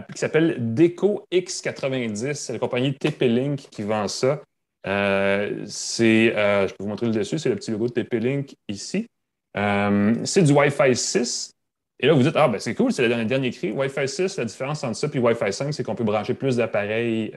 qui 0.01 0.19
s'appelle 0.19 0.73
Deco 0.73 1.25
X90. 1.31 2.33
C'est 2.33 2.53
la 2.53 2.59
compagnie 2.59 2.93
TP-Link 2.93 3.67
qui 3.69 3.83
vend 3.83 4.07
ça. 4.07 4.41
Euh, 4.85 5.63
c'est, 5.65 6.35
euh, 6.35 6.67
je 6.67 6.73
peux 6.73 6.83
vous 6.83 6.89
montrer 6.89 7.05
le 7.05 7.13
dessus, 7.13 7.39
c'est 7.39 7.49
le 7.49 7.55
petit 7.55 7.71
logo 7.71 7.87
de 7.87 7.93
TP-Link 7.93 8.55
ici. 8.67 9.07
Euh, 9.55 10.13
c'est 10.23 10.43
du 10.43 10.51
Wi-Fi 10.51 10.95
6. 10.95 11.51
Et 11.99 12.07
là, 12.07 12.13
vous 12.13 12.23
dites, 12.23 12.35
ah, 12.35 12.49
ben 12.49 12.59
c'est 12.59 12.75
cool, 12.75 12.91
c'est 12.91 13.07
le 13.07 13.23
dernier 13.23 13.51
cri. 13.51 13.71
Wi-Fi 13.71 14.07
6, 14.07 14.37
la 14.37 14.45
différence 14.45 14.83
entre 14.83 14.97
ça 14.97 15.07
et 15.13 15.19
Wi-Fi 15.19 15.53
5, 15.53 15.73
c'est 15.73 15.83
qu'on 15.83 15.95
peut 15.95 16.03
brancher 16.03 16.33
plus 16.33 16.57
d'appareils 16.57 17.33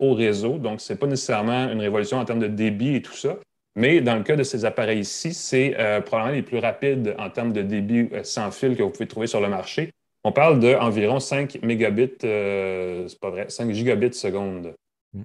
au 0.00 0.14
réseau. 0.14 0.58
Donc, 0.58 0.80
ce 0.80 0.92
n'est 0.92 0.98
pas 0.98 1.06
nécessairement 1.06 1.70
une 1.70 1.80
révolution 1.80 2.18
en 2.18 2.24
termes 2.24 2.40
de 2.40 2.48
débit 2.48 2.96
et 2.96 3.02
tout 3.02 3.14
ça. 3.14 3.36
Mais 3.76 4.00
dans 4.00 4.16
le 4.16 4.24
cas 4.24 4.34
de 4.34 4.42
ces 4.42 4.64
appareils-ci, 4.64 5.34
c'est 5.34 5.76
probablement 6.04 6.34
les 6.34 6.42
plus 6.42 6.58
rapides 6.58 7.14
en 7.16 7.30
termes 7.30 7.52
de 7.52 7.62
débit 7.62 8.08
sans 8.24 8.50
fil 8.50 8.76
que 8.76 8.82
vous 8.82 8.90
pouvez 8.90 9.06
trouver 9.06 9.28
sur 9.28 9.40
le 9.40 9.48
marché. 9.48 9.92
On 10.28 10.32
parle 10.32 10.60
d'environ 10.60 11.20
5 11.20 11.62
mégabits, 11.62 12.18
euh, 12.22 13.08
c'est 13.08 13.18
pas 13.18 13.30
vrai, 13.30 13.48
5 13.48 13.72
gigabits 13.72 14.12
seconde. 14.12 14.74
Hmm. 15.14 15.22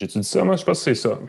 J'ai-tu 0.00 0.18
dit 0.18 0.26
ça? 0.26 0.42
Moi, 0.42 0.56
je 0.56 0.64
pense 0.64 0.84
que 0.84 0.92
c'est 0.92 1.00
ça. 1.00 1.20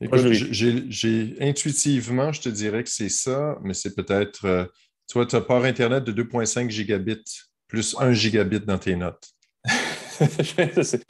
j'ai, 0.00 1.34
intuitivement, 1.40 2.32
je 2.32 2.42
te 2.42 2.48
dirais 2.50 2.84
que 2.84 2.88
c'est 2.88 3.08
ça, 3.08 3.58
mais 3.62 3.74
c'est 3.74 3.96
peut-être. 3.96 4.44
Euh, 4.44 4.64
tu 5.08 5.14
vois, 5.14 5.26
tu 5.26 5.34
as 5.34 5.40
port 5.40 5.64
Internet 5.64 6.04
de 6.04 6.12
2,5 6.22 6.70
gigabits 6.70 7.24
plus 7.66 7.96
1 7.98 8.12
gigabit 8.12 8.60
dans 8.60 8.78
tes 8.78 8.94
notes. 8.94 9.30
c'est 9.64 11.02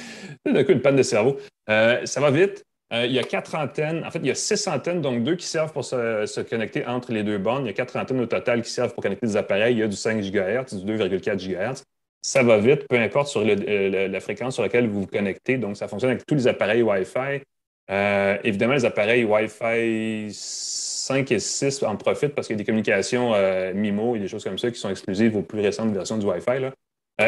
d'un 0.46 0.64
coup 0.64 0.72
une 0.72 0.80
panne 0.80 0.96
de 0.96 1.02
cerveau. 1.02 1.38
Euh, 1.68 2.06
ça 2.06 2.22
va 2.22 2.30
vite. 2.30 2.64
Euh, 2.92 3.04
il 3.04 3.12
y 3.12 3.18
a 3.18 3.22
quatre 3.22 3.54
antennes, 3.54 4.02
en 4.04 4.10
fait, 4.10 4.18
il 4.20 4.26
y 4.26 4.30
a 4.30 4.34
six 4.34 4.66
antennes, 4.66 5.02
donc 5.02 5.22
deux 5.22 5.36
qui 5.36 5.46
servent 5.46 5.72
pour 5.72 5.84
se, 5.84 6.40
connecter 6.40 6.86
entre 6.86 7.12
les 7.12 7.22
deux 7.22 7.36
bandes. 7.36 7.64
Il 7.64 7.66
y 7.66 7.70
a 7.70 7.74
quatre 7.74 7.96
antennes 7.96 8.20
au 8.20 8.26
total 8.26 8.62
qui 8.62 8.70
servent 8.70 8.94
pour 8.94 9.02
connecter 9.02 9.26
des 9.26 9.36
appareils. 9.36 9.74
Il 9.74 9.78
y 9.78 9.82
a 9.82 9.88
du 9.88 9.96
5 9.96 10.20
GHz, 10.22 10.82
du 10.82 10.96
2,4 10.96 11.36
GHz. 11.36 11.82
Ça 12.22 12.42
va 12.42 12.58
vite, 12.58 12.88
peu 12.88 12.96
importe 12.96 13.28
sur 13.28 13.42
euh, 13.44 14.08
la 14.08 14.20
fréquence 14.20 14.54
sur 14.54 14.62
laquelle 14.62 14.88
vous 14.88 15.02
vous 15.02 15.06
connectez. 15.06 15.58
Donc, 15.58 15.76
ça 15.76 15.86
fonctionne 15.86 16.10
avec 16.10 16.24
tous 16.24 16.34
les 16.34 16.48
appareils 16.48 16.82
Wi-Fi. 16.82 17.42
Euh, 17.90 18.38
évidemment, 18.42 18.74
les 18.74 18.86
appareils 18.86 19.24
Wi-Fi 19.24 20.28
5 20.32 21.30
et 21.30 21.38
6 21.38 21.82
en 21.82 21.96
profitent 21.96 22.34
parce 22.34 22.46
qu'il 22.46 22.54
y 22.54 22.58
a 22.58 22.60
des 22.60 22.64
communications 22.64 23.34
MIMO 23.74 24.16
et 24.16 24.18
des 24.18 24.28
choses 24.28 24.44
comme 24.44 24.58
ça 24.58 24.70
qui 24.70 24.78
sont 24.78 24.90
exclusives 24.90 25.36
aux 25.36 25.42
plus 25.42 25.60
récentes 25.60 25.92
versions 25.92 26.18
du 26.18 26.26
Wi-Fi. 26.26 26.70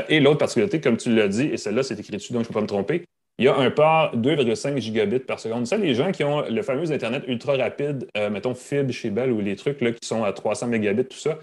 et 0.08 0.20
l'autre 0.20 0.38
particularité, 0.38 0.80
comme 0.80 0.96
tu 0.96 1.14
l'as 1.14 1.28
dit, 1.28 1.46
et 1.46 1.56
celle-là, 1.56 1.82
c'est 1.82 1.98
écrit 1.98 2.12
dessus, 2.12 2.32
donc 2.32 2.42
je 2.42 2.48
ne 2.48 2.52
peux 2.52 2.54
pas 2.54 2.62
me 2.62 2.66
tromper, 2.66 3.04
il 3.39 3.47
y 3.47 3.49
a 3.49 3.57
un 3.57 3.70
port 3.70 4.16
2,5 4.16 4.78
gigabits 4.78 5.20
par 5.20 5.41
seconde. 5.41 5.66
Ça, 5.66 5.76
les 5.76 5.95
gens 5.95 6.12
qui 6.12 6.24
ont 6.24 6.43
le 6.49 6.62
fameux 6.62 6.93
Internet 6.93 7.24
ultra 7.26 7.57
rapide, 7.57 8.07
euh, 8.16 8.28
mettons 8.28 8.55
fibre 8.55 8.93
chez 8.93 9.11
Bell 9.11 9.33
ou 9.33 9.41
les 9.41 9.57
trucs 9.57 9.81
là, 9.81 9.93
qui 9.93 10.07
sont 10.07 10.24
à 10.24 10.33
300 10.33 10.66
mégabits, 10.66 11.07
tout 11.07 11.16
ça, 11.18 11.39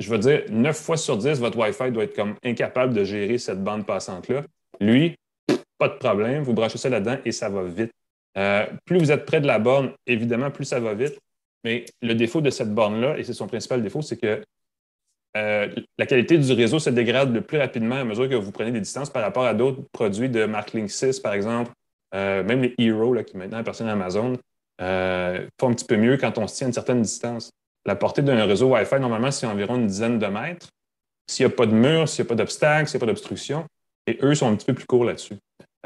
je 0.00 0.08
veux 0.10 0.18
dire, 0.18 0.44
9 0.48 0.76
fois 0.76 0.96
sur 0.96 1.18
10, 1.18 1.38
votre 1.40 1.58
Wi-Fi 1.58 1.92
doit 1.92 2.04
être 2.04 2.16
comme 2.16 2.34
incapable 2.42 2.94
de 2.94 3.04
gérer 3.04 3.36
cette 3.36 3.62
bande 3.62 3.84
passante-là. 3.84 4.42
Lui, 4.80 5.14
pas 5.78 5.88
de 5.88 5.94
problème, 5.94 6.42
vous 6.42 6.54
branchez 6.54 6.78
ça 6.78 6.88
là-dedans 6.88 7.18
et 7.24 7.32
ça 7.32 7.48
va 7.48 7.64
vite. 7.64 7.92
Euh, 8.38 8.66
plus 8.86 8.98
vous 8.98 9.12
êtes 9.12 9.26
près 9.26 9.40
de 9.40 9.46
la 9.46 9.58
borne, 9.58 9.92
évidemment, 10.06 10.50
plus 10.50 10.64
ça 10.64 10.80
va 10.80 10.94
vite. 10.94 11.18
Mais 11.64 11.84
le 12.00 12.14
défaut 12.14 12.40
de 12.40 12.48
cette 12.48 12.72
borne-là, 12.72 13.18
et 13.18 13.24
c'est 13.24 13.34
son 13.34 13.46
principal 13.46 13.82
défaut, 13.82 14.00
c'est 14.00 14.16
que 14.16 14.42
euh, 15.36 15.68
la 15.98 16.06
qualité 16.06 16.38
du 16.38 16.52
réseau 16.52 16.78
se 16.78 16.90
dégrade 16.90 17.32
le 17.32 17.40
plus 17.40 17.58
rapidement 17.58 17.96
à 17.96 18.04
mesure 18.04 18.28
que 18.28 18.34
vous 18.34 18.50
prenez 18.52 18.72
des 18.72 18.80
distances 18.80 19.10
par 19.10 19.22
rapport 19.22 19.44
à 19.44 19.54
d'autres 19.54 19.82
produits 19.92 20.28
de 20.28 20.44
marque 20.44 20.72
Link 20.72 20.90
6, 20.90 21.20
par 21.20 21.34
exemple, 21.34 21.70
même 22.12 22.62
les 22.62 22.74
Heroes, 22.78 23.22
qui 23.22 23.36
maintenant 23.36 23.58
appartiennent 23.58 23.88
à 23.88 23.92
Amazon, 23.92 24.32
font 24.80 25.68
un 25.68 25.74
petit 25.74 25.84
peu 25.84 25.96
mieux 25.96 26.16
quand 26.16 26.36
on 26.38 26.48
se 26.48 26.56
tient 26.56 26.66
à 26.66 26.68
une 26.68 26.74
certaine 26.74 27.02
distance. 27.02 27.50
La 27.86 27.94
portée 27.94 28.22
d'un 28.22 28.44
réseau 28.44 28.74
Wi-Fi, 28.74 28.98
normalement, 28.98 29.30
c'est 29.30 29.46
environ 29.46 29.76
une 29.76 29.86
dizaine 29.86 30.18
de 30.18 30.26
mètres. 30.26 30.68
S'il 31.28 31.46
n'y 31.46 31.52
a 31.52 31.56
pas 31.56 31.66
de 31.66 31.74
mur, 31.74 32.08
s'il 32.08 32.24
n'y 32.24 32.28
a 32.28 32.30
pas 32.30 32.34
d'obstacle, 32.34 32.88
s'il 32.88 32.98
n'y 32.98 33.04
a 33.04 33.06
pas 33.06 33.12
d'obstruction, 33.12 33.64
et 34.06 34.18
eux 34.22 34.34
sont 34.34 34.48
un 34.48 34.56
petit 34.56 34.66
peu 34.66 34.74
plus 34.74 34.86
courts 34.86 35.04
là-dessus. 35.04 35.36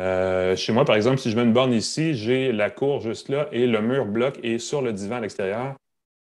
Euh, 0.00 0.56
chez 0.56 0.72
moi, 0.72 0.84
par 0.84 0.96
exemple, 0.96 1.18
si 1.18 1.30
je 1.30 1.36
mets 1.36 1.44
une 1.44 1.52
borne 1.52 1.72
ici, 1.72 2.14
j'ai 2.14 2.50
la 2.52 2.70
cour 2.70 3.00
juste 3.00 3.28
là 3.28 3.48
et 3.52 3.66
le 3.66 3.80
mur 3.80 4.06
bloc 4.06 4.38
est 4.42 4.58
sur 4.58 4.82
le 4.82 4.92
divan 4.92 5.16
à 5.16 5.20
l'extérieur 5.20 5.76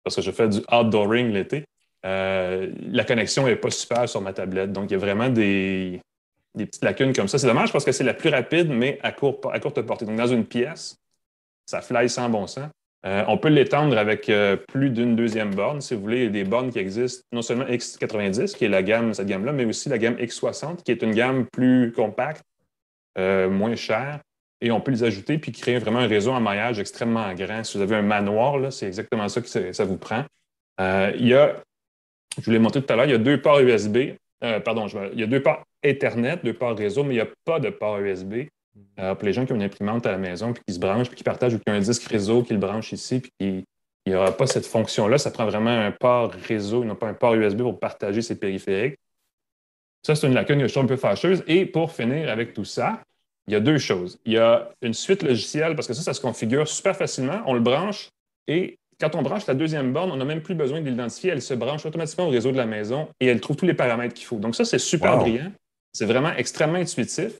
parce 0.03 0.17
que 0.17 0.21
je 0.21 0.31
fais 0.31 0.49
du 0.49 0.59
outdooring 0.71 1.31
l'été. 1.31 1.63
Euh, 2.05 2.71
la 2.91 3.03
connexion 3.03 3.45
n'est 3.45 3.55
pas 3.55 3.69
super 3.69 4.07
sur 4.09 4.21
ma 4.21 4.33
tablette. 4.33 4.71
Donc, 4.71 4.89
il 4.89 4.93
y 4.93 4.95
a 4.95 4.99
vraiment 4.99 5.29
des, 5.29 6.01
petites 6.57 6.83
lacunes 6.83 7.13
comme 7.13 7.27
ça. 7.27 7.37
C'est 7.37 7.47
dommage 7.47 7.71
parce 7.71 7.85
que 7.85 7.91
c'est 7.91 8.03
la 8.03 8.13
plus 8.13 8.29
rapide, 8.29 8.69
mais 8.69 8.99
à, 9.03 9.11
court, 9.11 9.39
à 9.51 9.59
courte 9.59 9.81
portée. 9.81 10.05
Donc, 10.05 10.17
dans 10.17 10.27
une 10.27 10.45
pièce, 10.45 10.97
ça 11.65 11.81
fly 11.81 12.09
sans 12.09 12.29
bon 12.29 12.47
sens. 12.47 12.69
Euh, 13.05 13.23
on 13.27 13.37
peut 13.37 13.49
l'étendre 13.49 13.97
avec 13.97 14.31
plus 14.69 14.89
d'une 14.89 15.15
deuxième 15.15 15.53
borne. 15.53 15.81
Si 15.81 15.93
vous 15.93 16.01
voulez, 16.01 16.29
des 16.29 16.45
bornes 16.45 16.71
qui 16.71 16.79
existent, 16.79 17.23
non 17.33 17.41
seulement 17.41 17.65
X90, 17.65 18.55
qui 18.55 18.65
est 18.65 18.69
la 18.69 18.81
gamme, 18.81 19.13
cette 19.13 19.27
gamme-là, 19.27 19.51
mais 19.51 19.65
aussi 19.65 19.89
la 19.89 19.97
gamme 19.97 20.15
X60, 20.15 20.83
qui 20.83 20.91
est 20.91 21.01
une 21.01 21.13
gamme 21.13 21.45
plus 21.47 21.91
compacte, 21.91 22.43
euh, 23.17 23.49
moins 23.49 23.75
cher. 23.75 24.19
Et 24.61 24.71
on 24.71 24.79
peut 24.79 24.91
les 24.91 25.03
ajouter 25.03 25.37
puis 25.37 25.51
créer 25.51 25.77
vraiment 25.77 25.99
un 25.99 26.07
réseau 26.07 26.31
en 26.31 26.39
maillage 26.39 26.79
extrêmement 26.79 27.31
grand. 27.33 27.63
Si 27.63 27.77
vous 27.77 27.83
avez 27.83 27.95
un 27.95 28.01
manoir, 28.01 28.71
c'est 28.71 28.87
exactement 28.87 29.27
ça 29.27 29.41
que 29.41 29.73
ça 29.73 29.85
vous 29.85 29.97
prend. 29.97 30.23
Euh, 30.79 31.11
il 31.17 31.27
y 31.27 31.33
a, 31.33 31.55
je 32.37 32.45
vous 32.45 32.51
l'ai 32.51 32.59
montré 32.59 32.81
tout 32.81 32.91
à 32.91 32.95
l'heure, 32.95 33.05
il 33.05 33.11
y 33.11 33.15
a 33.15 33.19
deux 33.19 33.41
ports 33.41 33.59
USB. 33.59 33.97
Euh, 34.43 34.59
pardon, 34.59 34.87
il 35.13 35.19
y 35.19 35.23
a 35.23 35.27
deux 35.27 35.41
ports 35.41 35.63
Ethernet, 35.83 36.37
deux 36.43 36.53
ports 36.53 36.77
réseau, 36.77 37.03
mais 37.03 37.13
il 37.13 37.17
n'y 37.17 37.21
a 37.21 37.27
pas 37.45 37.59
de 37.59 37.69
port 37.69 37.99
USB. 37.99 38.45
pour 38.97 39.23
les 39.23 39.33
gens 39.33 39.45
qui 39.45 39.53
ont 39.53 39.55
une 39.55 39.63
imprimante 39.63 40.05
à 40.05 40.11
la 40.11 40.17
maison, 40.17 40.53
puis 40.53 40.63
qui 40.67 40.73
se 40.73 40.79
branchent, 40.79 41.07
puis 41.07 41.17
qui 41.17 41.23
partagent, 41.23 41.53
ou 41.53 41.59
qui 41.59 41.69
ont 41.69 41.73
un 41.73 41.79
disque 41.79 42.03
réseau 42.03 42.43
qui 42.43 42.53
le 42.53 42.59
branche 42.59 42.91
ici, 42.91 43.19
puis 43.19 43.65
il 44.05 44.11
n'y 44.11 44.15
aura 44.15 44.35
pas 44.35 44.47
cette 44.47 44.65
fonction-là. 44.65 45.17
Ça 45.17 45.31
prend 45.31 45.45
vraiment 45.45 45.69
un 45.69 45.91
port 45.91 46.31
réseau, 46.31 46.83
non 46.83 46.95
pas 46.95 47.07
un 47.07 47.13
port 47.13 47.35
USB 47.35 47.61
pour 47.61 47.79
partager 47.79 48.21
ces 48.21 48.37
périphériques. 48.37 48.97
Ça, 50.05 50.15
c'est 50.15 50.27
une 50.27 50.33
lacune 50.33 50.59
que 50.59 50.67
je 50.67 50.79
un 50.79 50.85
peu 50.85 50.97
fâcheuse. 50.97 51.43
Et 51.47 51.65
pour 51.65 51.91
finir 51.91 52.29
avec 52.29 52.53
tout 52.53 52.65
ça, 52.65 53.01
il 53.47 53.53
y 53.53 53.55
a 53.55 53.61
deux 53.61 53.77
choses. 53.77 54.19
Il 54.25 54.33
y 54.33 54.37
a 54.37 54.69
une 54.81 54.93
suite 54.93 55.23
logicielle, 55.23 55.75
parce 55.75 55.87
que 55.87 55.93
ça, 55.93 56.01
ça 56.01 56.13
se 56.13 56.19
configure 56.19 56.67
super 56.67 56.95
facilement. 56.95 57.41
On 57.45 57.53
le 57.53 57.61
branche 57.61 58.09
et 58.47 58.77
quand 59.03 59.15
on 59.15 59.21
branche 59.21 59.45
la 59.47 59.53
deuxième 59.53 59.91
borne, 59.91 60.11
on 60.11 60.15
n'a 60.15 60.25
même 60.25 60.41
plus 60.41 60.55
besoin 60.55 60.81
de 60.81 60.89
l'identifier. 60.89 61.31
Elle 61.31 61.41
se 61.41 61.53
branche 61.53 61.85
automatiquement 61.85 62.27
au 62.27 62.29
réseau 62.29 62.51
de 62.51 62.57
la 62.57 62.65
maison 62.65 63.07
et 63.19 63.27
elle 63.27 63.41
trouve 63.41 63.55
tous 63.55 63.65
les 63.65 63.73
paramètres 63.73 64.13
qu'il 64.13 64.25
faut. 64.25 64.37
Donc, 64.37 64.55
ça, 64.55 64.65
c'est 64.65 64.79
super 64.79 65.17
brillant. 65.17 65.51
C'est 65.91 66.05
vraiment 66.05 66.33
extrêmement 66.35 66.77
intuitif. 66.77 67.33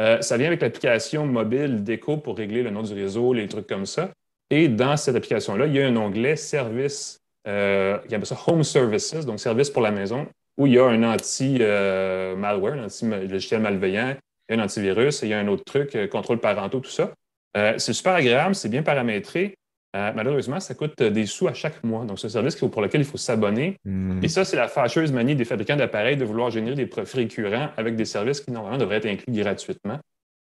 Euh, 0.00 0.20
ça 0.22 0.36
vient 0.36 0.46
avec 0.46 0.62
l'application 0.62 1.26
mobile 1.26 1.84
Déco 1.84 2.16
pour 2.16 2.36
régler 2.36 2.62
le 2.62 2.70
nom 2.70 2.82
du 2.82 2.94
réseau, 2.94 3.32
les 3.32 3.46
trucs 3.48 3.66
comme 3.66 3.86
ça. 3.86 4.10
Et 4.50 4.68
dans 4.68 4.96
cette 4.96 5.14
application-là, 5.14 5.66
il 5.66 5.74
y 5.74 5.80
a 5.80 5.86
un 5.86 5.96
onglet 5.96 6.36
Service, 6.36 7.18
euh, 7.46 7.98
il 8.06 8.12
y 8.12 8.14
a 8.14 8.24
ça 8.24 8.36
Home 8.46 8.64
Services, 8.64 9.26
donc 9.26 9.38
service 9.40 9.70
pour 9.70 9.82
la 9.82 9.90
maison 9.90 10.26
où 10.60 10.66
il 10.66 10.74
y 10.74 10.78
a 10.78 10.84
un 10.84 11.02
anti-malware, 11.02 12.74
un 12.74 12.84
anti-logiciel 12.84 13.62
malveillant, 13.62 14.14
il 14.48 14.56
y 14.56 14.58
a 14.58 14.60
un 14.60 14.64
antivirus 14.64 15.22
et 15.22 15.26
il 15.26 15.30
y 15.30 15.32
a 15.32 15.38
un 15.38 15.48
autre 15.48 15.64
truc, 15.64 15.96
euh, 15.96 16.06
contrôle 16.06 16.38
parentaux, 16.38 16.80
tout 16.80 16.90
ça. 16.90 17.12
Euh, 17.56 17.74
c'est 17.78 17.94
super 17.94 18.12
agréable, 18.12 18.54
c'est 18.54 18.68
bien 18.68 18.82
paramétré. 18.82 19.54
Euh, 19.96 20.12
malheureusement, 20.14 20.60
ça 20.60 20.74
coûte 20.74 21.02
des 21.02 21.26
sous 21.26 21.48
à 21.48 21.54
chaque 21.54 21.82
mois. 21.82 22.04
Donc, 22.04 22.18
c'est 22.18 22.28
un 22.28 22.30
service 22.30 22.54
pour 22.54 22.80
lequel 22.80 23.00
il 23.00 23.06
faut 23.06 23.16
s'abonner. 23.16 23.76
Hmm. 23.84 24.22
Et 24.22 24.28
ça, 24.28 24.44
c'est 24.44 24.56
la 24.56 24.68
fâcheuse 24.68 25.12
manie 25.12 25.34
des 25.34 25.44
fabricants 25.44 25.76
d'appareils 25.76 26.16
de 26.16 26.24
vouloir 26.24 26.50
générer 26.50 26.76
des 26.76 26.86
profits 26.86 27.18
récurrents 27.18 27.70
avec 27.76 27.96
des 27.96 28.04
services 28.04 28.40
qui, 28.40 28.52
normalement, 28.52 28.78
devraient 28.78 28.96
être 28.96 29.06
inclus 29.06 29.32
gratuitement. 29.32 29.98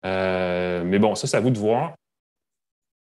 mais 0.03 0.99
bon, 0.99 1.15
ça, 1.15 1.27
c'est 1.27 1.37
à 1.37 1.39
vous 1.39 1.49
de 1.49 1.57
voir. 1.57 1.95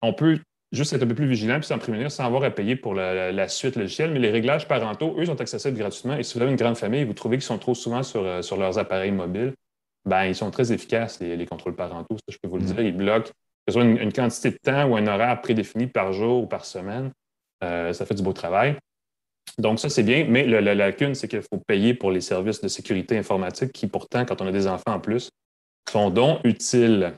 On 0.00 0.12
peut 0.12 0.38
juste 0.74 0.92
être 0.92 1.02
un 1.02 1.06
peu 1.06 1.14
plus 1.14 1.26
vigilant 1.26 1.58
puis 1.58 1.66
s'en 1.66 1.78
prémunir 1.78 2.10
sans 2.10 2.24
avoir 2.24 2.44
à 2.44 2.50
payer 2.50 2.76
pour 2.76 2.94
la, 2.94 3.48
suite 3.48 3.76
logicielle. 3.76 4.10
Mais 4.10 4.18
les 4.18 4.30
réglages 4.30 4.68
parentaux, 4.68 5.14
eux, 5.18 5.26
sont 5.26 5.40
accessibles 5.40 5.78
gratuitement. 5.78 6.16
Et 6.16 6.22
si 6.22 6.34
vous 6.34 6.42
avez 6.42 6.50
une 6.50 6.56
grande 6.56 6.76
famille 6.76 7.00
et 7.00 7.04
vous 7.04 7.14
trouvez 7.14 7.36
qu'ils 7.36 7.44
sont 7.44 7.58
trop 7.58 7.74
souvent 7.74 8.02
sur, 8.02 8.22
euh, 8.22 8.42
sur 8.42 8.56
leurs 8.56 8.78
appareils 8.78 9.12
mobiles, 9.12 9.54
ben, 10.04 10.24
ils 10.24 10.34
sont 10.34 10.50
très 10.50 10.72
efficaces, 10.72 11.20
les, 11.20 11.46
contrôles 11.46 11.74
parentaux. 11.74 12.16
Ça, 12.16 12.32
je 12.32 12.38
peux 12.42 12.48
vous 12.48 12.58
le 12.58 12.64
mm. 12.64 12.66
dire. 12.66 12.80
Ils 12.80 12.96
bloquent 12.96 13.30
que 13.30 13.32
ce 13.66 13.72
soit 13.72 13.84
une, 13.84 14.12
quantité 14.12 14.50
de 14.50 14.58
temps 14.62 14.84
ou 14.86 14.96
un 14.96 15.06
horaire 15.06 15.40
prédéfini 15.40 15.86
par 15.86 16.12
jour 16.12 16.42
ou 16.42 16.46
par 16.46 16.64
semaine. 16.64 17.12
Euh, 17.62 17.92
ça 17.92 18.04
fait 18.04 18.14
du 18.14 18.22
beau 18.22 18.32
travail. 18.32 18.76
Donc, 19.58 19.78
ça, 19.78 19.88
c'est 19.88 20.02
bien. 20.02 20.26
Mais 20.28 20.46
la 20.46 20.74
lacune, 20.74 21.14
c'est 21.14 21.28
qu'il 21.28 21.42
faut 21.42 21.60
payer 21.66 21.94
pour 21.94 22.10
les 22.10 22.20
services 22.20 22.60
de 22.60 22.68
sécurité 22.68 23.16
informatique 23.16 23.72
qui, 23.72 23.86
pourtant, 23.86 24.24
quand 24.24 24.40
on 24.42 24.46
a 24.46 24.52
des 24.52 24.66
enfants 24.66 24.94
en 24.94 25.00
plus, 25.00 25.30
sont 25.90 26.10
donc 26.10 26.40
utiles. 26.44 27.14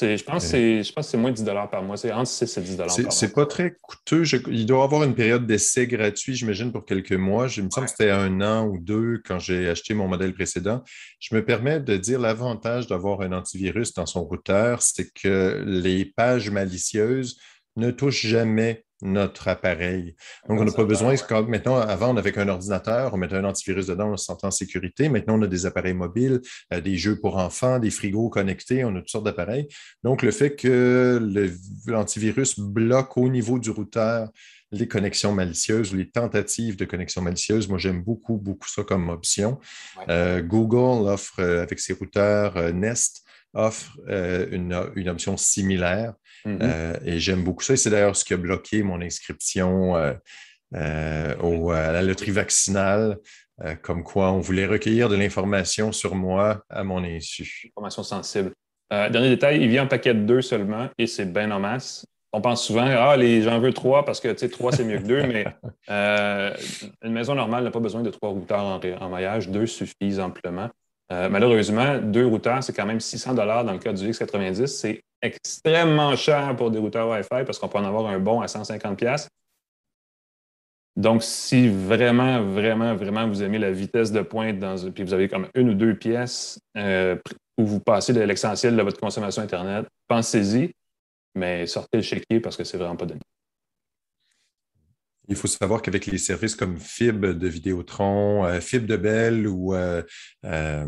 Je 0.00 0.24
pense, 0.24 0.50
que 0.50 1.02
c'est 1.02 1.16
moins 1.16 1.30
de 1.30 1.36
10 1.36 1.44
par 1.70 1.82
mois. 1.82 1.96
C'est 1.96 2.10
entre 2.10 2.28
6 2.28 2.56
et 2.56 2.60
10 2.60 2.76
par 2.76 2.86
mois. 2.86 3.10
C'est 3.10 3.32
pas 3.32 3.46
très 3.46 3.76
coûteux. 3.80 4.24
il 4.48 4.66
doit 4.66 4.80
y 4.80 4.82
avoir 4.82 5.04
une 5.04 5.14
période 5.14 5.46
d'essai 5.46 5.86
gratuit, 5.86 6.34
j'imagine, 6.34 6.72
pour 6.72 6.84
quelques 6.84 7.12
mois. 7.12 7.46
Je, 7.46 7.62
me 7.62 7.70
semble 7.70 7.86
que 7.86 7.92
c'était 7.92 8.10
un 8.10 8.40
an 8.40 8.66
ou 8.66 8.78
deux 8.78 9.22
quand 9.24 9.38
j'ai 9.38 9.68
acheté 9.68 9.94
mon 9.94 10.08
modèle 10.08 10.34
précédent. 10.34 10.82
Je 11.20 11.34
me 11.34 11.44
permets 11.44 11.78
de 11.78 11.96
dire 11.96 12.18
l'avantage 12.18 12.88
d'avoir 12.88 13.20
un 13.20 13.32
antivirus 13.32 13.94
dans 13.94 14.06
son 14.06 14.24
routeur, 14.24 14.82
c'est 14.82 15.12
que 15.12 15.62
les 15.64 16.04
pages 16.04 16.50
malicieuses 16.50 17.38
ne 17.76 17.90
touchent 17.90 18.26
jamais 18.26 18.83
notre 19.02 19.48
appareil. 19.48 20.14
Donc, 20.48 20.60
on 20.60 20.64
n'a 20.64 20.72
pas 20.72 20.84
besoin, 20.84 21.14
maintenant, 21.48 21.76
avant, 21.76 22.14
on 22.14 22.16
avait 22.16 22.32
qu'un 22.32 22.48
ordinateur, 22.48 23.12
on 23.12 23.16
mettait 23.16 23.36
un 23.36 23.44
antivirus 23.44 23.86
dedans, 23.86 24.12
on 24.12 24.16
se 24.16 24.26
sentait 24.26 24.46
en 24.46 24.50
sécurité. 24.50 25.08
Maintenant, 25.08 25.38
on 25.38 25.42
a 25.42 25.46
des 25.46 25.66
appareils 25.66 25.94
mobiles, 25.94 26.40
euh, 26.72 26.80
des 26.80 26.96
jeux 26.96 27.18
pour 27.20 27.36
enfants, 27.36 27.78
des 27.78 27.90
frigos 27.90 28.30
connectés, 28.30 28.84
on 28.84 28.94
a 28.96 29.00
toutes 29.00 29.10
sortes 29.10 29.24
d'appareils. 29.24 29.68
Donc, 30.02 30.22
le 30.22 30.30
fait 30.30 30.56
que 30.56 31.20
l'antivirus 31.86 32.58
bloque 32.58 33.16
au 33.16 33.28
niveau 33.28 33.58
du 33.58 33.70
routeur 33.70 34.28
les 34.72 34.88
connexions 34.88 35.32
malicieuses 35.32 35.92
ou 35.92 35.96
les 35.96 36.10
tentatives 36.10 36.76
de 36.76 36.84
connexions 36.84 37.22
malicieuses. 37.22 37.68
Moi, 37.68 37.78
j'aime 37.78 38.02
beaucoup, 38.02 38.38
beaucoup 38.38 38.68
ça 38.68 38.82
comme 38.82 39.08
option. 39.08 39.60
Euh, 40.08 40.42
Google 40.42 41.08
offre, 41.08 41.38
euh, 41.38 41.62
avec 41.62 41.78
ses 41.78 41.92
routeurs 41.92 42.72
Nest, 42.72 43.24
offre 43.54 43.96
une, 44.08 44.78
une, 44.96 45.08
option 45.08 45.36
similaire. 45.36 46.14
Mm-hmm. 46.46 46.58
Euh, 46.62 46.94
et 47.04 47.18
j'aime 47.18 47.42
beaucoup 47.42 47.62
ça. 47.62 47.74
Et 47.74 47.76
c'est 47.76 47.90
d'ailleurs 47.90 48.16
ce 48.16 48.24
qui 48.24 48.34
a 48.34 48.36
bloqué 48.36 48.82
mon 48.82 49.00
inscription 49.00 49.96
euh, 49.96 50.12
euh, 50.74 51.68
à 51.68 51.92
la 51.92 52.02
loterie 52.02 52.32
vaccinale, 52.32 53.18
comme 53.82 54.02
quoi 54.02 54.32
on 54.32 54.40
voulait 54.40 54.66
recueillir 54.66 55.08
de 55.08 55.14
l'information 55.14 55.92
sur 55.92 56.14
moi 56.16 56.64
à 56.68 56.82
mon 56.82 57.04
insu. 57.04 57.70
Information 57.76 58.02
sensible. 58.02 58.52
dernier 58.90 59.28
détail, 59.28 59.62
il 59.62 59.68
vient 59.68 59.84
en 59.84 59.86
paquet 59.86 60.12
de 60.12 60.20
deux 60.20 60.42
seulement 60.42 60.88
et 60.98 61.06
c'est 61.06 61.32
bien 61.32 61.50
en 61.52 61.60
masse. 61.60 62.04
On 62.32 62.40
pense 62.40 62.66
souvent, 62.66 62.84
ah, 62.84 63.16
les 63.16 63.42
j'en 63.42 63.60
veux 63.60 63.72
trois 63.72 64.04
parce 64.04 64.18
que 64.18 64.28
trois, 64.46 64.72
c'est 64.72 64.84
mieux 64.84 64.98
que 64.98 65.06
deux, 65.06 65.22
mais 65.22 65.44
une 67.02 67.12
maison 67.12 67.36
normale 67.36 67.62
n'a 67.62 67.70
pas 67.70 67.78
besoin 67.78 68.02
de 68.02 68.10
trois 68.10 68.30
routeurs 68.30 68.64
en, 68.64 68.80
en 68.80 69.08
maillage. 69.08 69.48
Deux 69.48 69.66
suffisent 69.66 70.18
amplement. 70.18 70.68
Euh, 71.12 71.28
malheureusement, 71.28 71.98
deux 71.98 72.26
routeurs, 72.26 72.62
c'est 72.62 72.72
quand 72.72 72.86
même 72.86 73.00
600 73.00 73.34
dans 73.34 73.72
le 73.72 73.78
cas 73.78 73.92
du 73.92 74.10
X90. 74.10 74.66
C'est 74.66 75.02
extrêmement 75.20 76.16
cher 76.16 76.54
pour 76.56 76.70
des 76.70 76.78
routeurs 76.78 77.08
Wi-Fi 77.08 77.44
parce 77.44 77.58
qu'on 77.58 77.68
peut 77.68 77.78
en 77.78 77.84
avoir 77.84 78.06
un 78.06 78.18
bon 78.18 78.40
à 78.40 78.48
150 78.48 79.02
Donc, 80.96 81.22
si 81.22 81.68
vraiment, 81.68 82.42
vraiment, 82.42 82.94
vraiment 82.94 83.28
vous 83.28 83.42
aimez 83.42 83.58
la 83.58 83.70
vitesse 83.70 84.12
de 84.12 84.22
pointe, 84.22 84.58
dans, 84.58 84.76
puis 84.90 85.04
vous 85.04 85.14
avez 85.14 85.28
comme 85.28 85.48
une 85.54 85.70
ou 85.70 85.74
deux 85.74 85.94
pièces 85.94 86.58
euh, 86.76 87.16
où 87.58 87.66
vous 87.66 87.80
passez 87.80 88.12
de 88.12 88.20
l'essentiel 88.20 88.76
de 88.76 88.82
votre 88.82 89.00
consommation 89.00 89.42
Internet, 89.42 89.86
pensez-y, 90.08 90.72
mais 91.34 91.66
sortez 91.66 91.98
le 91.98 92.02
chéquier 92.02 92.40
parce 92.40 92.56
que 92.56 92.64
c'est 92.64 92.78
vraiment 92.78 92.96
pas 92.96 93.06
donné. 93.06 93.20
Il 95.28 95.36
faut 95.36 95.48
savoir 95.48 95.80
qu'avec 95.80 96.04
les 96.06 96.18
services 96.18 96.54
comme 96.54 96.78
Fib 96.78 97.24
de 97.24 97.48
Vidéotron, 97.48 98.44
euh, 98.44 98.60
Fib 98.60 98.84
de 98.84 98.96
Bell 98.96 99.46
ou 99.48 99.74
euh, 99.74 100.02
euh, 100.44 100.84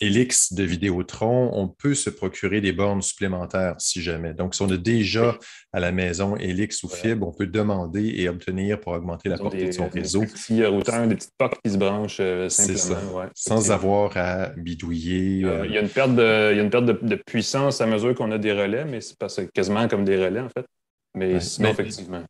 Elix 0.00 0.52
de 0.52 0.62
Vidéotron, 0.62 1.50
on 1.52 1.66
peut 1.66 1.94
se 1.94 2.08
procurer 2.08 2.60
des 2.60 2.72
bornes 2.72 3.02
supplémentaires 3.02 3.74
si 3.78 4.00
jamais. 4.00 4.32
Donc, 4.32 4.54
si 4.54 4.62
on 4.62 4.70
a 4.70 4.76
déjà 4.76 5.36
à 5.72 5.80
la 5.80 5.90
maison 5.90 6.36
Elix 6.36 6.84
ou 6.84 6.88
Fib, 6.88 7.24
on 7.24 7.32
peut 7.32 7.48
demander 7.48 8.14
et 8.16 8.28
obtenir 8.28 8.78
pour 8.78 8.92
augmenter 8.92 9.28
la 9.28 9.38
portée 9.38 9.66
de 9.66 9.72
son 9.72 9.88
réseau. 9.88 10.22
S'il 10.36 10.58
y 10.58 10.64
a 10.64 10.70
autant 10.70 11.04
des 11.06 11.16
petites 11.16 11.36
portes 11.36 11.58
qui 11.64 11.72
se 11.72 11.78
branchent 11.78 12.22
simplement. 12.48 13.28
sans 13.34 13.72
avoir 13.72 14.16
à 14.16 14.50
bidouiller. 14.56 15.40
il 15.64 15.72
y 15.72 15.78
a 15.78 15.80
une 15.80 15.88
perte, 15.88 16.14
de, 16.14 16.54
une 16.54 16.70
perte 16.70 16.84
de, 16.84 17.16
puissance 17.16 17.80
à 17.80 17.86
mesure 17.86 18.14
qu'on 18.14 18.30
a 18.30 18.38
des 18.38 18.52
relais, 18.52 18.84
mais 18.84 19.00
c'est 19.00 19.52
quasiment 19.52 19.88
comme 19.88 20.04
des 20.04 20.24
relais 20.24 20.40
en 20.40 20.48
fait. 20.48 20.66
Mais 21.14 21.40
sinon, 21.40 21.70
effectivement 21.70 22.24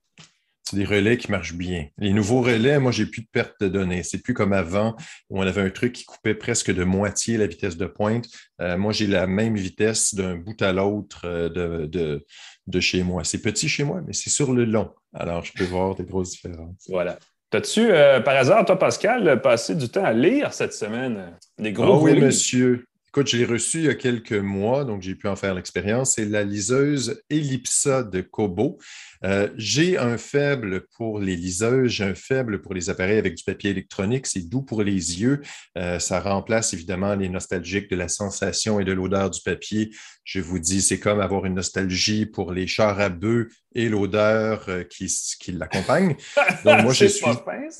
c'est 0.72 0.78
des 0.78 0.86
relais 0.86 1.18
qui 1.18 1.30
marchent 1.30 1.52
bien. 1.52 1.88
Les 1.98 2.14
nouveaux 2.14 2.40
relais, 2.40 2.78
moi, 2.78 2.92
j'ai 2.92 3.04
plus 3.04 3.20
de 3.20 3.26
perte 3.30 3.60
de 3.60 3.68
données. 3.68 4.02
C'est 4.02 4.22
plus 4.22 4.32
comme 4.32 4.54
avant 4.54 4.96
où 5.28 5.38
on 5.38 5.42
avait 5.42 5.60
un 5.60 5.68
truc 5.68 5.92
qui 5.92 6.06
coupait 6.06 6.34
presque 6.34 6.72
de 6.72 6.82
moitié 6.82 7.36
la 7.36 7.46
vitesse 7.46 7.76
de 7.76 7.84
pointe. 7.84 8.24
Euh, 8.62 8.78
moi, 8.78 8.92
j'ai 8.92 9.06
la 9.06 9.26
même 9.26 9.54
vitesse 9.54 10.14
d'un 10.14 10.36
bout 10.36 10.60
à 10.62 10.72
l'autre 10.72 11.26
euh, 11.26 11.50
de, 11.50 12.24
de, 12.66 12.80
chez 12.80 13.02
moi. 13.02 13.22
C'est 13.22 13.42
petit 13.42 13.68
chez 13.68 13.84
moi, 13.84 14.00
mais 14.06 14.14
c'est 14.14 14.30
sur 14.30 14.54
le 14.54 14.64
long. 14.64 14.90
Alors, 15.12 15.44
je 15.44 15.52
peux 15.52 15.64
voir 15.64 15.94
des 15.94 16.04
grosses 16.04 16.30
différences. 16.30 16.86
Voilà. 16.88 17.18
T'as-tu, 17.50 17.80
euh, 17.90 18.20
par 18.20 18.36
hasard, 18.36 18.64
toi, 18.64 18.78
Pascal, 18.78 19.42
passé 19.42 19.74
du 19.74 19.90
temps 19.90 20.04
à 20.04 20.14
lire 20.14 20.54
cette 20.54 20.72
semaine? 20.72 21.36
Des 21.58 21.72
gros 21.72 21.96
ah 21.96 22.02
oui, 22.02 22.18
monsieur. 22.18 22.86
Écoute, 23.08 23.28
je 23.28 23.36
l'ai 23.36 23.44
reçu 23.44 23.80
il 23.80 23.84
y 23.84 23.88
a 23.90 23.94
quelques 23.94 24.32
mois, 24.32 24.86
donc 24.86 25.02
j'ai 25.02 25.14
pu 25.14 25.28
en 25.28 25.36
faire 25.36 25.52
l'expérience. 25.52 26.14
C'est 26.14 26.24
la 26.24 26.44
liseuse 26.44 27.22
Ellipsa 27.28 28.04
de 28.04 28.22
Kobo. 28.22 28.78
Euh, 29.24 29.48
j'ai 29.56 29.98
un 29.98 30.18
faible 30.18 30.86
pour 30.96 31.18
les 31.18 31.36
liseuses, 31.36 31.90
j'ai 31.90 32.04
un 32.04 32.14
faible 32.14 32.60
pour 32.60 32.74
les 32.74 32.90
appareils 32.90 33.18
avec 33.18 33.34
du 33.34 33.44
papier 33.44 33.70
électronique. 33.70 34.26
C'est 34.26 34.48
doux 34.48 34.62
pour 34.62 34.82
les 34.82 35.20
yeux. 35.20 35.40
Euh, 35.78 35.98
ça 35.98 36.20
remplace 36.20 36.72
évidemment 36.74 37.14
les 37.14 37.28
nostalgiques 37.28 37.90
de 37.90 37.96
la 37.96 38.08
sensation 38.08 38.80
et 38.80 38.84
de 38.84 38.92
l'odeur 38.92 39.30
du 39.30 39.40
papier. 39.40 39.90
Je 40.24 40.40
vous 40.40 40.58
dis, 40.58 40.82
c'est 40.82 41.00
comme 41.00 41.20
avoir 41.20 41.46
une 41.46 41.54
nostalgie 41.54 42.26
pour 42.26 42.52
les 42.52 42.66
chars 42.66 43.00
à 43.00 43.08
bœufs 43.08 43.48
et 43.74 43.88
l'odeur 43.88 44.64
euh, 44.68 44.84
qui, 44.84 45.06
qui 45.40 45.52
l'accompagne. 45.52 46.14
Donc, 46.64 46.82
moi, 46.82 46.92
je 46.92 47.06
suis. 47.06 47.26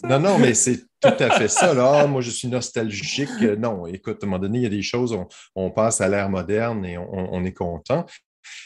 non, 0.05 0.19
non, 0.19 0.39
mais 0.39 0.55
c'est 0.55 0.79
tout 1.01 1.15
à 1.19 1.31
fait 1.31 1.49
ça. 1.49 1.75
Là. 1.75 2.07
Moi, 2.07 2.21
je 2.21 2.31
suis 2.31 2.49
nostalgique. 2.49 3.29
Non, 3.59 3.87
écoute, 3.87 4.19
à 4.23 4.27
un 4.27 4.31
moment 4.31 4.41
donné, 4.41 4.59
il 4.59 4.63
y 4.63 4.67
a 4.67 4.71
des 4.71 4.83
choses, 4.83 5.17
on, 5.55 5.71
passe 5.71 6.01
à 6.01 6.09
l'ère 6.09 6.29
moderne 6.29 6.85
et 6.85 6.99
on, 6.99 7.45
est 7.45 7.53
content. 7.53 8.07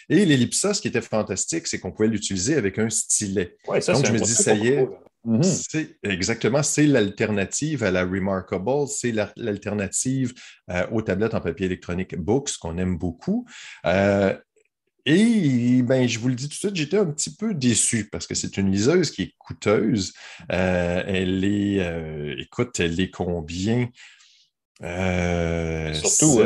Et 0.08 0.24
l'ellipsa, 0.24 0.74
ce 0.74 0.80
qui 0.80 0.88
était 0.88 1.00
fantastique, 1.00 1.66
c'est 1.66 1.78
qu'on 1.78 1.92
pouvait 1.92 2.08
l'utiliser 2.08 2.56
avec 2.56 2.78
un 2.78 2.90
stylet. 2.90 3.56
ça, 3.80 3.92
Donc, 3.92 4.06
je 4.06 4.12
me 4.12 4.18
dis, 4.18 4.34
ça 4.34 4.54
y 4.54 4.68
est, 4.68 4.88
mhm. 5.24 5.42
c'est 5.42 5.98
exactement, 6.02 6.62
c'est 6.62 6.86
l'alternative 6.86 7.84
à 7.84 7.90
la 7.90 8.04
Remarkable, 8.04 8.88
c'est 8.88 9.12
l'alternative 9.36 10.34
euh, 10.70 10.86
aux 10.92 11.02
tablettes 11.02 11.34
en 11.34 11.40
papier 11.40 11.66
électronique 11.66 12.16
Books 12.16 12.56
qu'on 12.58 12.78
aime 12.78 12.96
beaucoup. 12.98 13.46
Euh, 13.84 14.34
et 15.06 15.82
ben, 15.82 16.08
je 16.08 16.18
vous 16.18 16.28
le 16.28 16.34
dis 16.34 16.48
tout 16.48 16.54
de 16.54 16.58
suite, 16.58 16.76
j'étais 16.76 16.98
un 16.98 17.06
petit 17.06 17.34
peu 17.34 17.54
déçu 17.54 18.08
parce 18.10 18.26
que 18.26 18.34
c'est 18.34 18.56
une 18.56 18.72
liseuse 18.72 19.12
qui 19.12 19.22
est 19.22 19.34
coûteuse. 19.38 20.12
Euh, 20.50 21.02
elle 21.06 21.44
est, 21.44 21.78
euh, 21.78 22.34
écoute, 22.38 22.80
elle 22.80 22.98
est 23.00 23.10
combien? 23.10 23.88
Euh, 24.82 25.94
surtout, 25.94 26.40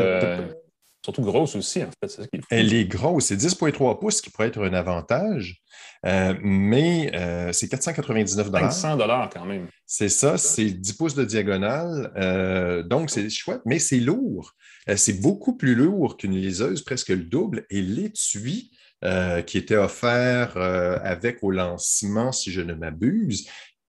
surtout 1.05 1.23
grosse 1.23 1.57
aussi, 1.57 1.83
en 1.83 1.91
fait. 2.03 2.29
elle 2.51 2.75
est 2.75 2.87
grosse, 2.87 3.27
c'est 3.27 3.37
10,3 3.37 3.99
pouces, 3.99 4.17
ce 4.17 4.23
qui 4.23 4.31
pourrait 4.31 4.49
être 4.49 4.63
un 4.63 4.75
avantage. 4.75 5.63
mais 6.05 7.11
c'est 7.53 7.69
499 7.69 8.51
500 8.51 8.97
dollars 8.97 9.31
quand 9.31 9.45
même. 9.45 9.69
C'est 9.87 10.09
ça, 10.09 10.39
c'est 10.39 10.71
10 10.71 10.93
pouces 10.95 11.15
de 11.15 11.25
diagonale. 11.25 12.85
donc, 12.89 13.11
c'est 13.11 13.29
chouette, 13.31 13.63
mais 13.65 13.79
c'est 13.79 14.01
lourd. 14.01 14.55
Euh, 14.89 14.97
c'est 14.97 15.21
beaucoup 15.21 15.57
plus 15.57 15.75
lourd 15.75 16.17
qu'une 16.17 16.35
liseuse, 16.35 16.83
presque 16.83 17.09
le 17.09 17.25
double. 17.25 17.67
Et 17.71 17.83
l'étui 17.83 18.71
euh, 19.05 19.43
qui 19.43 19.59
était 19.59 19.77
offert 19.77 20.57
euh, 20.57 20.99
avec 21.03 21.39
au 21.43 21.51
lancement, 21.51 22.33
si 22.33 22.51
je 22.53 22.61
ne 22.61 22.75
m'abuse, 22.75 23.49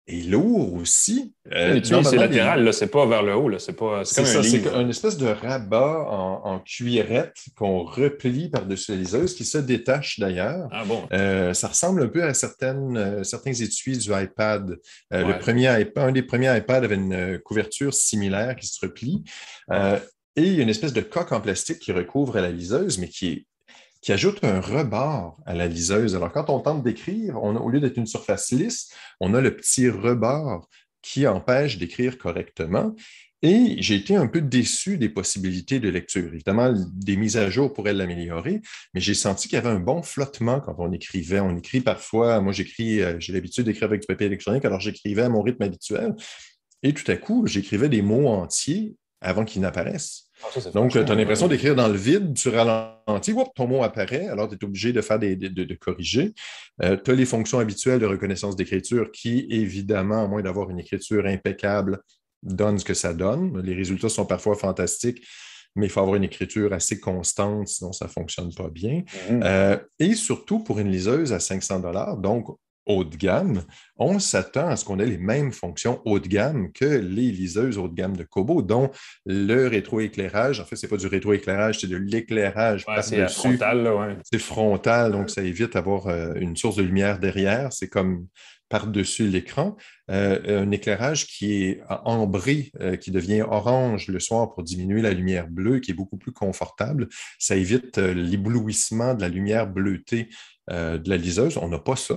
est 0.09 0.27
lourd 0.27 0.73
aussi. 0.73 1.33
l'étui, 1.45 1.95
c'est 2.03 2.17
latéral, 2.17 2.73
c'est 2.73 2.87
pas 2.87 3.05
vers 3.05 3.23
le 3.23 3.35
haut. 3.35 3.49
C'est, 3.59 3.75
c'est, 4.03 4.25
ça, 4.25 4.43
c'est 4.43 4.65
une 4.67 4.89
espèce 4.89 5.17
de 5.17 5.27
rabat 5.27 6.05
en, 6.09 6.59
cuirette 6.59 7.37
qu'on 7.55 7.83
replie 7.83 8.49
par-dessus 8.49 8.91
la 8.91 8.97
liseuse, 8.97 9.35
qui 9.35 9.45
se 9.45 9.57
détache 9.57 10.19
d'ailleurs. 10.19 10.67
Ah 10.71 10.83
bon? 10.85 11.07
ça 11.53 11.67
ressemble 11.67 12.03
un 12.03 12.07
peu 12.07 12.23
à 12.23 12.33
certaines, 12.33 13.23
certains 13.23 13.53
étuis 13.53 13.97
du 13.97 14.11
iPad. 14.11 14.77
Le 15.11 15.39
premier 15.39 15.81
iPad, 15.81 16.09
un 16.09 16.11
des 16.11 16.23
premiers 16.23 16.55
iPads 16.57 16.83
avait 16.83 16.95
une 16.95 17.39
couverture 17.39 17.93
similaire 17.93 18.55
qui 18.55 18.67
se 18.67 18.79
replie. 18.81 19.23
Et 20.35 20.43
il 20.43 20.53
y 20.53 20.59
a 20.59 20.63
une 20.63 20.69
espèce 20.69 20.93
de 20.93 21.01
coque 21.01 21.31
en 21.31 21.41
plastique 21.41 21.79
qui 21.79 21.91
recouvre 21.91 22.39
la 22.39 22.51
liseuse, 22.51 22.97
mais 22.97 23.09
qui, 23.09 23.45
qui 24.01 24.11
ajoute 24.11 24.43
un 24.43 24.59
rebord 24.61 25.37
à 25.45 25.53
la 25.53 25.67
liseuse. 25.67 26.15
Alors, 26.15 26.31
quand 26.31 26.49
on 26.49 26.59
tente 26.59 26.83
d'écrire, 26.83 27.43
au 27.43 27.69
lieu 27.69 27.79
d'être 27.79 27.97
une 27.97 28.05
surface 28.05 28.51
lisse, 28.51 28.93
on 29.19 29.33
a 29.33 29.41
le 29.41 29.55
petit 29.55 29.89
rebord 29.89 30.67
qui 31.01 31.27
empêche 31.27 31.77
d'écrire 31.77 32.17
correctement. 32.17 32.95
Et 33.41 33.77
j'ai 33.81 33.95
été 33.95 34.17
un 34.17 34.27
peu 34.27 34.41
déçu 34.41 34.97
des 34.97 35.07
possibilités 35.07 35.79
de 35.79 35.87
lecture. 35.87 36.33
Évidemment, 36.33 36.73
des 36.93 37.15
mises 37.15 37.37
à 37.37 37.49
jour 37.49 37.71
pourraient 37.71 37.93
l'améliorer, 37.93 38.61
mais 38.93 38.99
j'ai 38.99 39.13
senti 39.13 39.47
qu'il 39.47 39.55
y 39.55 39.59
avait 39.59 39.69
un 39.69 39.79
bon 39.79 40.01
flottement 40.01 40.59
quand 40.59 40.75
on 40.77 40.91
écrivait. 40.91 41.39
On 41.39 41.55
écrit 41.55 41.79
parfois, 41.79 42.41
moi 42.41 42.51
j'écris, 42.51 43.01
euh, 43.01 43.15
j'ai 43.19 43.31
l'habitude 43.31 43.63
d'écrire 43.63 43.85
avec 43.85 44.01
du 44.01 44.07
papier 44.07 44.27
électronique, 44.27 44.65
alors 44.65 44.81
j'écrivais 44.81 45.21
à 45.21 45.29
mon 45.29 45.41
rythme 45.41 45.63
habituel. 45.63 46.15
Et 46.83 46.93
tout 46.93 47.09
à 47.09 47.15
coup, 47.15 47.47
j'écrivais 47.47 47.87
des 47.87 48.01
mots 48.01 48.27
entiers 48.27 48.95
avant 49.21 49.45
qu'ils 49.45 49.61
n'apparaissent. 49.61 50.25
Ah, 50.43 50.69
Donc, 50.71 50.91
tu 50.91 50.97
as 50.97 51.15
l'impression 51.15 51.47
d'écrire 51.47 51.75
dans 51.75 51.87
le 51.87 51.97
vide, 51.97 52.33
tu 52.33 52.49
ralentis, 52.49 53.33
ton 53.55 53.67
mot 53.67 53.83
apparaît, 53.83 54.27
alors 54.27 54.47
tu 54.47 54.55
es 54.55 54.63
obligé 54.63 54.93
de 54.93 55.01
faire 55.01 55.19
des, 55.19 55.35
de, 55.35 55.75
corriger. 55.75 56.33
Euh, 56.81 56.97
tu 56.97 57.11
as 57.11 57.15
les 57.15 57.25
fonctions 57.25 57.59
habituelles 57.59 57.99
de 57.99 58.05
reconnaissance 58.05 58.55
d'écriture 58.55 59.11
qui, 59.11 59.45
évidemment, 59.49 60.23
à 60.23 60.27
moins 60.27 60.41
d'avoir 60.41 60.69
une 60.69 60.79
écriture 60.79 61.25
impeccable, 61.25 61.99
donnent 62.43 62.79
ce 62.79 62.85
que 62.85 62.93
ça 62.93 63.13
donne. 63.13 63.59
Les 63.61 63.75
résultats 63.75 64.09
sont 64.09 64.25
parfois 64.25 64.55
fantastiques, 64.55 65.25
mais 65.75 65.87
il 65.87 65.89
faut 65.89 65.99
avoir 65.99 66.15
une 66.15 66.23
écriture 66.23 66.71
assez 66.73 66.99
constante, 66.99 67.67
sinon 67.67 67.91
ça 67.91 68.05
ne 68.05 68.09
fonctionne 68.09 68.53
pas 68.53 68.69
bien. 68.69 69.01
Mm-hmm. 69.01 69.43
Euh, 69.43 69.77
et 69.99 70.15
surtout 70.15 70.59
pour 70.59 70.79
une 70.79 70.89
liseuse 70.89 71.33
à 71.33 71.39
500 71.39 71.81
donc 72.17 72.47
haut 72.89 73.03
de 73.03 73.15
gamme, 73.15 73.63
on 73.97 74.19
s'attend 74.19 74.67
à 74.67 74.75
ce 74.75 74.83
qu'on 74.83 74.99
ait 74.99 75.05
les 75.05 75.19
mêmes 75.19 75.53
fonctions 75.53 76.01
haut 76.05 76.19
de 76.19 76.27
gamme 76.27 76.71
que 76.73 76.85
les 76.85 77.31
liseuses 77.31 77.77
haut 77.77 77.87
de 77.87 77.93
gamme 77.93 78.17
de 78.17 78.23
Kobo, 78.23 78.61
dont 78.61 78.89
le 79.25 79.67
rétroéclairage. 79.67 80.59
En 80.59 80.65
fait, 80.65 80.75
ce 80.75 80.85
n'est 80.85 80.89
pas 80.89 80.97
du 80.97 81.07
rétroéclairage, 81.07 81.79
c'est 81.79 81.87
de 81.87 81.97
l'éclairage 81.97 82.85
C'est 83.01 83.29
frontal, 83.29 84.17
C'est 84.29 84.39
frontal, 84.39 85.11
donc 85.11 85.29
ça 85.29 85.43
évite 85.43 85.73
d'avoir 85.73 86.07
euh, 86.07 86.33
une 86.35 86.57
source 86.57 86.77
de 86.77 86.81
lumière 86.81 87.19
derrière. 87.19 87.71
C'est 87.71 87.89
comme 87.89 88.25
par-dessus 88.69 89.27
l'écran, 89.27 89.77
euh, 90.11 90.63
un 90.63 90.71
éclairage 90.71 91.25
qui 91.25 91.63
est 91.63 91.81
ambré, 92.05 92.71
euh, 92.79 92.97
qui 92.97 93.09
devient 93.09 93.41
orange 93.41 94.07
le 94.07 94.19
soir 94.19 94.51
pour 94.51 94.63
diminuer 94.63 95.01
la 95.01 95.11
lumière 95.11 95.47
bleue, 95.47 95.79
qui 95.79 95.91
est 95.91 95.95
beaucoup 95.95 96.17
plus 96.17 96.31
confortable. 96.31 97.07
Ça 97.39 97.55
évite 97.55 97.97
l'éblouissement 97.97 99.13
de 99.13 99.21
la 99.21 99.29
lumière 99.29 99.67
bleutée 99.67 100.29
de 100.69 101.09
la 101.09 101.17
liseuse. 101.17 101.57
On 101.57 101.67
n'a 101.67 101.79
pas 101.79 101.95
ça 101.95 102.13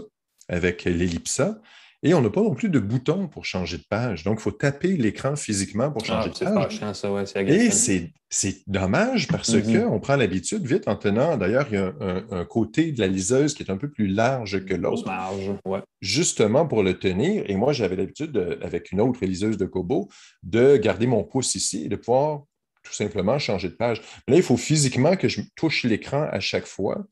avec 0.53 0.85
l'ellipsa. 0.85 1.61
Et 2.05 2.15
on 2.15 2.21
n'a 2.21 2.31
pas 2.31 2.43
non 2.43 2.55
plus 2.55 2.69
de 2.69 2.81
bouton 2.81 3.29
pour 3.29 3.45
changer 3.45 3.79
de 3.79 3.85
page. 3.89 4.25
Donc, 4.25 4.41
il 4.41 4.43
faut 4.43 4.51
taper 4.51 4.97
l'écran 4.97 5.37
physiquement 5.37 5.93
pour 5.93 6.05
changer 6.05 6.31
ah, 6.41 6.51
de 6.51 6.55
page. 6.55 6.81
ça, 6.95 7.13
ouais, 7.13 7.25
Et 7.47 7.71
c'est 7.71 8.63
dommage 8.67 9.29
parce 9.29 9.55
mm-hmm. 9.55 9.89
qu'on 9.89 10.01
prend 10.01 10.17
l'habitude, 10.17 10.67
vite 10.67 10.89
en 10.89 10.97
tenant, 10.97 11.37
d'ailleurs, 11.37 11.69
il 11.71 11.75
y 11.75 11.79
a 11.79 11.95
un, 12.33 12.45
côté 12.45 12.91
de 12.91 12.99
la 12.99 13.07
liseuse 13.07 13.55
qui 13.55 13.63
est 13.63 13.71
un 13.71 13.77
peu 13.77 13.89
plus 13.89 14.09
large 14.09 14.65
que 14.65 14.75
l'autre. 14.75 15.09
ouais. 15.65 15.81
Justement 16.01 16.67
pour 16.67 16.83
le 16.83 16.99
tenir. 16.99 17.49
Et 17.49 17.55
moi, 17.55 17.73
j'avais 17.73 17.95
l'habitude, 17.95 18.59
avec 18.63 18.91
une 18.91 19.01
autre 19.01 19.25
liseuse 19.25 19.57
de 19.57 19.67
Kobo, 19.67 20.09
de 20.43 20.77
garder 20.77 21.07
mon 21.07 21.23
pouce 21.23 21.55
ici 21.55 21.85
et 21.85 21.89
de 21.89 21.97
pouvoir 21.97 22.43
tout 22.83 22.93
simplement 22.93 23.39
changer 23.39 23.69
de 23.69 23.75
page. 23.75 24.03
là, 24.27 24.35
il 24.35 24.43
faut 24.43 24.57
physiquement 24.57 25.15
que 25.17 25.29
je 25.29 25.43
touche 25.55 25.85
l'écran 25.85 26.27
à 26.33 26.41
chaque 26.41 26.67
fois, 26.67 27.07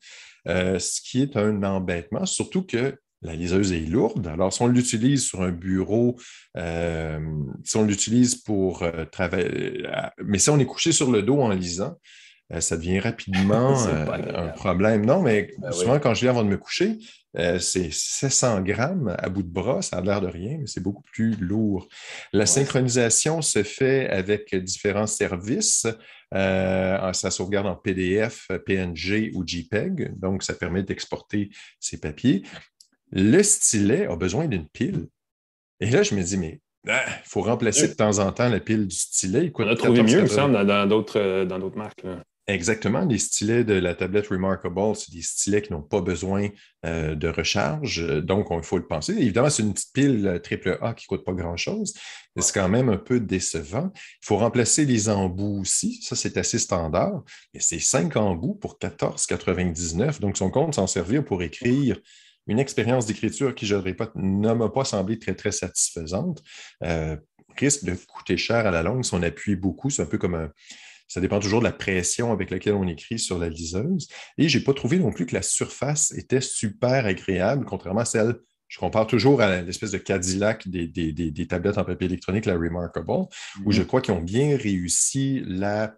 euh, 0.49 0.79
ce 0.79 0.99
qui 1.01 1.21
est 1.21 1.37
un 1.37 1.63
embêtement, 1.63 2.25
surtout 2.25 2.63
que 2.63 2.97
la 3.21 3.35
liseuse 3.35 3.71
est 3.71 3.81
lourde. 3.81 4.27
Alors, 4.27 4.51
si 4.51 4.61
on 4.61 4.67
l'utilise 4.67 5.23
sur 5.23 5.41
un 5.41 5.51
bureau, 5.51 6.17
euh, 6.57 7.19
si 7.63 7.77
on 7.77 7.83
l'utilise 7.83 8.35
pour 8.35 8.83
euh, 8.83 9.05
travailler, 9.05 9.85
euh, 9.85 10.09
mais 10.23 10.39
si 10.39 10.49
on 10.49 10.59
est 10.59 10.65
couché 10.65 10.91
sur 10.91 11.11
le 11.11 11.21
dos 11.21 11.39
en 11.39 11.49
lisant, 11.49 11.97
ça 12.59 12.75
devient 12.75 12.99
rapidement 12.99 13.77
un 14.35 14.49
problème. 14.49 15.05
Non, 15.05 15.21
mais 15.21 15.53
ben 15.59 15.71
souvent, 15.71 15.99
quand 15.99 16.13
je 16.13 16.23
lis 16.23 16.27
avant 16.27 16.43
de 16.43 16.49
me 16.49 16.57
coucher, 16.57 16.97
c'est 17.33 17.93
700 17.93 18.59
grammes 18.59 19.15
à 19.17 19.29
bout 19.29 19.43
de 19.43 19.47
bras, 19.47 19.81
ça 19.81 19.99
a 19.99 20.01
l'air 20.01 20.19
de 20.19 20.27
rien, 20.27 20.57
mais 20.59 20.67
c'est 20.67 20.83
beaucoup 20.83 21.03
plus 21.13 21.33
lourd. 21.37 21.87
La 22.33 22.45
synchronisation 22.45 23.41
se 23.41 23.63
fait 23.63 24.09
avec 24.09 24.53
différents 24.53 25.07
services. 25.07 25.87
ça 26.33 27.31
sauvegarde 27.31 27.67
en 27.67 27.75
PDF, 27.77 28.49
PNG 28.65 29.31
ou 29.33 29.47
JPEG, 29.47 30.19
donc 30.19 30.43
ça 30.43 30.53
permet 30.53 30.83
d'exporter 30.83 31.51
ces 31.79 32.01
papiers 32.01 32.43
le 33.11 33.43
stylet 33.43 34.07
a 34.07 34.15
besoin 34.15 34.47
d'une 34.47 34.67
pile. 34.67 35.07
Et 35.79 35.89
là, 35.89 36.03
je 36.03 36.15
me 36.15 36.21
dis, 36.21 36.37
mais 36.37 36.61
il 36.85 36.91
ah, 36.91 37.05
faut 37.25 37.41
remplacer 37.41 37.87
de 37.87 37.93
temps 37.93 38.19
en 38.19 38.31
temps 38.31 38.49
la 38.49 38.59
pile 38.59 38.87
du 38.87 38.95
stylet. 38.95 39.51
On 39.55 39.67
a 39.67 39.75
trouvé 39.75 40.01
mieux, 40.01 40.19
il 40.19 40.21
me 40.23 40.27
semble, 40.27 40.65
dans 40.65 40.87
d'autres 40.87 41.19
euh, 41.19 41.69
marques. 41.75 42.05
Exactement. 42.47 43.05
Les 43.05 43.19
stylets 43.19 43.63
de 43.63 43.75
la 43.75 43.93
tablette 43.93 44.27
Remarkable, 44.27 44.95
c'est 44.95 45.11
des 45.11 45.21
stylets 45.21 45.61
qui 45.61 45.71
n'ont 45.71 45.83
pas 45.83 46.01
besoin 46.01 46.49
euh, 46.85 47.15
de 47.15 47.27
recharge. 47.27 48.05
Donc, 48.23 48.47
il 48.51 48.63
faut 48.63 48.77
le 48.77 48.87
penser. 48.87 49.13
Évidemment, 49.13 49.49
c'est 49.49 49.63
une 49.63 49.73
petite 49.73 49.93
pile 49.93 50.27
AAA 50.27 50.89
euh, 50.89 50.93
qui 50.93 51.05
ne 51.05 51.07
coûte 51.07 51.23
pas 51.23 51.33
grand-chose, 51.33 51.93
mais 52.35 52.41
c'est 52.41 52.53
quand 52.53 52.67
même 52.67 52.89
un 52.89 52.97
peu 52.97 53.19
décevant. 53.19 53.91
Il 53.95 54.25
faut 54.25 54.37
remplacer 54.37 54.85
les 54.85 55.07
embouts 55.07 55.61
aussi. 55.61 56.01
Ça, 56.01 56.15
c'est 56.15 56.35
assez 56.37 56.57
standard. 56.57 57.23
Mais 57.53 57.59
c'est 57.59 57.79
cinq 57.79 58.17
embouts 58.17 58.55
pour 58.55 58.79
14,99. 58.79 60.19
Donc, 60.19 60.35
son 60.35 60.49
compte 60.49 60.75
s'en 60.75 60.87
servir 60.87 61.23
pour 61.23 61.43
écrire 61.43 61.97
une 62.51 62.59
expérience 62.59 63.05
d'écriture 63.05 63.55
qui, 63.55 63.65
je 63.65 63.75
ne 63.75 63.81
répète, 63.81 64.11
ne 64.15 64.53
m'a 64.53 64.69
pas 64.69 64.85
semblé 64.85 65.17
très, 65.17 65.35
très 65.35 65.51
satisfaisante, 65.51 66.43
euh, 66.83 67.15
risque 67.57 67.83
de 67.85 67.95
coûter 67.95 68.37
cher 68.37 68.65
à 68.67 68.71
la 68.71 68.83
longue 68.83 69.03
si 69.03 69.13
on 69.13 69.23
appuie 69.23 69.55
beaucoup. 69.55 69.89
C'est 69.89 70.01
un 70.01 70.05
peu 70.05 70.17
comme 70.17 70.35
un, 70.35 70.51
ça 71.07 71.19
dépend 71.19 71.39
toujours 71.39 71.59
de 71.59 71.65
la 71.65 71.71
pression 71.71 72.31
avec 72.31 72.51
laquelle 72.51 72.73
on 72.73 72.87
écrit 72.87 73.19
sur 73.19 73.37
la 73.37 73.49
liseuse. 73.49 74.07
Et 74.37 74.47
je 74.47 74.57
n'ai 74.57 74.63
pas 74.63 74.73
trouvé 74.73 74.99
non 74.99 75.11
plus 75.11 75.25
que 75.25 75.33
la 75.33 75.41
surface 75.41 76.11
était 76.11 76.41
super 76.41 77.05
agréable, 77.05 77.65
contrairement 77.65 78.01
à 78.01 78.05
celle, 78.05 78.35
je 78.69 78.79
compare 78.79 79.07
toujours 79.07 79.41
à 79.41 79.61
l'espèce 79.61 79.91
de 79.91 79.97
Cadillac 79.97 80.69
des, 80.69 80.87
des, 80.87 81.47
tablettes 81.47 81.77
en 81.77 81.83
papier 81.83 82.07
électronique, 82.07 82.45
la 82.45 82.53
Remarkable, 82.53 83.09
où 83.09 83.25
mm-hmm. 83.25 83.71
je 83.71 83.83
crois 83.83 83.99
qu'ils 83.99 84.13
ont 84.13 84.21
bien 84.21 84.55
réussi 84.55 85.43
la 85.45 85.93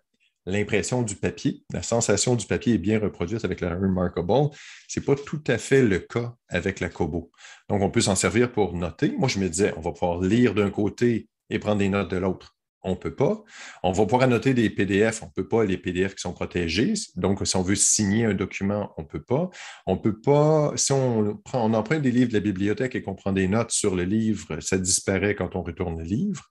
l'impression 0.45 1.01
du 1.01 1.15
papier. 1.15 1.63
La 1.71 1.81
sensation 1.81 2.35
du 2.35 2.45
papier 2.45 2.75
est 2.75 2.79
bien 2.79 2.99
reproduite 2.99 3.45
avec 3.45 3.61
la 3.61 3.69
Remarkable. 3.75 4.49
Ce 4.87 4.99
n'est 4.99 5.05
pas 5.05 5.15
tout 5.15 5.43
à 5.47 5.57
fait 5.57 5.83
le 5.83 5.99
cas 5.99 6.35
avec 6.49 6.79
la 6.79 6.89
Kobo. 6.89 7.31
Donc, 7.69 7.81
on 7.81 7.89
peut 7.89 8.01
s'en 8.01 8.15
servir 8.15 8.51
pour 8.51 8.73
noter. 8.73 9.13
Moi, 9.17 9.29
je 9.29 9.39
me 9.39 9.49
disais, 9.49 9.73
on 9.77 9.81
va 9.81 9.91
pouvoir 9.91 10.21
lire 10.21 10.53
d'un 10.53 10.69
côté 10.69 11.27
et 11.49 11.59
prendre 11.59 11.79
des 11.79 11.89
notes 11.89 12.11
de 12.11 12.17
l'autre 12.17 12.52
on 12.83 12.91
ne 12.91 12.95
peut 12.95 13.15
pas. 13.15 13.43
On 13.81 13.91
va 13.91 14.03
pouvoir 14.03 14.23
annoter 14.23 14.53
des 14.53 14.69
PDF, 14.69 15.23
on 15.23 15.27
ne 15.27 15.31
peut 15.31 15.47
pas, 15.47 15.65
les 15.65 15.77
PDF 15.77 16.15
qui 16.15 16.21
sont 16.21 16.33
protégés. 16.33 16.93
Donc, 17.15 17.45
si 17.45 17.55
on 17.55 17.61
veut 17.61 17.75
signer 17.75 18.25
un 18.25 18.33
document, 18.33 18.93
on 18.97 19.03
ne 19.03 19.07
peut 19.07 19.21
pas. 19.21 19.49
On 19.85 19.97
peut 19.97 20.19
pas, 20.19 20.73
si 20.75 20.91
on, 20.91 21.37
prend, 21.37 21.65
on 21.65 21.73
emprunte 21.73 22.01
des 22.01 22.11
livres 22.11 22.29
de 22.29 22.33
la 22.33 22.39
bibliothèque 22.39 22.95
et 22.95 23.01
qu'on 23.01 23.15
prend 23.15 23.31
des 23.31 23.47
notes 23.47 23.71
sur 23.71 23.95
le 23.95 24.03
livre, 24.03 24.59
ça 24.59 24.77
disparaît 24.77 25.35
quand 25.35 25.55
on 25.55 25.63
retourne 25.63 25.97
le 25.97 26.05
livre. 26.05 26.43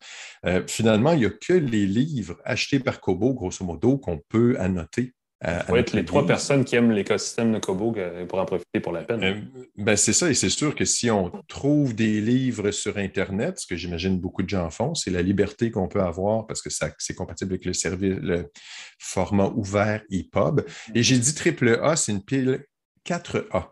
Euh, 0.46 0.62
finalement, 0.66 1.12
il 1.12 1.20
n'y 1.20 1.26
a 1.26 1.30
que 1.30 1.52
les 1.52 1.86
livres 1.86 2.36
achetés 2.44 2.80
par 2.80 3.00
Kobo, 3.00 3.34
grosso 3.34 3.64
modo, 3.64 3.98
qu'on 3.98 4.18
peut 4.18 4.56
annoter 4.58 5.14
il 5.44 5.64
faut 5.66 5.76
être 5.76 5.92
les 5.92 6.04
trois 6.04 6.26
personnes 6.26 6.64
qui 6.64 6.76
aiment 6.76 6.92
l'écosystème 6.92 7.52
de 7.52 7.58
Kobo 7.58 7.94
pour 8.28 8.38
en 8.38 8.44
profiter 8.44 8.80
pour 8.80 8.92
la 8.92 9.02
peine. 9.02 9.22
Euh, 9.24 9.34
ben 9.76 9.96
c'est 9.96 10.12
ça, 10.12 10.30
et 10.30 10.34
c'est 10.34 10.48
sûr 10.48 10.74
que 10.74 10.84
si 10.84 11.10
on 11.10 11.30
trouve 11.48 11.94
des 11.94 12.20
livres 12.20 12.70
sur 12.70 12.96
Internet, 12.96 13.58
ce 13.58 13.66
que 13.66 13.76
j'imagine 13.76 14.20
beaucoup 14.20 14.42
de 14.42 14.48
gens 14.48 14.70
font, 14.70 14.94
c'est 14.94 15.10
la 15.10 15.22
liberté 15.22 15.70
qu'on 15.70 15.88
peut 15.88 16.02
avoir 16.02 16.46
parce 16.46 16.62
que 16.62 16.70
c'est 16.70 17.14
compatible 17.14 17.52
avec 17.52 17.64
le, 17.64 17.72
service, 17.72 18.18
le 18.20 18.50
format 18.98 19.48
ouvert 19.48 20.02
EPUB. 20.10 20.60
Et 20.94 21.02
j'ai 21.02 21.18
dit 21.18 21.34
triple 21.34 21.80
A, 21.82 21.96
c'est 21.96 22.12
une 22.12 22.24
pile 22.24 22.64
4A. 23.06 23.71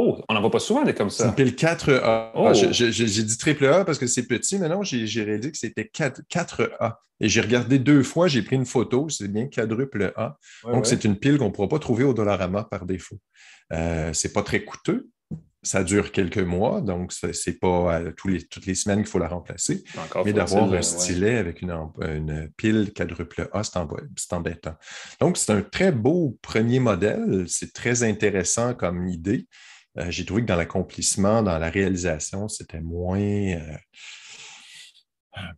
Oh, 0.00 0.16
on 0.28 0.34
n'en 0.34 0.40
voit 0.40 0.52
pas 0.52 0.60
souvent 0.60 0.84
des 0.84 0.94
comme 0.94 1.10
ça. 1.10 1.24
C'est 1.24 1.42
une 1.42 1.52
pile 1.52 1.54
4A. 1.56 2.30
Ah, 2.32 2.52
j'ai 2.52 3.24
dit 3.24 3.36
triple 3.36 3.66
A 3.66 3.84
parce 3.84 3.98
que 3.98 4.06
c'est 4.06 4.28
petit, 4.28 4.56
mais 4.58 4.68
non, 4.68 4.84
j'ai 4.84 5.22
réalisé 5.24 5.50
que 5.50 5.58
c'était 5.58 5.88
4, 5.88 6.70
a 6.78 7.00
Et 7.18 7.28
j'ai 7.28 7.40
regardé 7.40 7.80
deux 7.80 8.04
fois, 8.04 8.28
j'ai 8.28 8.42
pris 8.42 8.54
une 8.54 8.64
photo, 8.64 9.08
c'est 9.08 9.26
bien 9.26 9.48
quadruple 9.48 10.12
A. 10.16 10.38
Donc, 10.64 10.86
c'est 10.86 11.04
une 11.04 11.16
pile 11.16 11.36
qu'on 11.38 11.46
ne 11.46 11.50
pourra 11.50 11.68
pas 11.68 11.80
trouver 11.80 12.04
au 12.04 12.14
Dollarama 12.14 12.62
par 12.62 12.86
défaut. 12.86 13.18
Euh, 13.72 14.12
c'est 14.12 14.32
pas 14.32 14.42
très 14.42 14.64
coûteux. 14.64 15.08
Ça 15.64 15.82
dure 15.82 16.12
quelques 16.12 16.38
mois, 16.38 16.80
donc 16.80 17.12
ce 17.12 17.26
n'est 17.26 17.56
pas 17.56 18.00
tous 18.16 18.28
les, 18.28 18.46
toutes 18.46 18.66
les 18.66 18.76
semaines 18.76 19.00
qu'il 19.00 19.08
faut 19.08 19.18
la 19.18 19.26
remplacer. 19.26 19.82
mais 20.24 20.32
d'avoir 20.32 20.72
un 20.72 20.82
stylet 20.82 21.36
avec 21.36 21.60
une, 21.62 21.74
une, 22.00 22.48
pile 22.56 22.92
quadruple 22.94 23.48
A, 23.52 23.64
c'est 23.64 24.32
embêtant. 24.32 24.76
Donc, 25.20 25.36
c'est 25.36 25.50
un 25.50 25.62
très 25.62 25.90
beau 25.90 26.38
premier 26.40 26.78
modèle. 26.78 27.46
C'est 27.48 27.72
très 27.72 28.04
intéressant 28.04 28.74
comme 28.74 29.08
idée. 29.08 29.48
Euh, 29.98 30.10
j'ai 30.10 30.24
trouvé 30.24 30.42
que 30.42 30.46
dans 30.46 30.56
l'accomplissement, 30.56 31.42
dans 31.42 31.58
la 31.58 31.70
réalisation, 31.70 32.48
c'était 32.48 32.80
moins. 32.80 33.20
Euh, 33.20 33.76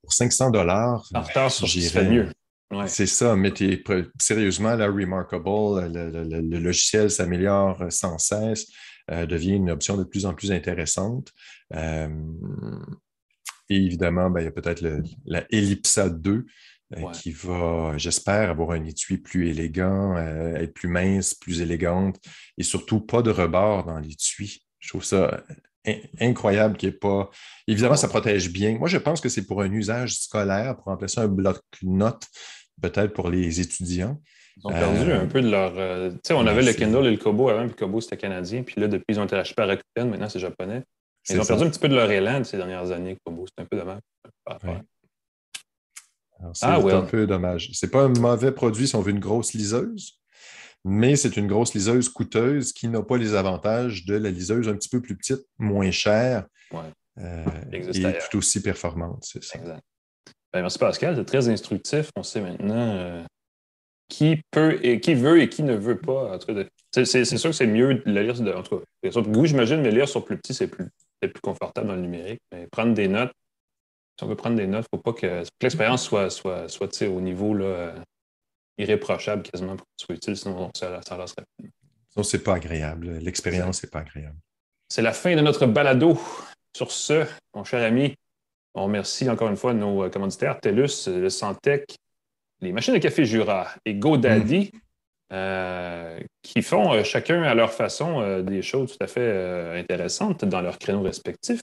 pour 0.03 0.13
500 0.13 0.51
dollars. 0.51 1.09
Sur 1.51 1.67
mieux. 2.05 2.29
C'est 2.87 3.07
ça, 3.07 3.35
mais 3.35 3.53
sérieusement, 4.21 4.77
la 4.77 4.87
Remarkable, 4.87 5.91
le, 5.93 6.59
logiciel 6.59 7.11
s'améliore 7.11 7.85
sans 7.89 8.19
cesse, 8.19 8.69
euh, 9.11 9.27
devient 9.27 9.55
une 9.55 9.71
option 9.71 9.97
de 9.97 10.05
plus 10.05 10.25
en 10.27 10.35
plus 10.35 10.53
intéressante. 10.53 11.33
et 11.75 12.07
évidemment, 13.69 14.31
ben, 14.31 14.41
il 14.41 14.45
y 14.45 14.49
a 14.49 14.53
peut-être 14.53 14.85
la 15.25 15.45
Ellipsa 15.51 16.11
2 16.11 16.47
euh, 16.97 17.11
qui 17.13 17.31
va, 17.31 17.95
j'espère, 17.97 18.51
avoir 18.51 18.73
un 18.73 18.85
étui 18.85 19.19
plus 19.19 19.49
élégant, 19.49 20.17
euh, 20.17 20.57
être 20.57 20.75
plus 20.75 20.89
mince, 20.89 21.35
plus 21.35 21.61
élégante 21.61 22.17
et 22.59 22.65
surtout 22.65 23.01
pas 23.01 23.23
de 23.23 23.31
rebord 23.31 23.85
dans 23.85 23.99
l'étui. 23.99 24.65
Je 24.81 24.89
trouve 24.89 25.05
ça 25.05 25.45
incroyable 26.21 26.77
qu'il 26.77 26.89
n'y 26.89 26.95
ait 26.97 26.99
pas. 26.99 27.31
Évidemment, 27.69 27.97
ça 27.97 28.09
protège 28.09 28.51
bien. 28.51 28.77
Moi, 28.77 28.89
je 28.89 28.99
pense 28.99 29.21
que 29.21 29.29
c'est 29.29 29.47
pour 29.47 29.63
un 29.63 29.71
usage 29.71 30.17
scolaire, 30.17 30.77
pour 30.77 30.87
remplacer 30.87 31.21
un 31.21 31.29
bloc-notes, 31.29 32.27
peut-être 32.83 33.13
pour 33.13 33.31
les 33.31 33.61
étudiants. 33.61 34.21
Ils 34.57 34.67
ont 34.67 34.71
perdu 34.71 35.13
un 35.13 35.27
peu 35.27 35.41
de 35.41 35.49
leur. 35.49 35.73
tu 36.13 36.19
sais, 36.25 36.35
on 36.35 36.47
avait 36.47 36.63
le 36.63 36.73
Kindle 36.73 37.07
et 37.07 37.13
le 37.13 37.17
Kobo 37.17 37.49
avant, 37.51 37.63
puis 37.63 37.71
le 37.71 37.77
Kobo 37.77 38.01
c'était 38.01 38.17
canadien, 38.17 38.63
puis 38.63 38.81
là, 38.81 38.89
depuis, 38.89 39.07
ils 39.11 39.21
ont 39.21 39.25
été 39.25 39.37
achetés 39.37 39.55
par 39.55 39.69
Rakuten, 39.69 40.11
maintenant 40.11 40.29
c'est 40.29 40.41
japonais. 40.41 40.83
Ils 41.29 41.41
ont 41.41 41.45
perdu 41.45 41.65
un 41.65 41.71
petit 41.71 41.79
peu 41.79 41.89
de 41.89 41.95
leur 41.95 42.11
élan 42.11 42.43
ces 42.43 42.57
dernières 42.57 42.91
années, 42.91 43.17
Kobo. 43.25 43.47
C'est 43.47 43.63
un 43.63 43.67
peu 43.67 43.77
dommage. 43.77 44.01
C'est 46.55 46.67
ah, 46.67 46.77
un 46.77 47.03
peu 47.03 47.27
dommage. 47.27 47.71
Ce 47.73 47.85
n'est 47.85 47.91
pas 47.91 48.05
un 48.05 48.09
mauvais 48.09 48.53
produit 48.53 48.89
si 48.89 48.97
on 48.97 49.01
veut 49.01 49.11
une 49.11 49.21
grosse 49.21 49.53
liseuse, 49.53 50.21
mais 50.85 51.17
c'est 51.17 51.37
une 51.37 51.47
grosse 51.47 51.75
liseuse 51.75 52.09
coûteuse 52.09 52.73
qui 52.73 52.89
n'a 52.89 53.03
pas 53.03 53.17
les 53.17 53.35
avantages 53.35 54.05
de 54.07 54.15
la 54.15 54.31
liseuse 54.31 54.69
un 54.69 54.75
petit 54.75 54.89
peu 54.89 55.01
plus 55.01 55.17
petite, 55.17 55.47
moins 55.59 55.91
chère 55.91 56.47
euh, 57.19 57.45
et 57.73 57.83
tout 58.31 58.39
aussi 58.39 58.63
performante. 58.63 59.23
C'est 59.23 59.45
ça. 59.45 59.59
Exact. 59.59 59.83
Ben, 60.53 60.63
merci 60.63 60.79
Pascal, 60.79 61.17
c'est 61.17 61.25
très 61.25 61.49
instructif. 61.49 62.11
On 62.17 62.23
sait 62.23 62.41
maintenant 62.41 62.97
euh, 62.97 63.23
qui 64.09 64.43
peut 64.51 64.79
et 64.85 65.01
qui 65.01 65.15
veut 65.15 65.41
et 65.41 65.49
qui 65.49 65.63
ne 65.63 65.75
veut 65.75 65.99
pas. 66.01 66.39
C'est 66.93 67.25
sûr 67.25 67.51
que 67.51 67.57
c'est 67.57 67.67
mieux 67.67 67.95
de 67.95 68.11
la 68.11 68.23
lire, 68.23 68.35
de, 68.35 68.53
en 68.53 68.63
tout 68.63 68.79
cas, 68.79 69.45
j'imagine, 69.45 69.81
mais 69.81 69.91
lire 69.91 70.09
sur 70.09 70.25
plus 70.25 70.37
petit, 70.37 70.55
c'est 70.55 70.67
plus, 70.67 70.89
plus 71.21 71.41
confortable 71.41 71.89
dans 71.89 71.95
le 71.95 72.03
numérique. 72.03 72.41
Mais 72.53 72.67
prendre 72.67 72.95
des 72.95 73.07
notes, 73.07 73.33
si 74.21 74.25
on 74.25 74.29
veut 74.29 74.37
prendre 74.37 74.57
des 74.57 74.67
notes, 74.67 74.85
il 74.93 74.97
ne 74.97 74.99
faut 74.99 75.03
pas 75.03 75.19
que, 75.19 75.45
l'expérience 75.63 76.05
soit, 76.05 76.29
soit, 76.29 76.69
soit 76.69 77.03
au 77.05 77.23
niveau 77.23 77.55
là, 77.55 77.65
euh, 77.65 77.99
irréprochable 78.77 79.43
quasiment 79.43 79.77
pour 79.77 79.87
que 79.87 80.05
soit 80.05 80.15
utile, 80.15 80.37
sinon 80.37 80.71
ça, 80.77 81.01
ça 81.01 81.17
lasse 81.17 81.35
rapidement. 81.39 81.73
Sinon, 82.11 82.23
ce 82.23 82.37
n'est 82.37 82.43
pas 82.43 82.57
agréable. 82.57 83.13
L'expérience 83.23 83.83
n'est 83.83 83.89
pas 83.89 84.01
agréable. 84.01 84.37
C'est 84.91 85.01
la 85.01 85.15
fin 85.15 85.35
de 85.35 85.41
notre 85.41 85.65
balado. 85.65 86.21
Sur 86.77 86.91
ce, 86.93 87.25
mon 87.55 87.65
cher 87.65 87.83
ami, 87.83 88.15
on 88.75 88.85
remercie 88.85 89.29
encore 89.31 89.49
une 89.49 89.57
fois 89.57 89.73
nos 89.73 90.05
euh, 90.05 90.11
commanditaires, 90.11 90.61
TELUS, 90.61 91.09
le 91.09 91.31
Santec, 91.31 91.97
les 92.61 92.73
machines 92.73 92.93
de 92.93 92.99
café 92.99 93.25
Jura 93.25 93.69
et 93.87 93.95
GoDaddy, 93.95 94.71
mm. 94.71 94.79
euh, 95.33 96.21
qui 96.43 96.61
font 96.61 97.03
chacun 97.05 97.43
à 97.43 97.55
leur 97.55 97.73
façon 97.73 98.43
des 98.43 98.61
choses 98.61 98.99
tout 98.99 99.03
à 99.03 99.07
fait 99.07 99.79
intéressantes 99.79 100.45
dans 100.45 100.61
leurs 100.61 100.79
créneaux 100.79 101.03
respectifs. 101.03 101.63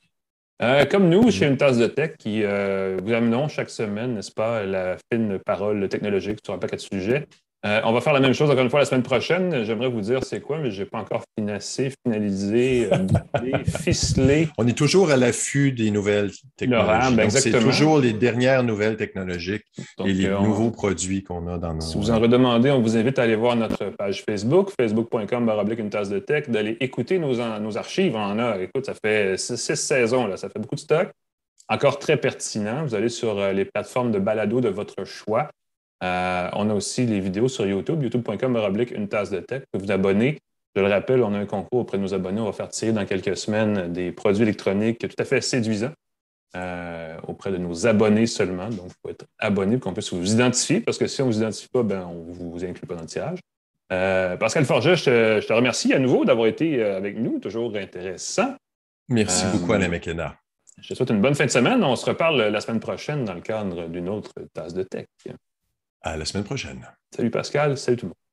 Euh, 0.64 0.86
comme 0.86 1.10
nous, 1.10 1.30
chez 1.30 1.46
Une 1.46 1.56
Tasse 1.58 1.78
de 1.78 1.86
Tech, 1.86 2.18
qui 2.18 2.44
euh, 2.44 2.98
vous 3.04 3.14
amenons 3.14 3.48
chaque 3.48 3.70
semaine, 3.70 4.16
n'est-ce 4.16 4.32
pas, 4.32 4.64
la 4.64 4.98
fine 5.12 5.38
parole 5.38 5.88
technologique 5.88 6.40
sur 6.44 6.56
un 6.56 6.58
paquet 6.58 6.78
de 6.78 6.82
sujets. 6.82 7.28
Euh, 7.68 7.82
on 7.84 7.92
va 7.92 8.00
faire 8.00 8.14
la 8.14 8.22
même 8.22 8.34
chose 8.34 8.50
encore 8.50 8.64
une 8.64 8.70
fois 8.70 8.80
la 8.80 8.86
semaine 8.86 9.04
prochaine. 9.04 9.66
J'aimerais 9.66 9.90
vous 9.90 10.00
dire 10.00 10.24
c'est 10.24 10.40
quoi, 10.40 10.58
mais 10.60 10.72
je 10.72 10.82
n'ai 10.82 10.90
pas 10.90 11.00
encore 11.00 11.24
financé, 11.38 11.92
finalisé, 12.06 12.88
euh, 12.94 13.58
ficelé. 13.84 14.48
On 14.58 14.66
est 14.68 14.78
toujours 14.78 15.12
à 15.12 15.18
l'affût 15.18 15.74
des 15.74 15.92
nouvelles 15.92 16.32
technologies. 16.56 17.30
C'est 17.30 17.60
toujours 17.60 18.00
les 18.00 18.14
dernières 18.14 18.64
nouvelles 18.64 18.96
technologiques 18.96 19.66
et 20.06 20.14
les 20.14 20.28
euh, 20.28 20.40
nouveaux 20.40 20.72
produits 20.72 21.24
qu'on 21.24 21.46
a 21.48 21.58
dans 21.58 21.74
nos. 21.74 21.82
Si 21.82 21.98
vous 21.98 22.10
en 22.10 22.20
redemandez, 22.20 22.72
on 22.72 22.82
vous 22.82 22.96
invite 22.96 23.20
à 23.20 23.24
aller 23.24 23.36
voir 23.36 23.58
notre 23.58 23.86
page 23.98 24.24
Facebook, 24.24 24.72
facebook.com 24.80 25.52
une 25.78 25.90
tasse 25.90 26.10
de 26.10 26.20
tech, 26.20 26.50
d'aller 26.50 26.78
écouter 26.80 27.20
nos, 27.20 27.36
nos 27.60 27.78
archives. 27.78 28.16
On 28.16 28.20
en 28.20 28.40
a, 28.40 28.60
écoute, 28.60 28.86
ça 28.86 28.94
fait 28.94 29.38
six, 29.38 29.76
saisons, 29.76 30.28
là, 30.28 30.38
ça 30.38 30.48
fait 30.48 30.60
beaucoup 30.60 30.76
de 30.76 30.80
stock. 30.80 31.10
Encore 31.68 32.00
très 32.00 32.16
pertinent. 32.16 32.86
Vous 32.86 32.96
allez 32.96 33.10
sur 33.10 33.52
les 33.52 33.66
plateformes 33.66 34.12
de 34.12 34.20
balado 34.20 34.62
de 34.62 34.70
votre 34.70 35.04
choix. 35.04 35.50
Euh, 36.04 36.50
on 36.54 36.70
a 36.70 36.74
aussi 36.74 37.06
les 37.06 37.20
vidéos 37.20 37.48
sur 37.48 37.66
YouTube, 37.66 38.04
youtube.com 38.04 38.76
une 38.92 39.08
tasse 39.08 39.32
de 39.32 39.40
tech. 39.40 39.64
Vous 39.74 39.80
vous 39.80 39.92
abonner. 39.92 40.38
Je 40.76 40.82
le 40.82 40.88
rappelle, 40.88 41.24
on 41.24 41.34
a 41.34 41.40
un 41.40 41.46
concours 41.46 41.80
auprès 41.80 41.98
de 41.98 42.04
nos 42.04 42.14
abonnés. 42.14 42.40
On 42.40 42.46
va 42.46 42.52
faire 42.52 42.70
tirer 42.70 42.92
dans 42.92 43.06
quelques 43.06 43.36
semaines 43.36 43.92
des 43.92 44.12
produits 44.12 44.44
électroniques 44.44 45.00
tout 45.00 45.16
à 45.18 45.26
fait 45.26 45.42
séduisants 45.42 45.94
euh, 46.56 47.18
auprès 47.28 47.52
de 47.52 47.58
nos 47.58 47.88
abonnés 47.88 48.28
seulement. 48.28 48.70
Donc, 48.70 48.88
il 48.88 48.94
faut 49.02 49.10
être 49.10 49.26
abonné 49.40 49.78
pour 49.78 49.90
qu'on 49.90 49.94
puisse 49.94 50.14
vous 50.14 50.34
identifier 50.34 50.82
parce 50.82 51.00
que 51.00 51.08
si 51.08 51.22
on 51.22 51.28
ne 51.28 51.32
vous 51.32 51.38
identifie 51.40 51.70
pas, 51.70 51.82
ben, 51.82 52.08
on 52.08 52.26
ne 52.26 52.34
vous 52.34 52.64
inclut 52.64 52.86
pas 52.86 52.96
dans 52.96 53.02
le 53.02 53.08
tirage. 53.08 53.40
Euh, 53.92 54.38
Pascal 54.38 54.66
Forget, 54.66 54.98
je 54.98 55.48
te, 55.48 55.54
remercie 55.54 55.94
à 55.94 56.00
nouveau 56.00 56.26
d'avoir 56.26 56.48
été 56.48 56.84
avec 56.84 57.18
nous. 57.18 57.40
Toujours 57.40 57.76
intéressant. 57.76 58.56
Merci 59.10 59.46
beaucoup, 59.52 59.74
Alain 59.74 59.88
McKenna. 59.88 60.36
Je 60.80 60.90
te 60.90 60.94
souhaite 60.94 61.10
une 61.10 61.22
bonne 61.22 61.34
fin 61.34 61.46
de 61.46 61.50
semaine. 61.50 61.84
On 61.84 61.96
se 61.96 62.06
reparle 62.06 62.40
la 62.40 62.62
semaine 62.62 62.80
prochaine 62.80 63.26
dans 63.26 63.34
le 63.34 63.42
cadre 63.42 63.88
d'une 63.88 64.10
autre 64.10 64.34
tasse 64.54 64.76
de 64.76 64.84
tech. 64.84 65.08
À 66.08 66.16
la 66.16 66.24
semaine 66.24 66.46
prochaine. 66.46 66.88
Salut 67.14 67.30
Pascal, 67.30 67.78
salut 67.78 67.98
tout 67.98 68.06
le 68.06 68.10
monde. 68.12 68.27